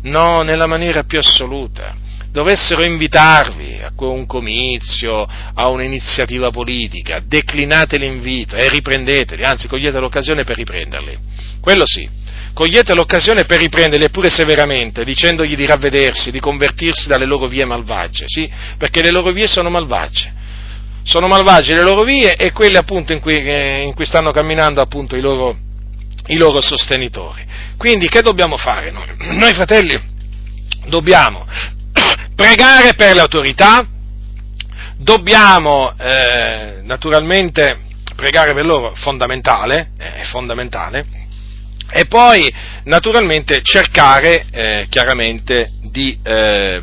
No, 0.02 0.40
nella 0.42 0.66
maniera 0.66 1.04
più 1.04 1.18
assoluta. 1.18 1.94
Dovessero 2.30 2.82
invitarvi 2.82 3.80
a 3.82 3.90
un 3.96 4.26
comizio, 4.26 5.26
a 5.54 5.68
un'iniziativa 5.68 6.50
politica, 6.50 7.20
declinate 7.24 7.96
l'invito 7.96 8.54
e 8.54 8.68
riprendeteli, 8.68 9.42
anzi 9.42 9.66
cogliete 9.66 9.98
l'occasione 9.98 10.44
per 10.44 10.56
riprenderli. 10.56 11.18
Quello 11.60 11.84
sì, 11.86 12.08
cogliete 12.58 12.92
l'occasione 12.92 13.44
per 13.44 13.60
riprenderli 13.60 14.06
eppure 14.06 14.28
severamente, 14.30 15.04
dicendogli 15.04 15.54
di 15.54 15.64
ravvedersi, 15.64 16.32
di 16.32 16.40
convertirsi 16.40 17.06
dalle 17.06 17.24
loro 17.24 17.46
vie 17.46 17.64
malvagie, 17.64 18.24
sì? 18.26 18.50
Perché 18.76 19.00
le 19.00 19.12
loro 19.12 19.30
vie 19.30 19.46
sono 19.46 19.70
malvagie. 19.70 20.32
Sono 21.04 21.28
malvagie 21.28 21.76
le 21.76 21.82
loro 21.82 22.02
vie 22.02 22.34
e 22.34 22.50
quelle 22.50 22.76
appunto 22.76 23.12
in 23.12 23.20
cui, 23.20 23.40
eh, 23.40 23.82
in 23.82 23.94
cui 23.94 24.04
stanno 24.04 24.32
camminando 24.32 24.80
appunto 24.80 25.14
i 25.14 25.20
loro, 25.20 25.56
i 26.26 26.36
loro 26.36 26.60
sostenitori. 26.60 27.46
Quindi 27.76 28.08
che 28.08 28.22
dobbiamo 28.22 28.56
fare 28.56 28.90
noi? 28.90 29.06
Noi 29.38 29.54
fratelli 29.54 29.96
dobbiamo 30.86 31.46
pregare 32.34 32.94
per 32.94 33.14
le 33.14 33.20
autorità, 33.20 33.86
dobbiamo 34.96 35.94
eh, 35.96 36.80
naturalmente 36.82 37.78
pregare 38.16 38.52
per 38.52 38.66
loro, 38.66 38.94
fondamentale, 38.96 39.90
è 39.96 40.22
fondamentale, 40.24 41.27
e 41.90 42.04
poi 42.06 42.52
naturalmente 42.84 43.62
cercare 43.62 44.44
eh, 44.50 44.86
chiaramente 44.90 45.70
di, 45.90 46.18
eh, 46.22 46.80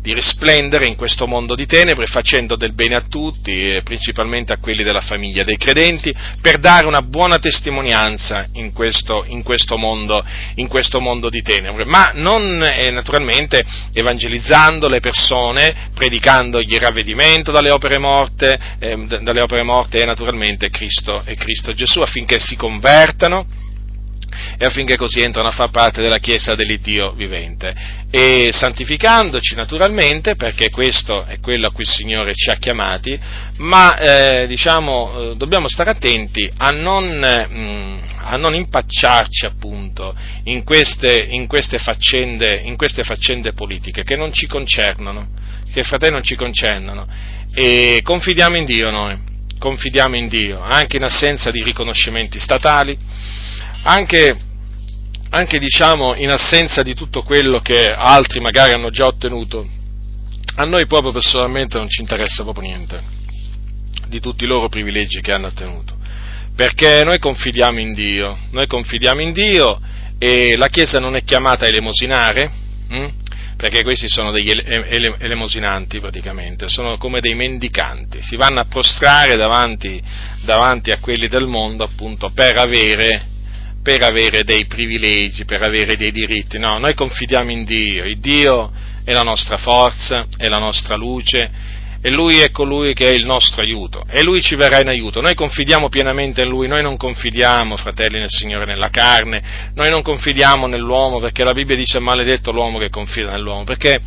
di, 0.00 0.12
risplendere 0.12 0.86
in 0.86 0.96
questo 0.96 1.28
mondo 1.28 1.54
di 1.54 1.66
tenebre 1.66 2.06
facendo 2.06 2.56
del 2.56 2.74
bene 2.74 2.96
a 2.96 3.04
tutti, 3.08 3.76
eh, 3.76 3.82
principalmente 3.82 4.52
a 4.52 4.58
quelli 4.58 4.82
della 4.82 5.00
famiglia 5.00 5.44
dei 5.44 5.56
credenti, 5.56 6.12
per 6.40 6.58
dare 6.58 6.86
una 6.86 7.02
buona 7.02 7.38
testimonianza 7.38 8.48
in 8.54 8.72
questo, 8.72 9.24
in 9.28 9.44
questo, 9.44 9.76
mondo, 9.76 10.24
in 10.56 10.66
questo 10.66 11.00
mondo, 11.00 11.30
di 11.30 11.42
tenebre, 11.42 11.84
ma 11.84 12.10
non 12.14 12.60
eh, 12.60 12.90
naturalmente 12.90 13.64
evangelizzando 13.92 14.88
le 14.88 14.98
persone, 14.98 15.90
predicandogli 15.94 16.74
il 16.74 16.80
ravvedimento 16.80 17.52
dalle 17.52 17.70
opere 17.70 17.98
morte, 17.98 18.58
ehm, 18.80 19.06
dalle 19.22 19.42
opere 19.42 19.62
morte 19.62 20.00
e 20.00 20.06
naturalmente 20.06 20.70
Cristo 20.70 21.22
e 21.24 21.36
Cristo 21.36 21.72
Gesù 21.72 22.00
affinché 22.00 22.40
si 22.40 22.56
convertano 22.56 23.68
e 24.58 24.66
affinché 24.66 24.96
così 24.96 25.20
entrano 25.20 25.48
a 25.48 25.52
far 25.52 25.70
parte 25.70 26.02
della 26.02 26.18
Chiesa 26.18 26.54
dell'Iddio 26.54 27.12
vivente. 27.12 27.74
E 28.10 28.48
santificandoci 28.50 29.54
naturalmente 29.54 30.34
perché 30.34 30.70
questo 30.70 31.24
è 31.26 31.38
quello 31.40 31.68
a 31.68 31.70
cui 31.70 31.84
il 31.84 31.90
Signore 31.90 32.34
ci 32.34 32.50
ha 32.50 32.56
chiamati, 32.56 33.18
ma 33.58 33.96
eh, 33.96 34.46
diciamo 34.46 35.32
eh, 35.32 35.36
dobbiamo 35.36 35.68
stare 35.68 35.90
attenti 35.90 36.50
a 36.56 36.70
non, 36.70 37.06
mh, 37.06 37.58
mm, 37.58 37.98
a 38.18 38.36
non 38.36 38.54
impacciarci 38.54 39.46
appunto 39.46 40.14
in 40.44 40.64
queste, 40.64 41.26
in, 41.30 41.46
queste 41.46 41.78
faccende, 41.78 42.60
in 42.64 42.76
queste 42.76 43.04
faccende 43.04 43.52
politiche 43.52 44.02
che 44.02 44.16
non 44.16 44.32
ci 44.32 44.46
concernono, 44.46 45.28
che 45.72 45.82
fratelli 45.82 46.12
non 46.12 46.22
ci 46.22 46.34
concernono 46.34 47.06
e 47.54 48.00
confidiamo 48.02 48.56
in 48.56 48.64
Dio 48.64 48.90
noi, 48.90 49.16
confidiamo 49.58 50.16
in 50.16 50.28
Dio 50.28 50.60
anche 50.60 50.96
in 50.96 51.02
assenza 51.02 51.50
di 51.50 51.62
riconoscimenti 51.62 52.38
statali 52.38 52.96
anche, 53.82 54.36
anche 55.30 55.58
diciamo, 55.58 56.14
in 56.14 56.30
assenza 56.30 56.82
di 56.82 56.94
tutto 56.94 57.22
quello 57.22 57.60
che 57.60 57.86
altri 57.86 58.40
magari 58.40 58.72
hanno 58.72 58.90
già 58.90 59.06
ottenuto, 59.06 59.66
a 60.56 60.64
noi 60.64 60.86
proprio 60.86 61.12
personalmente 61.12 61.78
non 61.78 61.88
ci 61.88 62.00
interessa 62.00 62.42
proprio 62.42 62.66
niente 62.68 63.02
di 64.08 64.20
tutti 64.20 64.44
i 64.44 64.46
loro 64.46 64.68
privilegi 64.68 65.20
che 65.20 65.32
hanno 65.32 65.46
ottenuto, 65.46 65.96
perché 66.54 67.02
noi 67.04 67.18
confidiamo 67.18 67.78
in 67.78 67.94
Dio, 67.94 68.36
noi 68.50 68.66
confidiamo 68.66 69.20
in 69.20 69.32
Dio 69.32 69.80
e 70.18 70.56
la 70.56 70.68
Chiesa 70.68 70.98
non 70.98 71.16
è 71.16 71.22
chiamata 71.22 71.64
a 71.64 71.68
elemosinare, 71.68 72.50
hm? 72.88 73.08
perché 73.56 73.82
questi 73.82 74.08
sono 74.08 74.32
degli 74.32 74.50
ele- 74.50 75.16
elemosinanti 75.18 76.00
praticamente, 76.00 76.68
sono 76.68 76.96
come 76.96 77.20
dei 77.20 77.34
mendicanti, 77.34 78.20
si 78.20 78.36
vanno 78.36 78.60
a 78.60 78.64
prostrare 78.64 79.36
davanti, 79.36 80.02
davanti 80.42 80.90
a 80.90 80.98
quelli 80.98 81.28
del 81.28 81.46
mondo 81.46 81.84
appunto 81.84 82.30
per 82.30 82.56
avere 82.56 83.28
per 83.90 84.04
avere 84.04 84.44
dei 84.44 84.66
privilegi, 84.66 85.44
per 85.44 85.62
avere 85.62 85.96
dei 85.96 86.12
diritti, 86.12 86.60
no, 86.60 86.78
noi 86.78 86.94
confidiamo 86.94 87.50
in 87.50 87.64
Dio, 87.64 88.04
il 88.04 88.20
Dio 88.20 88.70
è 89.02 89.12
la 89.12 89.24
nostra 89.24 89.56
forza, 89.56 90.26
è 90.36 90.46
la 90.46 90.58
nostra 90.58 90.94
luce, 90.94 91.50
e 92.02 92.10
Lui 92.10 92.38
è 92.38 92.50
colui 92.50 92.94
che 92.94 93.10
è 93.10 93.12
il 93.12 93.26
nostro 93.26 93.60
aiuto. 93.60 94.04
E 94.08 94.22
Lui 94.22 94.40
ci 94.40 94.56
verrà 94.56 94.80
in 94.80 94.88
aiuto. 94.88 95.20
Noi 95.20 95.34
confidiamo 95.34 95.88
pienamente 95.88 96.42
in 96.42 96.48
Lui, 96.48 96.66
noi 96.66 96.82
non 96.82 96.96
confidiamo, 96.96 97.76
fratelli 97.76 98.18
nel 98.18 98.30
Signore, 98.30 98.64
nella 98.64 98.88
carne, 98.88 99.70
noi 99.74 99.90
non 99.90 100.02
confidiamo 100.02 100.66
nell'uomo 100.66 101.18
perché 101.20 101.44
la 101.44 101.52
Bibbia 101.52 101.76
dice 101.76 101.98
maledetto 101.98 102.52
l'uomo 102.52 102.78
che 102.78 102.88
confida 102.88 103.32
nell'uomo, 103.32 103.64
perché 103.64 104.00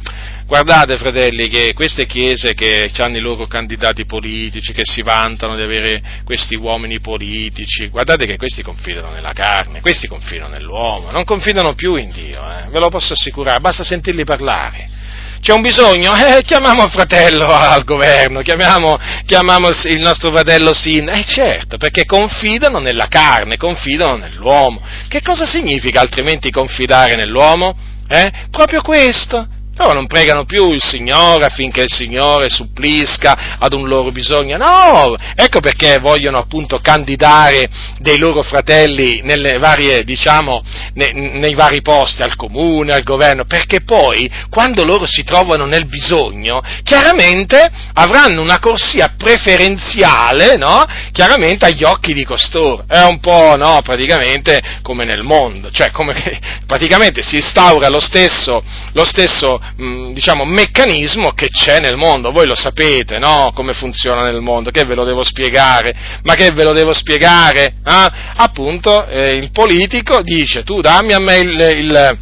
guardate 0.47 0.97
fratelli 0.97 1.47
che 1.47 1.73
queste 1.73 2.05
chiese 2.05 2.53
che 2.53 2.91
hanno 2.97 3.17
i 3.17 3.21
loro 3.21 3.45
candidati 3.45 4.05
politici, 4.05 4.73
che 4.73 4.83
si 4.83 5.01
vantano 5.03 5.55
di 5.55 5.61
avere 5.61 6.01
questi 6.23 6.55
uomini 6.55 6.99
politici, 6.99 7.87
guardate 7.87 8.25
che 8.25 8.37
questi 8.37 8.63
confidano 8.63 9.11
nella 9.11 9.33
carne, 9.33 9.81
questi 9.81 10.07
confidano 10.07 10.53
nell'uomo, 10.53 11.11
non 11.11 11.23
confidano 11.23 11.75
più 11.75 11.95
in 11.95 12.11
Dio, 12.11 12.41
eh, 12.41 12.69
ve 12.69 12.79
lo 12.79 12.89
posso 12.89 13.13
assicurare, 13.13 13.59
basta 13.59 13.83
sentirli 13.83 14.23
parlare 14.23 15.01
c'è 15.43 15.51
un 15.51 15.61
bisogno? 15.61 16.13
Eh, 16.23 16.41
chiamiamo 16.41 16.85
il 16.85 16.89
fratello 16.89 17.45
al 17.45 17.83
governo, 17.83 18.41
chiamiamo, 18.41 18.97
chiamiamo 19.25 19.67
il 19.67 19.99
nostro 19.99 20.31
fratello 20.31 20.73
Sin. 20.73 21.09
Eh 21.09 21.25
certo, 21.25 21.77
perché 21.77 22.05
confidano 22.05 22.79
nella 22.79 23.07
carne, 23.07 23.57
confidano 23.57 24.15
nell'uomo. 24.15 24.81
Che 25.09 25.21
cosa 25.21 25.45
significa 25.45 25.99
altrimenti 25.99 26.49
confidare 26.49 27.15
nell'uomo? 27.15 27.75
Eh? 28.07 28.31
Proprio 28.49 28.81
questo, 28.81 29.45
loro 29.75 29.93
non 29.93 30.07
pregano 30.07 30.45
più 30.45 30.71
il 30.71 30.83
Signore 30.83 31.45
affinché 31.45 31.81
il 31.81 31.91
Signore 31.91 32.49
supplisca 32.49 33.57
ad 33.57 33.73
un 33.73 33.87
loro 33.87 34.11
bisogno, 34.11 34.57
no, 34.57 35.15
ecco 35.35 35.59
perché 35.61 35.97
vogliono 35.97 36.37
appunto 36.37 36.79
candidare 36.79 37.67
dei 37.97 38.19
loro 38.19 38.43
fratelli 38.43 39.21
nelle 39.23 39.57
varie, 39.57 40.03
diciamo, 40.03 40.63
nei, 40.93 41.13
nei 41.13 41.55
vari 41.55 41.81
posti, 41.81 42.21
al 42.21 42.35
comune, 42.35 42.93
al 42.93 43.03
governo, 43.03 43.45
perché 43.45 43.81
poi 43.81 44.29
quando 44.49 44.83
loro 44.83 45.07
si 45.07 45.23
trovano 45.23 45.65
nel 45.65 45.87
bisogno, 45.87 46.61
chiaramente 46.83 47.67
avranno 47.93 48.41
una 48.41 48.59
corsia 48.59 49.15
preferenziale, 49.17 50.55
no? 50.55 50.85
Chiaramente 51.11 51.65
agli 51.65 51.83
occhi 51.83 52.13
di 52.13 52.23
costoro. 52.23 52.85
È 52.87 53.01
un 53.03 53.19
po', 53.19 53.55
no, 53.55 53.81
praticamente 53.83 54.61
come 54.83 55.05
nel 55.05 55.23
mondo, 55.23 55.71
cioè 55.71 55.89
come 55.89 56.13
praticamente 56.67 57.23
si 57.23 57.37
instaura 57.37 57.89
lo 57.89 57.99
stesso, 57.99 58.63
lo 58.93 59.05
stesso 59.05 59.61
diciamo, 59.75 60.45
meccanismo 60.45 61.31
che 61.31 61.49
c'è 61.49 61.79
nel 61.79 61.95
mondo. 61.95 62.31
Voi 62.31 62.47
lo 62.47 62.55
sapete, 62.55 63.19
no? 63.19 63.51
Come 63.53 63.73
funziona 63.73 64.23
nel 64.23 64.41
mondo. 64.41 64.71
Che 64.71 64.85
ve 64.85 64.95
lo 64.95 65.03
devo 65.03 65.23
spiegare? 65.23 65.95
Ma 66.23 66.35
che 66.35 66.51
ve 66.51 66.63
lo 66.63 66.73
devo 66.73 66.93
spiegare? 66.93 67.73
Eh? 67.83 68.11
Appunto, 68.35 69.05
eh, 69.07 69.35
il 69.35 69.51
politico 69.51 70.21
dice, 70.21 70.63
tu 70.63 70.81
dammi 70.81 71.13
a 71.13 71.19
me 71.19 71.37
il, 71.37 71.59
il 71.77 72.17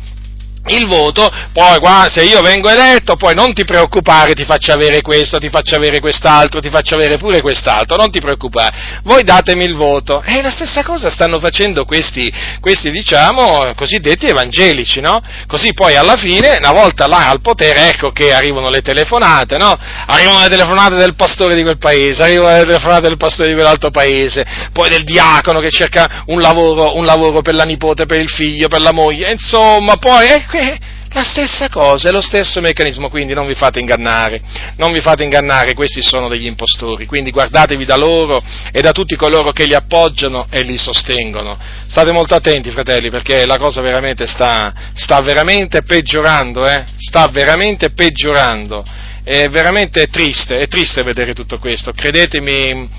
il 0.68 0.88
voto, 0.88 1.30
poi 1.54 1.80
qua, 1.80 2.08
se 2.10 2.24
io 2.24 2.42
vengo 2.42 2.70
eletto, 2.70 3.16
poi 3.16 3.34
non 3.34 3.54
ti 3.54 3.66
preoccupare, 3.66 4.34
ti 4.34 4.46
faccio 4.46 4.72
avere 4.72 5.02
questo, 5.02 5.40
ti 5.40 5.50
faccio 5.50 5.76
avere 5.76 6.00
quest'altro, 6.00 6.60
ti 6.60 6.70
faccio 6.70 6.96
avere 6.96 7.18
pure 7.18 7.42
quest'altro, 7.42 7.98
non 7.98 8.12
ti 8.12 8.20
preoccupare, 8.20 9.02
voi 9.04 9.24
datemi 9.24 9.64
il 9.64 9.76
voto. 9.76 10.22
E 10.24 10.42
la 10.42 10.52
stessa 10.52 10.84
cosa 10.84 11.10
stanno 11.10 11.40
facendo 11.40 11.84
questi, 11.86 12.32
questi 12.60 12.92
diciamo, 12.92 13.74
cosiddetti 13.76 14.28
evangelici, 14.28 15.02
no? 15.02 15.22
Così 15.48 15.74
poi 15.74 15.96
alla 15.96 16.16
fine, 16.16 16.56
una 16.58 16.72
volta 16.72 17.08
là 17.08 17.30
al 17.30 17.42
potere, 17.42 17.90
ecco 17.90 18.12
che 18.12 18.34
arrivano 18.34 18.70
le 18.70 18.82
telefonate, 18.82 19.58
no? 19.58 19.78
Arrivano 20.06 20.42
le 20.42 20.50
telefonate 20.50 20.96
del 20.96 21.16
pastore 21.16 21.56
di 21.56 21.64
quel 21.64 21.78
paese, 21.78 22.24
arrivano 22.24 22.58
le 22.58 22.66
telefonate 22.66 23.08
del 23.08 23.18
pastore 23.18 23.50
di 23.50 23.56
quell'altro 23.56 23.90
paese, 23.90 24.46
poi 24.72 24.90
del 24.90 25.04
diacono 25.04 25.60
che 25.60 25.70
cerca 25.70 26.24
un 26.28 26.40
lavoro, 26.40 26.98
un 26.98 27.06
lavoro 27.06 27.42
per 27.42 27.56
la 27.56 27.64
nipote, 27.64 28.06
per 28.06 28.20
il 28.20 28.30
figlio, 28.30 28.68
per 28.68 28.82
la 28.82 28.92
moglie, 28.92 29.32
insomma, 29.32 29.98
poi, 29.98 30.28
ecco, 30.28 30.51
La 31.14 31.24
stessa 31.24 31.70
cosa, 31.70 32.10
è 32.10 32.12
lo 32.12 32.20
stesso 32.20 32.60
meccanismo, 32.60 33.10
quindi 33.10 33.34
non 33.34 33.48
vi 33.48 33.56
fate 33.56 33.80
ingannare, 33.80 34.42
non 34.76 34.92
vi 34.92 35.00
fate 35.00 35.24
ingannare, 35.24 35.74
questi 35.74 36.02
sono 36.02 36.28
degli 36.28 36.46
impostori, 36.46 37.06
quindi 37.06 37.32
guardatevi 37.32 37.86
da 37.86 37.96
loro 37.96 38.44
e 38.72 38.82
da 38.82 38.92
tutti 38.92 39.16
coloro 39.16 39.52
che 39.52 39.66
li 39.66 39.74
appoggiano 39.74 40.48
e 40.50 40.64
li 40.64 40.78
sostengono. 40.78 41.58
State 41.88 42.12
molto 42.12 42.36
attenti, 42.36 42.70
fratelli, 42.72 43.10
perché 43.10 43.46
la 43.46 43.58
cosa 43.58 43.82
veramente 43.82 44.28
sta, 44.28 44.74
sta 44.94 45.22
veramente 45.22 45.84
peggiorando, 45.84 46.68
eh? 46.68 46.86
sta 46.98 47.28
veramente 47.28 47.92
peggiorando. 47.92 48.84
È 49.24 49.48
veramente 49.50 50.08
triste, 50.08 50.58
è 50.58 50.68
triste 50.68 51.04
vedere 51.04 51.34
tutto 51.34 51.60
questo, 51.60 51.94
credetemi, 51.94 52.90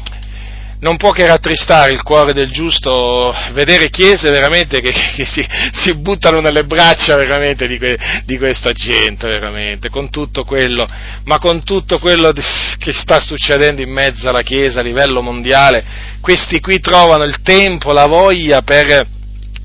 non 0.82 0.96
può 0.96 1.10
che 1.10 1.26
rattristare 1.26 1.92
il 1.92 2.02
cuore 2.02 2.32
del 2.32 2.50
giusto 2.50 3.34
vedere 3.52 3.88
chiese 3.88 4.30
veramente 4.30 4.80
che, 4.80 4.90
che 5.14 5.24
si, 5.24 5.44
si, 5.72 5.94
buttano 5.94 6.40
nelle 6.40 6.64
braccia 6.64 7.16
veramente 7.16 7.66
di, 7.66 7.78
que, 7.78 7.98
di, 8.24 8.36
questa 8.36 8.72
gente, 8.72 9.28
veramente, 9.28 9.88
con 9.88 10.10
tutto 10.10 10.44
quello, 10.44 10.88
ma 11.24 11.38
con 11.38 11.62
tutto 11.62 11.98
quello 11.98 12.32
che 12.32 12.92
sta 12.92 13.20
succedendo 13.20 13.80
in 13.80 13.90
mezzo 13.90 14.28
alla 14.28 14.42
chiesa 14.42 14.80
a 14.80 14.82
livello 14.82 15.22
mondiale, 15.22 15.84
questi 16.20 16.60
qui 16.60 16.80
trovano 16.80 17.24
il 17.24 17.42
tempo, 17.42 17.92
la 17.92 18.06
voglia 18.06 18.62
per 18.62 19.06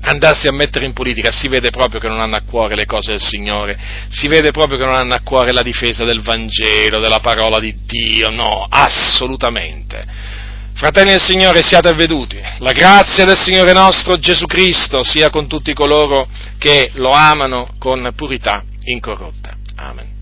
andarsi 0.00 0.46
a 0.46 0.52
mettere 0.52 0.84
in 0.84 0.92
politica, 0.92 1.32
si 1.32 1.48
vede 1.48 1.70
proprio 1.70 1.98
che 1.98 2.06
non 2.06 2.20
hanno 2.20 2.36
a 2.36 2.42
cuore 2.42 2.76
le 2.76 2.86
cose 2.86 3.10
del 3.10 3.22
Signore, 3.22 3.76
si 4.08 4.28
vede 4.28 4.52
proprio 4.52 4.78
che 4.78 4.84
non 4.84 4.94
hanno 4.94 5.14
a 5.14 5.20
cuore 5.24 5.50
la 5.50 5.62
difesa 5.62 6.04
del 6.04 6.22
Vangelo, 6.22 7.00
della 7.00 7.18
parola 7.18 7.58
di 7.58 7.74
Dio, 7.84 8.28
no, 8.30 8.64
assolutamente 8.68 10.36
Fratelli 10.78 11.10
del 11.10 11.20
Signore, 11.20 11.64
siate 11.64 11.88
avveduti. 11.88 12.40
La 12.58 12.70
grazia 12.70 13.24
del 13.24 13.36
Signore 13.36 13.72
nostro 13.72 14.16
Gesù 14.16 14.46
Cristo 14.46 15.02
sia 15.02 15.28
con 15.28 15.48
tutti 15.48 15.74
coloro 15.74 16.28
che 16.56 16.92
lo 16.94 17.10
amano 17.10 17.70
con 17.80 18.08
purità 18.14 18.62
incorrotta. 18.84 19.56
Amen. 19.74 20.17